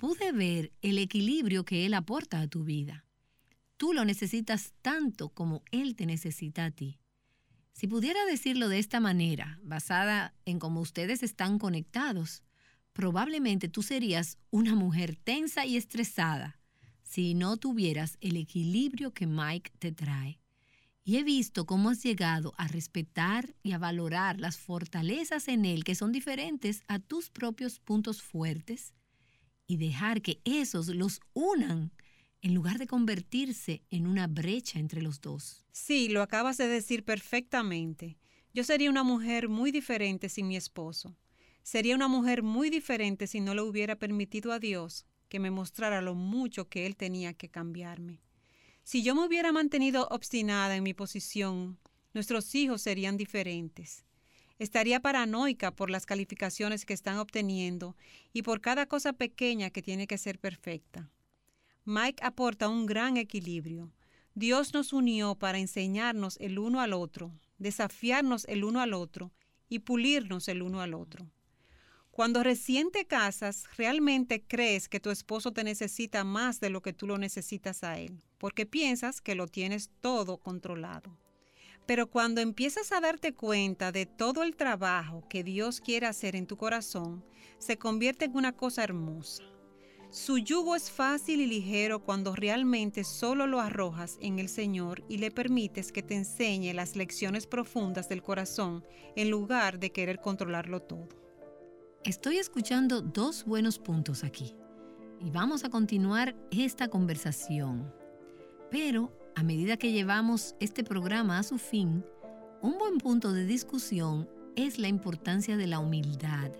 pude 0.00 0.32
ver 0.32 0.72
el 0.80 0.96
equilibrio 0.96 1.66
que 1.66 1.84
Él 1.84 1.92
aporta 1.92 2.40
a 2.40 2.48
tu 2.48 2.64
vida. 2.64 3.04
Tú 3.76 3.92
lo 3.92 4.06
necesitas 4.06 4.72
tanto 4.80 5.28
como 5.28 5.62
Él 5.72 5.94
te 5.94 6.06
necesita 6.06 6.64
a 6.64 6.70
ti. 6.70 6.98
Si 7.74 7.86
pudiera 7.86 8.24
decirlo 8.24 8.70
de 8.70 8.78
esta 8.78 8.98
manera, 8.98 9.60
basada 9.62 10.32
en 10.46 10.58
cómo 10.58 10.80
ustedes 10.80 11.22
están 11.22 11.58
conectados, 11.58 12.42
probablemente 12.94 13.68
tú 13.68 13.82
serías 13.82 14.38
una 14.48 14.74
mujer 14.74 15.16
tensa 15.16 15.66
y 15.66 15.76
estresada, 15.76 16.58
si 17.02 17.34
no 17.34 17.58
tuvieras 17.58 18.16
el 18.22 18.38
equilibrio 18.38 19.12
que 19.12 19.26
Mike 19.26 19.70
te 19.78 19.92
trae. 19.92 20.40
Y 21.04 21.18
he 21.18 21.24
visto 21.24 21.66
cómo 21.66 21.90
has 21.90 22.02
llegado 22.02 22.54
a 22.56 22.68
respetar 22.68 23.54
y 23.62 23.72
a 23.72 23.78
valorar 23.78 24.40
las 24.40 24.56
fortalezas 24.56 25.46
en 25.48 25.66
él 25.66 25.84
que 25.84 25.94
son 25.94 26.10
diferentes 26.10 26.84
a 26.88 27.00
tus 27.00 27.28
propios 27.28 27.80
puntos 27.80 28.22
fuertes 28.22 28.94
y 29.70 29.76
dejar 29.76 30.20
que 30.20 30.40
esos 30.44 30.88
los 30.88 31.20
unan 31.32 31.92
en 32.42 32.54
lugar 32.54 32.78
de 32.78 32.88
convertirse 32.88 33.84
en 33.88 34.08
una 34.08 34.26
brecha 34.26 34.80
entre 34.80 35.00
los 35.00 35.20
dos. 35.20 35.64
Sí, 35.70 36.08
lo 36.08 36.22
acabas 36.22 36.56
de 36.56 36.66
decir 36.66 37.04
perfectamente. 37.04 38.18
Yo 38.52 38.64
sería 38.64 38.90
una 38.90 39.04
mujer 39.04 39.48
muy 39.48 39.70
diferente 39.70 40.28
sin 40.28 40.48
mi 40.48 40.56
esposo. 40.56 41.16
Sería 41.62 41.94
una 41.94 42.08
mujer 42.08 42.42
muy 42.42 42.68
diferente 42.68 43.28
si 43.28 43.38
no 43.38 43.54
le 43.54 43.62
hubiera 43.62 43.94
permitido 43.94 44.50
a 44.50 44.58
Dios 44.58 45.06
que 45.28 45.38
me 45.38 45.52
mostrara 45.52 46.02
lo 46.02 46.16
mucho 46.16 46.68
que 46.68 46.84
él 46.84 46.96
tenía 46.96 47.32
que 47.32 47.48
cambiarme. 47.48 48.24
Si 48.82 49.04
yo 49.04 49.14
me 49.14 49.24
hubiera 49.24 49.52
mantenido 49.52 50.08
obstinada 50.10 50.74
en 50.74 50.82
mi 50.82 50.94
posición, 50.94 51.78
nuestros 52.12 52.56
hijos 52.56 52.82
serían 52.82 53.16
diferentes. 53.16 54.04
Estaría 54.60 55.00
paranoica 55.00 55.74
por 55.74 55.88
las 55.88 56.04
calificaciones 56.04 56.84
que 56.84 56.92
están 56.92 57.16
obteniendo 57.16 57.96
y 58.34 58.42
por 58.42 58.60
cada 58.60 58.84
cosa 58.84 59.14
pequeña 59.14 59.70
que 59.70 59.80
tiene 59.80 60.06
que 60.06 60.18
ser 60.18 60.38
perfecta. 60.38 61.10
Mike 61.86 62.22
aporta 62.22 62.68
un 62.68 62.84
gran 62.84 63.16
equilibrio. 63.16 63.90
Dios 64.34 64.74
nos 64.74 64.92
unió 64.92 65.34
para 65.34 65.56
enseñarnos 65.56 66.36
el 66.40 66.58
uno 66.58 66.82
al 66.82 66.92
otro, 66.92 67.32
desafiarnos 67.56 68.44
el 68.48 68.64
uno 68.64 68.82
al 68.82 68.92
otro 68.92 69.32
y 69.70 69.78
pulirnos 69.78 70.46
el 70.46 70.60
uno 70.60 70.82
al 70.82 70.92
otro. 70.92 71.26
Cuando 72.10 72.42
recién 72.42 72.90
te 72.90 73.06
casas, 73.06 73.64
realmente 73.78 74.42
crees 74.46 74.90
que 74.90 75.00
tu 75.00 75.08
esposo 75.08 75.52
te 75.52 75.64
necesita 75.64 76.22
más 76.22 76.60
de 76.60 76.68
lo 76.68 76.82
que 76.82 76.92
tú 76.92 77.06
lo 77.06 77.16
necesitas 77.16 77.82
a 77.82 77.98
él, 77.98 78.22
porque 78.36 78.66
piensas 78.66 79.22
que 79.22 79.34
lo 79.34 79.46
tienes 79.46 79.88
todo 80.02 80.36
controlado. 80.36 81.16
Pero 81.90 82.08
cuando 82.08 82.40
empiezas 82.40 82.92
a 82.92 83.00
darte 83.00 83.34
cuenta 83.34 83.90
de 83.90 84.06
todo 84.06 84.44
el 84.44 84.54
trabajo 84.54 85.24
que 85.28 85.42
Dios 85.42 85.80
quiere 85.80 86.06
hacer 86.06 86.36
en 86.36 86.46
tu 86.46 86.56
corazón, 86.56 87.24
se 87.58 87.78
convierte 87.78 88.26
en 88.26 88.36
una 88.36 88.52
cosa 88.52 88.84
hermosa. 88.84 89.42
Su 90.08 90.38
yugo 90.38 90.76
es 90.76 90.88
fácil 90.88 91.40
y 91.40 91.46
ligero 91.46 92.04
cuando 92.04 92.36
realmente 92.36 93.02
solo 93.02 93.48
lo 93.48 93.58
arrojas 93.58 94.18
en 94.20 94.38
el 94.38 94.48
Señor 94.48 95.02
y 95.08 95.18
le 95.18 95.32
permites 95.32 95.90
que 95.90 96.04
te 96.04 96.14
enseñe 96.14 96.72
las 96.74 96.94
lecciones 96.94 97.48
profundas 97.48 98.08
del 98.08 98.22
corazón 98.22 98.84
en 99.16 99.28
lugar 99.28 99.80
de 99.80 99.90
querer 99.90 100.20
controlarlo 100.20 100.82
todo. 100.82 101.08
Estoy 102.04 102.36
escuchando 102.36 103.02
dos 103.02 103.44
buenos 103.44 103.80
puntos 103.80 104.22
aquí 104.22 104.54
y 105.18 105.30
vamos 105.30 105.64
a 105.64 105.70
continuar 105.70 106.36
esta 106.52 106.86
conversación. 106.86 107.92
Pero 108.70 109.10
a 109.34 109.42
medida 109.42 109.76
que 109.76 109.92
llevamos 109.92 110.54
este 110.60 110.84
programa 110.84 111.38
a 111.38 111.42
su 111.42 111.58
fin, 111.58 112.04
un 112.62 112.78
buen 112.78 112.98
punto 112.98 113.32
de 113.32 113.44
discusión 113.44 114.28
es 114.56 114.78
la 114.78 114.88
importancia 114.88 115.56
de 115.56 115.66
la 115.66 115.78
humildad 115.78 116.50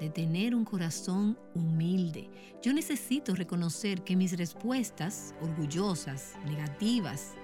de 0.00 0.10
tener 0.10 0.54
un 0.54 0.64
corazón 0.64 1.38
humilde. 1.54 2.28
Yo 2.62 2.72
necesito 2.72 3.34
reconocer 3.34 4.02
que 4.02 4.16
mis 4.16 4.36
respuestas, 4.36 5.34
orgullosas, 5.40 6.34
negativas, 6.46 7.34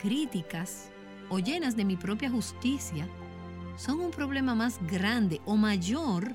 críticas 0.00 0.90
o 1.30 1.38
llenas 1.38 1.76
de 1.76 1.84
mi 1.84 1.96
propia 1.96 2.30
justicia, 2.30 3.08
son 3.76 4.00
un 4.00 4.10
problema 4.10 4.54
más 4.54 4.78
grande 4.86 5.40
o 5.46 5.56
mayor 5.56 6.34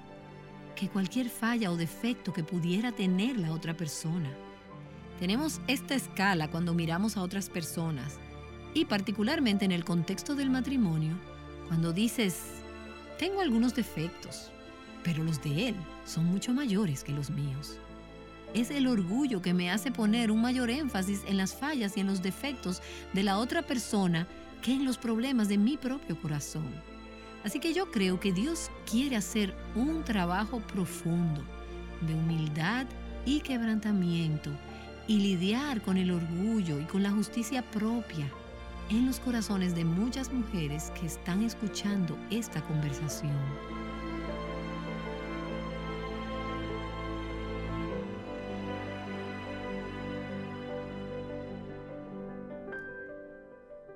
que 0.76 0.90
cualquier 0.90 1.30
falla 1.30 1.72
o 1.72 1.78
defecto 1.78 2.34
que 2.34 2.44
pudiera 2.44 2.92
tener 2.92 3.38
la 3.38 3.52
otra 3.52 3.76
persona. 3.76 4.30
Tenemos 5.20 5.62
esta 5.68 5.96
escala 5.96 6.50
cuando 6.50 6.76
miramos 6.76 7.18
a 7.18 7.24
otras 7.24 7.50
personas 7.50 8.20
y 8.76 8.86
particularmente 8.86 9.66
en 9.66 9.72
el 9.72 9.84
contexto 9.84 10.36
del 10.36 10.52
matrimonio, 10.52 11.16
cuando 11.68 11.92
dices, 11.92 12.40
tengo 13.18 13.42
algunos 13.42 13.74
defectos, 13.74 14.52
pero 15.04 15.24
los 15.24 15.42
de 15.42 15.70
Él 15.70 15.76
son 16.06 16.26
mucho 16.26 16.54
mayores 16.54 17.04
que 17.04 17.14
los 17.14 17.32
míos. 17.32 17.80
Es 18.54 18.70
el 18.70 18.86
orgullo 18.86 19.42
que 19.42 19.56
me 19.56 19.72
hace 19.72 19.92
poner 19.92 20.30
un 20.30 20.42
mayor 20.42 20.70
énfasis 20.70 21.24
en 21.28 21.38
las 21.38 21.56
fallas 21.56 21.98
y 21.98 22.02
en 22.02 22.08
los 22.08 22.22
defectos 22.22 22.84
de 23.14 23.24
la 23.24 23.40
otra 23.40 23.64
persona 23.64 24.28
que 24.62 24.74
en 24.74 24.86
los 24.86 25.00
problemas 25.00 25.50
de 25.50 25.58
mi 25.58 25.78
propio 25.78 26.20
corazón. 26.22 26.68
Así 27.44 27.60
que 27.60 27.74
yo 27.74 27.90
creo 27.90 28.20
que 28.20 28.34
Dios 28.34 28.70
quiere 28.90 29.16
hacer 29.16 29.56
un 29.76 30.04
trabajo 30.04 30.60
profundo 30.60 31.42
de 32.02 32.14
humildad 32.14 32.86
y 33.26 33.42
quebrantamiento 33.42 34.52
y 35.08 35.20
lidiar 35.20 35.82
con 35.82 35.98
el 35.98 36.12
orgullo 36.12 36.80
y 36.80 36.84
con 36.84 37.04
la 37.04 37.12
justicia 37.12 37.62
propia 37.72 38.30
en 38.90 39.06
los 39.06 39.20
corazones 39.20 39.76
de 39.76 39.86
muchas 39.86 40.32
mujeres 40.32 40.92
que 41.00 41.08
están 41.08 41.44
escuchando 41.44 42.18
esta 42.30 42.62
conversación. 42.62 43.36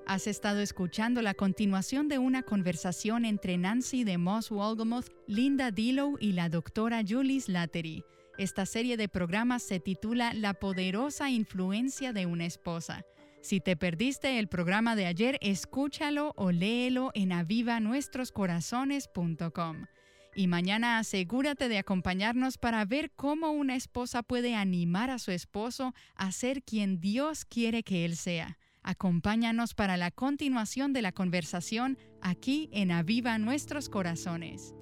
Has 0.05 0.27
estado 0.27 0.59
escuchando 0.59 1.21
la 1.21 1.33
continuación 1.33 2.09
de 2.09 2.17
una 2.17 2.43
conversación 2.43 3.23
entre 3.23 3.57
Nancy 3.57 4.03
de 4.03 4.17
Moss 4.17 4.49
Wolgamoth, 4.49 5.07
Linda 5.25 5.71
Dillow 5.71 6.17
y 6.19 6.33
la 6.33 6.49
doctora 6.49 7.01
Julie 7.07 7.39
Slattery. 7.39 8.03
Esta 8.41 8.65
serie 8.65 8.97
de 8.97 9.07
programas 9.07 9.61
se 9.61 9.79
titula 9.79 10.33
La 10.33 10.55
poderosa 10.55 11.29
influencia 11.29 12.11
de 12.11 12.25
una 12.25 12.47
esposa. 12.47 13.05
Si 13.43 13.59
te 13.59 13.77
perdiste 13.77 14.39
el 14.39 14.47
programa 14.47 14.95
de 14.95 15.05
ayer, 15.05 15.37
escúchalo 15.41 16.33
o 16.35 16.51
léelo 16.51 17.11
en 17.13 17.33
avivanuestroscorazones.com. 17.33 19.85
Y 20.33 20.47
mañana 20.47 20.97
asegúrate 20.97 21.69
de 21.69 21.77
acompañarnos 21.77 22.57
para 22.57 22.83
ver 22.83 23.11
cómo 23.11 23.51
una 23.51 23.75
esposa 23.75 24.23
puede 24.23 24.55
animar 24.55 25.11
a 25.11 25.19
su 25.19 25.29
esposo 25.29 25.93
a 26.15 26.31
ser 26.31 26.63
quien 26.63 26.99
Dios 26.99 27.45
quiere 27.45 27.83
que 27.83 28.05
él 28.05 28.15
sea. 28.15 28.57
Acompáñanos 28.81 29.75
para 29.75 29.97
la 29.97 30.09
continuación 30.09 30.93
de 30.93 31.03
la 31.03 31.11
conversación 31.11 31.99
aquí 32.21 32.71
en 32.73 32.89
Aviva 32.89 33.37
Nuestros 33.37 33.87
Corazones. 33.87 34.73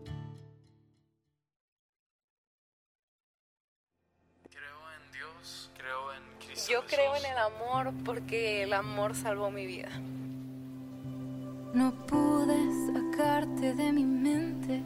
Yo 6.67 6.83
creo 6.87 7.15
en 7.15 7.25
el 7.25 7.37
amor 7.37 7.93
porque 8.03 8.63
el 8.63 8.73
amor 8.73 9.15
salvó 9.15 9.49
mi 9.49 9.65
vida. 9.65 9.89
No 11.73 11.91
pude 12.05 12.57
sacarte 12.91 13.73
de 13.75 13.93
mi 13.93 14.03
mente. 14.03 14.81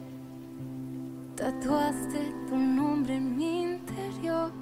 Tatuaste 1.34 2.32
tu 2.48 2.56
nombre 2.56 3.16
en 3.16 3.36
mi 3.36 3.62
interior. 3.62 4.52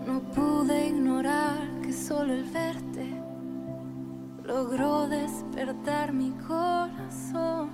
No 0.08 0.22
pude 0.34 0.88
ignorar 0.88 1.60
que 1.84 1.94
solo 1.94 2.34
el 2.34 2.46
verte 2.46 3.21
logró 4.54 5.08
despertar 5.08 6.12
mi 6.12 6.32
corazón. 6.46 7.70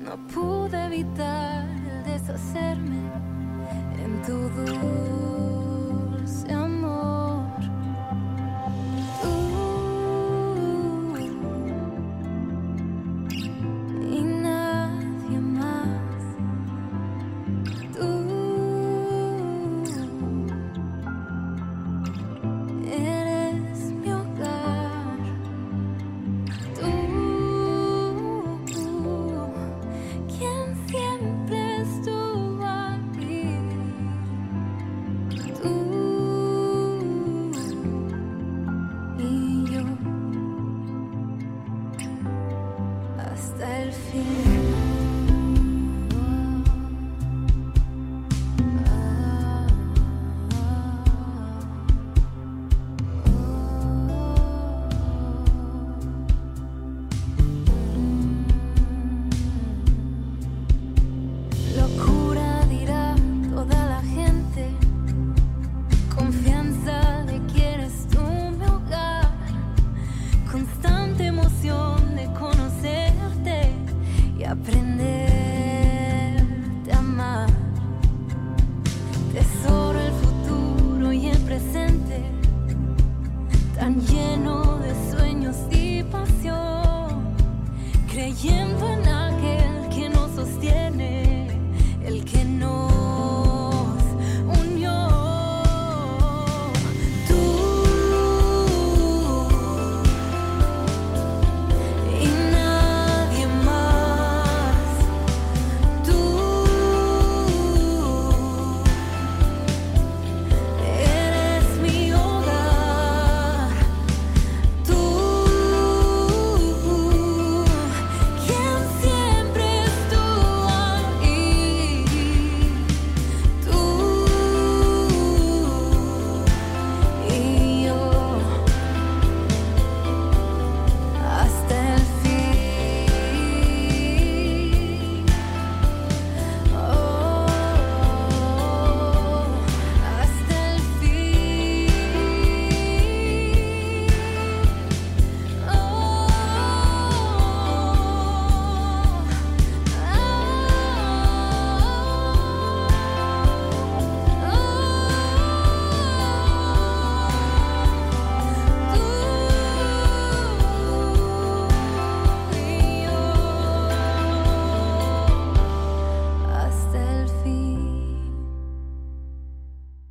No 0.00 0.16
pude 0.32 0.86
evitar 0.86 1.68
el 1.68 2.02
deshacerme 2.04 3.02
en 4.02 4.22
tu 4.22 4.38
dulce 4.62 6.50
amor. 6.50 6.65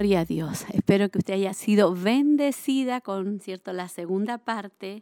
Gloria 0.06 0.20
a 0.20 0.26
Dios. 0.26 0.66
Espero 0.72 1.10
que 1.10 1.18
usted 1.18 1.34
haya 1.34 1.56
sido 1.56 1.96
bendecida 1.96 3.02
con, 3.02 3.40
¿cierto?, 3.40 3.74
la 3.74 3.88
segunda 3.88 4.38
parte 4.38 5.02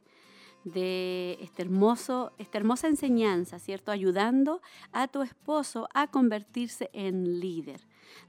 de 0.64 1.38
este 1.42 1.62
hermoso, 1.62 2.32
esta 2.38 2.58
hermosa 2.58 2.88
enseñanza, 2.88 3.60
¿cierto? 3.60 3.92
Ayudando 3.92 4.62
a 4.94 5.10
tu 5.10 5.22
esposo 5.22 5.90
a 5.94 6.08
convertirse 6.08 6.90
en 6.94 7.42
líder. 7.42 7.82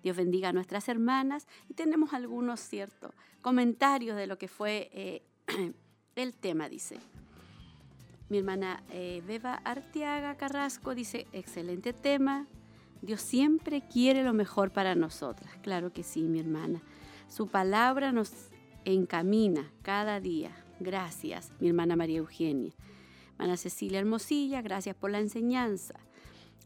Dios 0.03 0.17
bendiga 0.17 0.49
a 0.49 0.53
nuestras 0.53 0.89
hermanas 0.89 1.47
y 1.69 1.75
tenemos 1.75 2.13
algunos, 2.13 2.59
¿cierto? 2.59 3.15
Comentarios 3.41 4.17
de 4.17 4.27
lo 4.27 4.37
que 4.37 4.49
fue 4.49 4.91
eh, 4.93 5.23
el 6.17 6.35
tema, 6.35 6.69
dice. 6.69 6.99
Mi 8.29 8.39
hermana 8.39 8.83
eh, 8.91 9.23
Beba 9.25 9.55
Arteaga 9.63 10.37
Carrasco 10.37 10.97
dice, 10.97 11.29
excelente 11.33 11.93
tema. 11.93 12.49
Dios 13.05 13.21
siempre 13.21 13.83
quiere 13.87 14.25
lo 14.25 14.33
mejor 14.33 14.71
para 14.71 14.95
nosotras. 14.95 15.53
Claro 15.63 15.93
que 15.93 16.03
sí, 16.03 16.23
mi 16.23 16.41
hermana. 16.41 16.81
Su 17.29 17.49
palabra 17.49 18.13
nos 18.13 18.33
encamina 18.87 19.71
cada 19.83 20.21
día. 20.21 20.53
Gracias, 20.81 21.53
mi 21.61 21.69
hermana 21.69 21.97
María 21.97 22.19
Eugenia. 22.19 22.73
Hermana 23.33 23.59
Cecilia 23.59 23.99
Hermosilla, 23.99 24.63
gracias 24.63 24.97
por 24.97 25.11
la 25.11 25.21
enseñanza. 25.21 25.95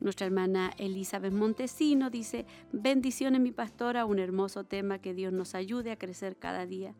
Nuestra 0.00 0.26
hermana 0.26 0.70
Elizabeth 0.78 1.32
Montesino 1.32 2.08
dice, 2.08 2.46
bendiciones 2.70 3.40
mi 3.40 3.50
pastora, 3.50 4.04
un 4.04 4.20
hermoso 4.20 4.62
tema 4.62 5.00
que 5.00 5.14
Dios 5.14 5.32
nos 5.32 5.56
ayude 5.56 5.90
a 5.90 5.98
crecer 5.98 6.36
cada 6.36 6.66
día 6.66 6.94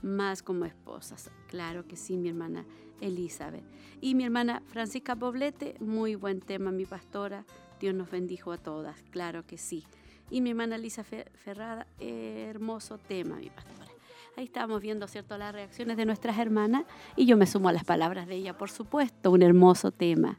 más 0.00 0.44
como 0.44 0.64
esposas. 0.64 1.32
Claro 1.48 1.88
que 1.88 1.96
sí, 1.96 2.16
mi 2.16 2.28
hermana 2.28 2.64
Elizabeth. 3.00 3.64
Y 4.00 4.14
mi 4.14 4.22
hermana 4.22 4.62
Francisca 4.66 5.16
Poblete, 5.16 5.74
muy 5.80 6.14
buen 6.14 6.40
tema, 6.40 6.70
mi 6.70 6.84
pastora. 6.84 7.44
Dios 7.80 7.94
nos 7.94 8.10
bendijo 8.10 8.52
a 8.52 8.58
todas, 8.58 9.02
claro 9.10 9.46
que 9.46 9.58
sí. 9.58 9.84
Y 10.30 10.40
mi 10.40 10.50
hermana 10.50 10.78
Lisa 10.78 11.04
Ferrada, 11.04 11.86
hermoso 12.00 12.98
tema, 12.98 13.36
mi 13.36 13.50
pastora. 13.50 13.92
Ahí 14.36 14.44
estamos 14.44 14.82
viendo, 14.82 15.06
¿cierto?, 15.08 15.38
las 15.38 15.54
reacciones 15.54 15.96
de 15.96 16.04
nuestras 16.04 16.38
hermanas 16.38 16.84
y 17.16 17.26
yo 17.26 17.36
me 17.36 17.46
sumo 17.46 17.68
a 17.68 17.72
las 17.72 17.84
palabras 17.84 18.26
de 18.26 18.34
ella, 18.34 18.56
por 18.58 18.70
supuesto, 18.70 19.30
un 19.30 19.42
hermoso 19.42 19.92
tema. 19.92 20.38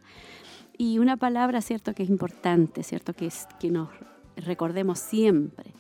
Y 0.78 1.00
una 1.00 1.18
palabra, 1.18 1.62
¿cierto?, 1.62 1.94
que 1.94 2.04
es 2.04 2.10
importante, 2.10 2.84
¿cierto?, 2.84 3.14
que, 3.14 3.28
es, 3.28 3.48
que 3.60 3.72
nos 3.72 3.90
recordemos 4.36 5.00
siempre. 5.00 5.74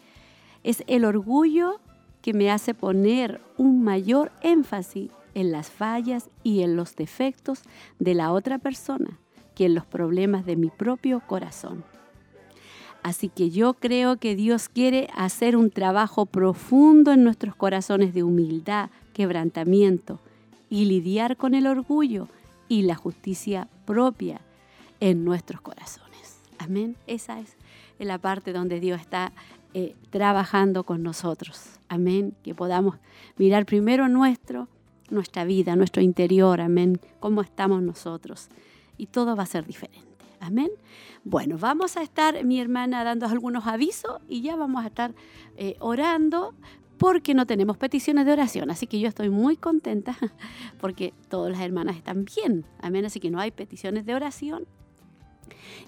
Es 0.63 0.83
el 0.87 1.05
orgullo 1.05 1.79
que 2.21 2.33
me 2.33 2.49
hace 2.49 2.73
poner 2.73 3.41
un 3.57 3.83
mayor 3.83 4.31
énfasis 4.41 5.11
en 5.35 5.51
las 5.51 5.69
fallas 5.69 6.29
y 6.43 6.61
en 6.61 6.75
los 6.75 6.95
defectos 6.95 7.61
de 7.99 8.15
la 8.15 8.31
otra 8.31 8.57
persona 8.57 9.19
que 9.57 9.65
en 9.65 9.73
los 9.73 9.87
problemas 9.87 10.45
de 10.45 10.55
mi 10.55 10.69
propio 10.69 11.19
corazón. 11.25 11.83
Así 13.01 13.27
que 13.27 13.49
yo 13.49 13.73
creo 13.73 14.17
que 14.17 14.35
Dios 14.35 14.69
quiere 14.69 15.09
hacer 15.15 15.57
un 15.57 15.71
trabajo 15.71 16.27
profundo 16.27 17.11
en 17.11 17.23
nuestros 17.23 17.55
corazones 17.55 18.13
de 18.13 18.21
humildad, 18.21 18.91
quebrantamiento 19.13 20.19
y 20.69 20.85
lidiar 20.85 21.37
con 21.37 21.55
el 21.55 21.65
orgullo 21.65 22.27
y 22.69 22.83
la 22.83 22.93
justicia 22.93 23.67
propia 23.85 24.41
en 24.99 25.25
nuestros 25.25 25.59
corazones. 25.61 26.39
Amén. 26.59 26.95
Esa 27.07 27.39
es 27.39 27.57
la 27.97 28.19
parte 28.19 28.53
donde 28.53 28.79
Dios 28.79 29.01
está 29.01 29.31
eh, 29.73 29.95
trabajando 30.11 30.83
con 30.83 31.01
nosotros. 31.01 31.79
Amén. 31.89 32.35
Que 32.43 32.53
podamos 32.53 32.97
mirar 33.37 33.65
primero 33.65 34.07
nuestro, 34.07 34.67
nuestra 35.09 35.45
vida, 35.45 35.75
nuestro 35.75 36.03
interior. 36.03 36.61
Amén. 36.61 36.99
Cómo 37.19 37.41
estamos 37.41 37.81
nosotros. 37.81 38.49
Y 38.97 39.07
todo 39.07 39.35
va 39.35 39.43
a 39.43 39.47
ser 39.47 39.65
diferente. 39.65 40.25
Amén. 40.39 40.69
Bueno, 41.23 41.57
vamos 41.57 41.97
a 41.97 42.01
estar, 42.01 42.43
mi 42.43 42.59
hermana, 42.59 43.03
dando 43.03 43.25
algunos 43.25 43.65
avisos 43.67 44.19
y 44.27 44.41
ya 44.41 44.55
vamos 44.55 44.83
a 44.83 44.87
estar 44.87 45.13
eh, 45.55 45.75
orando 45.79 46.53
porque 46.97 47.33
no 47.33 47.45
tenemos 47.45 47.77
peticiones 47.77 48.25
de 48.25 48.33
oración. 48.33 48.71
Así 48.71 48.87
que 48.87 48.99
yo 48.99 49.07
estoy 49.07 49.29
muy 49.29 49.57
contenta 49.57 50.17
porque 50.79 51.13
todas 51.29 51.51
las 51.51 51.61
hermanas 51.61 51.95
están 51.95 52.25
bien. 52.25 52.65
Amén. 52.81 53.05
Así 53.05 53.19
que 53.19 53.29
no 53.29 53.39
hay 53.39 53.51
peticiones 53.51 54.05
de 54.05 54.15
oración 54.15 54.67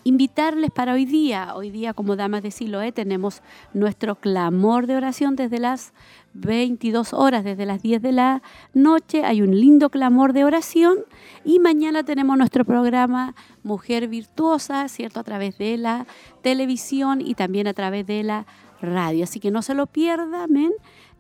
invitarles 0.03 0.71
para 0.71 0.93
hoy 0.93 1.05
día. 1.05 1.55
Hoy 1.55 1.69
día, 1.69 1.93
como 1.93 2.15
damas 2.15 2.43
de 2.43 2.51
Siloé, 2.51 2.91
tenemos 2.91 3.41
nuestro 3.73 4.15
clamor 4.15 4.87
de 4.87 4.95
oración 4.95 5.35
desde 5.35 5.59
las 5.59 5.93
22 6.33 7.13
horas, 7.13 7.43
desde 7.43 7.65
las 7.65 7.81
10 7.81 8.01
de 8.01 8.11
la 8.11 8.41
noche. 8.73 9.23
Hay 9.25 9.41
un 9.41 9.59
lindo 9.59 9.89
clamor 9.89 10.33
de 10.33 10.43
oración. 10.43 10.97
Y 11.43 11.59
mañana 11.59 12.03
tenemos 12.03 12.37
nuestro 12.37 12.65
programa 12.65 13.35
Mujer 13.63 14.07
Virtuosa, 14.07 14.87
¿cierto? 14.87 15.19
A 15.19 15.23
través 15.23 15.57
de 15.57 15.77
la 15.77 16.05
televisión 16.41 17.21
y 17.21 17.35
también 17.35 17.67
a 17.67 17.73
través 17.73 18.05
de 18.05 18.23
la 18.23 18.45
radio. 18.81 19.23
Así 19.23 19.39
que 19.39 19.51
no 19.51 19.61
se 19.61 19.73
lo 19.73 19.87
pierdan. 19.87 20.55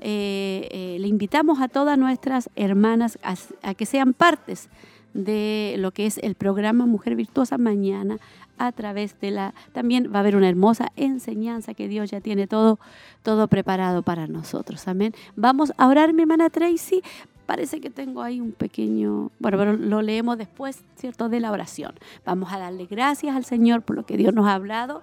Eh, 0.01 0.67
eh, 0.71 0.97
le 0.99 1.07
invitamos 1.07 1.59
a 1.59 1.67
todas 1.67 1.97
nuestras 1.97 2.49
hermanas 2.55 3.19
a 3.23 3.73
que 3.73 3.85
sean 3.85 4.13
partes 4.13 4.69
de 5.13 5.75
lo 5.79 5.91
que 5.91 6.05
es 6.05 6.17
el 6.19 6.35
programa 6.35 6.85
Mujer 6.85 7.15
Virtuosa 7.15 7.57
mañana 7.57 8.17
a 8.59 8.71
través 8.71 9.19
de 9.19 9.31
la 9.31 9.53
también 9.73 10.11
va 10.13 10.17
a 10.17 10.19
haber 10.19 10.35
una 10.35 10.49
hermosa 10.49 10.91
enseñanza 10.95 11.73
que 11.73 11.87
Dios 11.87 12.11
ya 12.11 12.21
tiene 12.21 12.45
todo 12.45 12.79
todo 13.23 13.47
preparado 13.47 14.03
para 14.03 14.27
nosotros. 14.27 14.87
Amén. 14.87 15.13
Vamos 15.35 15.73
a 15.77 15.87
orar 15.87 16.13
mi 16.13 16.21
hermana 16.21 16.49
Tracy. 16.49 17.01
Parece 17.45 17.81
que 17.81 17.89
tengo 17.89 18.21
ahí 18.21 18.39
un 18.39 18.51
pequeño, 18.51 19.31
bueno, 19.39 19.57
pero 19.57 19.73
lo 19.73 20.03
leemos 20.03 20.37
después, 20.37 20.83
¿cierto? 20.95 21.29
De 21.29 21.39
la 21.39 21.51
oración. 21.51 21.95
Vamos 22.23 22.53
a 22.53 22.59
darle 22.59 22.85
gracias 22.85 23.35
al 23.35 23.43
Señor 23.43 23.81
por 23.81 23.95
lo 23.95 24.05
que 24.05 24.17
Dios 24.17 24.35
nos 24.35 24.45
ha 24.45 24.53
hablado 24.53 25.01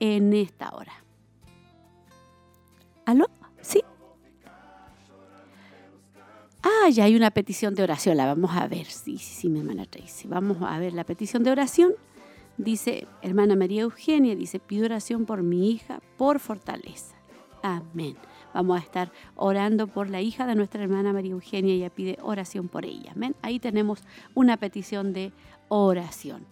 en 0.00 0.32
esta 0.32 0.70
hora. 0.74 0.92
¿Aló? 3.06 3.26
Sí. 3.60 3.82
Ah, 6.62 6.88
ya 6.88 7.04
hay 7.04 7.14
una 7.14 7.30
petición 7.30 7.74
de 7.74 7.82
oración, 7.82 8.16
la 8.16 8.26
vamos 8.26 8.50
a 8.56 8.66
ver. 8.66 8.86
Sí, 8.86 9.18
sí, 9.18 9.34
sí, 9.34 9.48
mi 9.48 9.60
hermana 9.60 9.84
Tracy. 9.84 10.26
Vamos 10.26 10.56
a 10.62 10.78
ver 10.78 10.94
la 10.94 11.04
petición 11.04 11.44
de 11.44 11.50
oración. 11.50 11.92
Dice, 12.56 13.06
hermana 13.22 13.56
María 13.56 13.82
Eugenia, 13.82 14.36
dice, 14.36 14.60
pido 14.60 14.84
oración 14.84 15.26
por 15.26 15.42
mi 15.42 15.70
hija, 15.70 16.00
por 16.16 16.38
fortaleza. 16.38 17.16
Amén. 17.62 18.16
Vamos 18.52 18.78
a 18.78 18.84
estar 18.84 19.10
orando 19.34 19.86
por 19.86 20.08
la 20.08 20.20
hija 20.20 20.46
de 20.46 20.54
nuestra 20.54 20.82
hermana 20.82 21.12
María 21.12 21.32
Eugenia. 21.32 21.74
Ella 21.74 21.90
pide 21.90 22.18
oración 22.22 22.68
por 22.68 22.84
ella. 22.84 23.12
Amén. 23.16 23.34
Ahí 23.42 23.58
tenemos 23.58 24.04
una 24.34 24.56
petición 24.56 25.12
de 25.12 25.32
oración. 25.68 26.46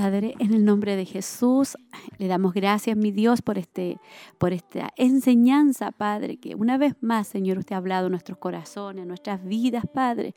Padre, 0.00 0.34
en 0.38 0.54
el 0.54 0.64
nombre 0.64 0.96
de 0.96 1.04
Jesús, 1.04 1.76
le 2.16 2.26
damos 2.26 2.54
gracias, 2.54 2.96
mi 2.96 3.10
Dios, 3.10 3.42
por, 3.42 3.58
este, 3.58 3.98
por 4.38 4.54
esta 4.54 4.94
enseñanza, 4.96 5.92
Padre, 5.92 6.38
que 6.38 6.54
una 6.54 6.78
vez 6.78 6.94
más, 7.02 7.28
Señor, 7.28 7.58
usted 7.58 7.74
ha 7.74 7.78
hablado 7.78 8.06
en 8.06 8.12
nuestros 8.12 8.38
corazones, 8.38 9.02
en 9.02 9.08
nuestras 9.08 9.44
vidas, 9.44 9.84
Padre, 9.92 10.34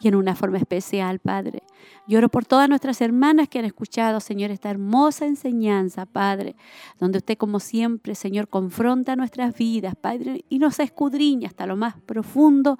y 0.00 0.08
en 0.08 0.16
una 0.16 0.36
forma 0.36 0.58
especial, 0.58 1.18
Padre. 1.18 1.62
Lloro 2.06 2.28
por 2.28 2.44
todas 2.44 2.68
nuestras 2.68 3.00
hermanas 3.00 3.48
que 3.48 3.58
han 3.58 3.64
escuchado, 3.64 4.20
Señor, 4.20 4.50
esta 4.50 4.68
hermosa 4.68 5.24
enseñanza, 5.24 6.04
Padre, 6.04 6.54
donde 6.98 7.16
usted, 7.16 7.38
como 7.38 7.58
siempre, 7.58 8.14
Señor, 8.14 8.48
confronta 8.48 9.16
nuestras 9.16 9.56
vidas, 9.56 9.94
Padre, 9.98 10.44
y 10.50 10.58
nos 10.58 10.78
escudriña 10.78 11.48
hasta 11.48 11.64
lo 11.64 11.76
más 11.76 11.98
profundo 12.02 12.76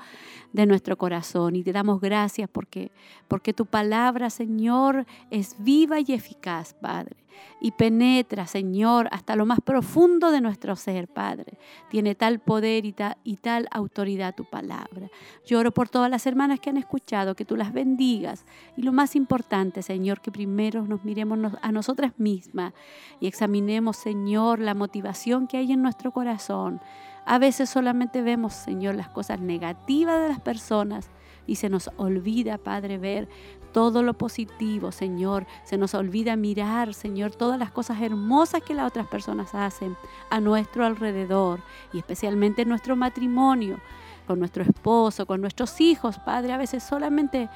de 0.53 0.66
nuestro 0.66 0.99
corazón. 0.99 1.57
Y 1.57 1.62
te 1.62 1.72
damos 1.72 1.99
gracias 1.99 2.51
porque, 2.51 2.93
porque 3.26 3.55
tu 3.55 3.64
palabra, 3.64 4.28
Señor, 4.28 5.07
es 5.30 5.57
viva 5.59 5.99
y 6.01 6.12
eficaz 6.12 6.25
eficaz, 6.26 6.74
Padre, 6.74 7.16
y 7.60 7.70
penetra, 7.70 8.46
Señor, 8.46 9.08
hasta 9.12 9.36
lo 9.36 9.46
más 9.46 9.60
profundo 9.60 10.30
de 10.30 10.40
nuestro 10.40 10.74
ser, 10.74 11.06
Padre. 11.06 11.58
Tiene 11.90 12.14
tal 12.14 12.40
poder 12.40 12.84
y, 12.84 12.94
y 13.24 13.36
tal 13.36 13.68
autoridad 13.70 14.34
tu 14.34 14.44
palabra. 14.44 15.08
Lloro 15.46 15.72
por 15.72 15.88
todas 15.88 16.10
las 16.10 16.26
hermanas 16.26 16.60
que 16.60 16.70
han 16.70 16.76
escuchado, 16.76 17.34
que 17.34 17.44
tú 17.44 17.56
las 17.56 17.72
bendigas. 17.72 18.44
Y 18.76 18.82
lo 18.82 18.92
más 18.92 19.14
importante, 19.14 19.82
Señor, 19.82 20.20
que 20.20 20.32
primero 20.32 20.82
nos 20.82 21.04
miremos 21.04 21.38
a 21.62 21.72
nosotras 21.72 22.12
mismas 22.18 22.72
y 23.20 23.26
examinemos, 23.26 23.96
Señor, 23.96 24.58
la 24.58 24.74
motivación 24.74 25.46
que 25.46 25.58
hay 25.58 25.72
en 25.72 25.82
nuestro 25.82 26.10
corazón. 26.10 26.80
A 27.24 27.38
veces 27.38 27.68
solamente 27.68 28.22
vemos, 28.22 28.54
Señor, 28.54 28.94
las 28.94 29.08
cosas 29.08 29.40
negativas 29.40 30.22
de 30.22 30.28
las 30.28 30.40
personas 30.40 31.10
y 31.47 31.57
se 31.57 31.68
nos 31.68 31.90
olvida, 31.97 32.59
Padre, 32.59 32.99
ver 32.99 33.28
todo 33.72 34.03
lo 34.03 34.14
positivo, 34.14 34.90
Señor. 34.90 35.47
Se 35.64 35.76
nos 35.76 35.94
olvida 35.94 36.34
mirar, 36.36 36.94
Señor, 36.94 37.32
todas 37.32 37.59
las 37.59 37.70
cosas 37.70 38.01
hermosas 38.01 38.62
que 38.62 38.74
las 38.74 38.86
otras 38.86 39.07
personas 39.07 39.55
hacen 39.55 39.97
a 40.30 40.40
nuestro 40.40 40.84
alrededor 40.84 41.61
y 41.92 41.99
especialmente 41.99 42.62
en 42.62 42.68
nuestro 42.68 42.97
matrimonio, 42.97 43.78
con 44.26 44.38
nuestro 44.38 44.62
esposo, 44.62 45.26
con 45.26 45.40
nuestros 45.40 45.80
hijos, 45.80 46.18
Padre. 46.18 46.53
A 46.53 46.57
veces 46.57 46.82
solamente 46.82 47.49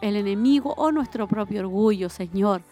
el 0.00 0.16
enemigo 0.16 0.74
o 0.76 0.92
nuestro 0.92 1.28
propio 1.28 1.60
orgullo, 1.60 2.08
Señor, 2.08 2.62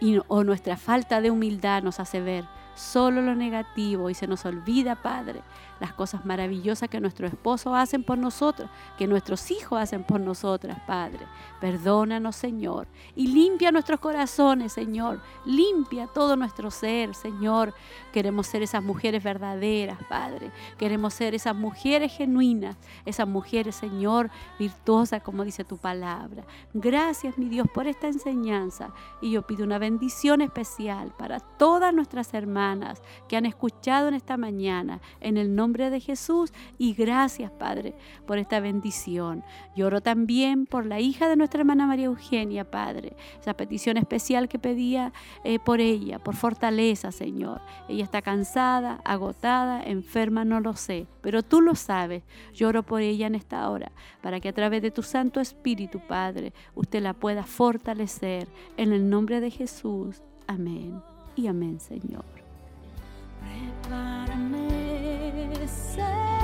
y, 0.00 0.18
o 0.28 0.44
nuestra 0.44 0.76
falta 0.76 1.20
de 1.20 1.30
humildad 1.30 1.82
nos 1.82 2.00
hace 2.00 2.20
ver 2.20 2.44
solo 2.74 3.22
lo 3.22 3.34
negativo 3.34 4.10
y 4.10 4.14
se 4.14 4.26
nos 4.26 4.44
olvida, 4.44 4.96
Padre, 4.96 5.40
las 5.80 5.92
cosas 5.92 6.24
maravillosas 6.24 6.88
que 6.88 7.00
nuestros 7.00 7.32
esposos 7.32 7.74
hacen 7.76 8.02
por 8.02 8.18
nosotros, 8.18 8.68
que 8.96 9.06
nuestros 9.06 9.50
hijos 9.50 9.78
hacen 9.78 10.04
por 10.04 10.20
nosotras, 10.20 10.78
Padre. 10.86 11.20
Perdónanos, 11.60 12.36
Señor, 12.36 12.86
y 13.14 13.28
limpia 13.28 13.72
nuestros 13.72 14.00
corazones, 14.00 14.72
Señor. 14.72 15.20
Limpia 15.44 16.06
todo 16.06 16.36
nuestro 16.36 16.70
ser, 16.70 17.14
Señor. 17.14 17.74
Queremos 18.12 18.46
ser 18.46 18.62
esas 18.62 18.82
mujeres 18.82 19.22
verdaderas, 19.22 19.98
Padre. 20.08 20.50
Queremos 20.78 21.14
ser 21.14 21.34
esas 21.34 21.54
mujeres 21.54 22.12
genuinas, 22.12 22.76
esas 23.04 23.28
mujeres, 23.28 23.74
Señor, 23.76 24.30
virtuosas, 24.58 25.22
como 25.22 25.44
dice 25.44 25.64
tu 25.64 25.76
palabra. 25.76 26.44
Gracias, 26.72 27.38
mi 27.38 27.48
Dios, 27.48 27.66
por 27.72 27.86
esta 27.86 28.06
enseñanza. 28.06 28.90
Y 29.20 29.32
yo 29.32 29.42
pido 29.42 29.64
una 29.64 29.78
bendición 29.78 30.40
especial 30.40 31.12
para 31.18 31.40
todas 31.40 31.92
nuestras 31.94 32.32
hermanas 32.34 33.02
que 33.28 33.36
han 33.36 33.46
escuchado 33.46 34.08
en 34.08 34.14
esta 34.14 34.36
mañana, 34.36 35.00
en 35.20 35.36
el 35.36 35.54
nombre 35.54 35.65
de 35.72 36.00
Jesús. 36.00 36.52
Y 36.78 36.94
gracias, 36.94 37.50
Padre, 37.50 37.94
por 38.26 38.38
esta 38.38 38.60
bendición. 38.60 39.42
Lloro 39.74 40.00
también 40.00 40.66
por 40.66 40.86
la 40.86 41.00
hija 41.00 41.28
de 41.28 41.36
nuestra 41.36 41.60
hermana 41.60 41.86
María 41.86 42.06
Eugenia, 42.06 42.70
Padre. 42.70 43.16
Esa 43.40 43.54
petición 43.54 43.96
especial 43.96 44.48
que 44.48 44.58
pedía 44.58 45.12
eh, 45.44 45.58
por 45.58 45.80
ella, 45.80 46.18
por 46.18 46.36
fortaleza, 46.36 47.12
Señor. 47.12 47.60
Ella 47.88 48.04
está 48.04 48.22
cansada, 48.22 49.00
agotada, 49.04 49.82
enferma, 49.82 50.44
no 50.44 50.60
lo 50.60 50.74
sé, 50.74 51.06
pero 51.20 51.42
tú 51.42 51.60
lo 51.60 51.74
sabes. 51.74 52.22
Lloro 52.54 52.82
por 52.82 53.02
ella 53.02 53.26
en 53.26 53.34
esta 53.34 53.68
hora, 53.68 53.92
para 54.22 54.40
que 54.40 54.48
a 54.48 54.54
través 54.54 54.82
de 54.82 54.90
tu 54.90 55.02
Santo 55.02 55.40
Espíritu, 55.40 56.00
Padre, 56.00 56.52
usted 56.74 57.02
la 57.02 57.14
pueda 57.14 57.44
fortalecer. 57.44 58.48
En 58.76 58.92
el 58.92 59.08
nombre 59.08 59.40
de 59.40 59.50
Jesús. 59.50 60.22
Amén. 60.46 61.02
Y 61.34 61.48
amén, 61.48 61.80
Señor. 61.80 62.35
Prepara-me, 63.40 64.68
Senhor. 65.66 66.35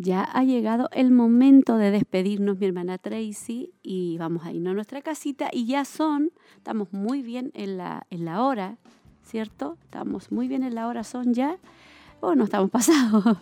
Ya 0.00 0.22
ha 0.22 0.44
llegado 0.44 0.88
el 0.92 1.10
momento 1.10 1.76
de 1.76 1.90
despedirnos, 1.90 2.60
mi 2.60 2.66
hermana 2.66 2.98
Tracy, 2.98 3.72
y 3.82 4.16
vamos 4.16 4.46
a 4.46 4.52
irnos 4.52 4.70
a 4.70 4.74
nuestra 4.74 5.02
casita. 5.02 5.48
Y 5.52 5.66
ya 5.66 5.84
son, 5.84 6.30
estamos 6.56 6.92
muy 6.92 7.20
bien 7.20 7.50
en 7.54 7.78
la, 7.78 8.06
en 8.10 8.24
la 8.24 8.44
hora, 8.44 8.78
¿cierto? 9.24 9.76
Estamos 9.82 10.30
muy 10.30 10.46
bien 10.46 10.62
en 10.62 10.76
la 10.76 10.86
hora, 10.86 11.02
son 11.02 11.34
ya. 11.34 11.58
Oh, 12.20 12.36
no 12.36 12.44
estamos 12.44 12.70
pasados, 12.78 13.38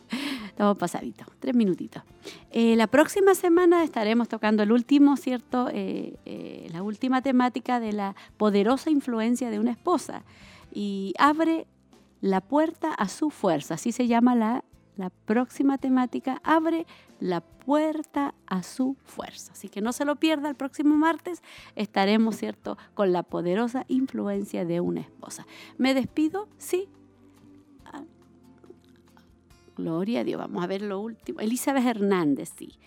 estamos 0.47 0.79
pasaditos, 0.79 1.27
tres 1.41 1.55
minutitos. 1.55 2.03
Eh, 2.51 2.75
la 2.75 2.87
próxima 2.87 3.35
semana 3.35 3.85
estaremos 3.85 4.27
tocando 4.27 4.63
el 4.63 4.73
último, 4.73 5.19
¿cierto? 5.19 5.69
Eh, 5.71 6.15
eh, 6.25 6.69
la 6.73 6.83
última 6.83 7.21
temática 7.21 7.81
de 7.81 7.93
la 7.93 8.17
poderosa 8.39 8.89
influencia 8.89 9.51
de 9.51 9.61
una 9.61 9.73
esposa. 9.73 10.23
Y 10.73 11.13
abre 11.19 11.67
la 12.23 12.41
puerta 12.41 12.95
a 12.95 13.09
su 13.11 13.29
fuerza, 13.29 13.75
así 13.75 13.93
se 13.93 14.07
llama 14.07 14.35
la 14.35 14.65
la 14.97 15.11
próxima 15.11 15.79
temática 15.79 16.41
abre 16.43 16.87
la 17.21 17.41
puerta 17.41 18.35
a 18.47 18.63
su 18.63 18.97
fuerza. 19.05 19.53
Así 19.53 19.69
que 19.69 19.81
no 19.81 19.93
se 19.93 20.05
lo 20.05 20.17
pierda, 20.17 20.49
el 20.49 20.55
próximo 20.55 20.97
martes 20.97 21.43
estaremos, 21.75 22.37
¿cierto?, 22.37 22.79
con 22.95 23.13
la 23.13 23.23
poderosa 23.23 23.85
influencia 23.89 24.65
de 24.65 24.81
una 24.81 25.01
esposa. 25.01 25.47
¿Me 25.77 25.95
despido? 25.95 26.49
Sí. 26.57 26.89
Ah, 27.85 28.05
gloria 29.77 30.21
a 30.21 30.25
Dios. 30.25 30.39
Vamos 30.39 30.65
a 30.65 30.67
ver 30.67 30.83
lo 30.83 31.01
último. 31.01 31.41
Elizabeth 31.41 31.87
Hernández, 31.87 32.53
sí. 32.57 32.79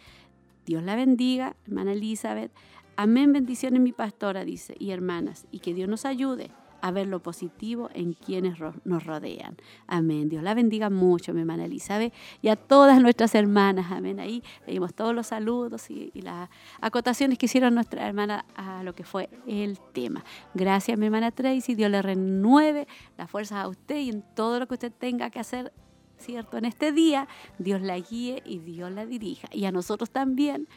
Dios 0.66 0.84
la 0.84 0.96
bendiga, 0.96 1.56
hermana 1.66 1.94
Elizabeth. 1.94 2.52
Amén, 2.96 3.32
bendiciones 3.32 3.82
mi 3.82 3.94
pastora, 3.94 4.44
dice, 4.44 4.76
y 4.78 4.92
hermanas, 4.92 5.48
y 5.52 5.60
que 5.60 5.74
Dios 5.74 5.88
nos 5.88 6.06
ayude 6.06 6.52
a 6.82 6.92
ver 6.92 7.08
lo 7.08 7.22
positivo 7.22 7.90
en 7.94 8.14
quienes 8.14 8.58
nos 8.84 9.06
rodean. 9.06 9.58
Amén. 9.88 10.30
Dios 10.30 10.44
la 10.44 10.54
bendiga 10.54 10.90
mucho, 10.90 11.34
mi 11.34 11.42
hermana 11.42 11.66
Elizabeth, 11.66 12.14
y 12.42 12.50
a 12.50 12.56
todas 12.56 13.02
nuestras 13.02 13.36
hermanas. 13.36 13.92
Amén. 13.92 14.20
Ahí 14.20 14.44
leímos 14.68 14.94
todos 14.94 15.14
los 15.14 15.28
saludos 15.28 15.90
y, 15.90 16.12
las 16.20 16.50
acotaciones 16.82 17.38
que 17.38 17.46
hicieron 17.46 17.74
nuestra 17.74 18.06
hermana 18.06 18.46
a 18.56 18.84
lo 18.84 18.94
que 18.94 19.04
fue 19.04 19.30
el 19.48 19.80
tema. 19.94 20.24
Gracias, 20.54 20.98
mi 20.98 21.06
hermana 21.06 21.32
Tracy. 21.32 21.76
Dios 21.76 21.90
le 21.90 22.02
renueve 22.02 22.88
las 23.18 23.30
fuerzas 23.30 23.60
a 23.60 23.68
usted 23.68 23.98
y 23.98 24.10
en 24.10 24.24
todo 24.36 24.60
lo 24.60 24.68
que 24.68 24.74
usted 24.74 24.92
tenga 24.92 25.30
que 25.30 25.40
hacer. 25.40 25.72
¿Cierto? 26.18 26.58
En 26.58 26.66
este 26.66 26.92
día, 26.92 27.30
Dios 27.60 27.82
la 27.82 27.98
guíe 27.98 28.44
y 28.46 28.60
Dios 28.60 28.92
la 28.92 29.06
dirija. 29.06 29.48
Y 29.54 29.64
a 29.64 29.72
nosotros 29.72 30.10
también 30.10 30.68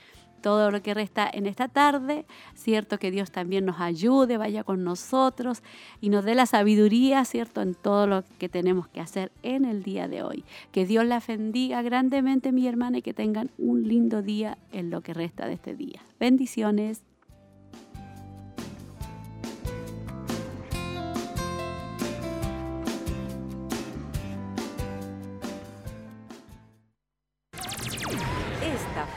todo 0.42 0.70
lo 0.70 0.82
que 0.82 0.92
resta 0.92 1.28
en 1.32 1.46
esta 1.46 1.68
tarde. 1.68 2.26
Cierto 2.54 2.98
que 2.98 3.10
Dios 3.10 3.30
también 3.30 3.64
nos 3.64 3.80
ayude, 3.80 4.36
vaya 4.36 4.64
con 4.64 4.84
nosotros 4.84 5.62
y 6.00 6.10
nos 6.10 6.24
dé 6.24 6.34
la 6.34 6.46
sabiduría, 6.46 7.24
cierto, 7.24 7.62
en 7.62 7.74
todo 7.74 8.06
lo 8.06 8.24
que 8.38 8.48
tenemos 8.48 8.88
que 8.88 9.00
hacer 9.00 9.32
en 9.42 9.64
el 9.64 9.82
día 9.82 10.08
de 10.08 10.22
hoy. 10.22 10.44
Que 10.72 10.84
Dios 10.84 11.06
la 11.06 11.22
bendiga 11.26 11.80
grandemente, 11.82 12.52
mi 12.52 12.66
hermana, 12.66 12.98
y 12.98 13.02
que 13.02 13.14
tengan 13.14 13.50
un 13.56 13.88
lindo 13.88 14.20
día 14.20 14.58
en 14.72 14.90
lo 14.90 15.00
que 15.00 15.14
resta 15.14 15.46
de 15.46 15.54
este 15.54 15.74
día. 15.74 16.02
Bendiciones. 16.18 17.11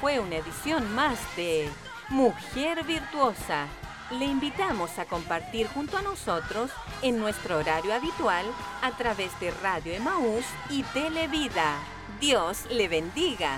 Fue 0.06 0.20
una 0.20 0.36
edición 0.36 0.94
más 0.94 1.18
de 1.36 1.68
Mujer 2.10 2.84
Virtuosa. 2.84 3.66
Le 4.12 4.26
invitamos 4.26 5.00
a 5.00 5.06
compartir 5.06 5.66
junto 5.66 5.98
a 5.98 6.04
nosotros 6.04 6.70
en 7.02 7.18
nuestro 7.18 7.58
horario 7.58 7.92
habitual 7.92 8.46
a 8.84 8.92
través 8.92 9.32
de 9.40 9.50
Radio 9.64 9.94
Emaús 9.94 10.46
y 10.70 10.84
Televida. 10.84 11.80
Dios 12.20 12.68
le 12.70 12.88
bendiga. 12.88 13.58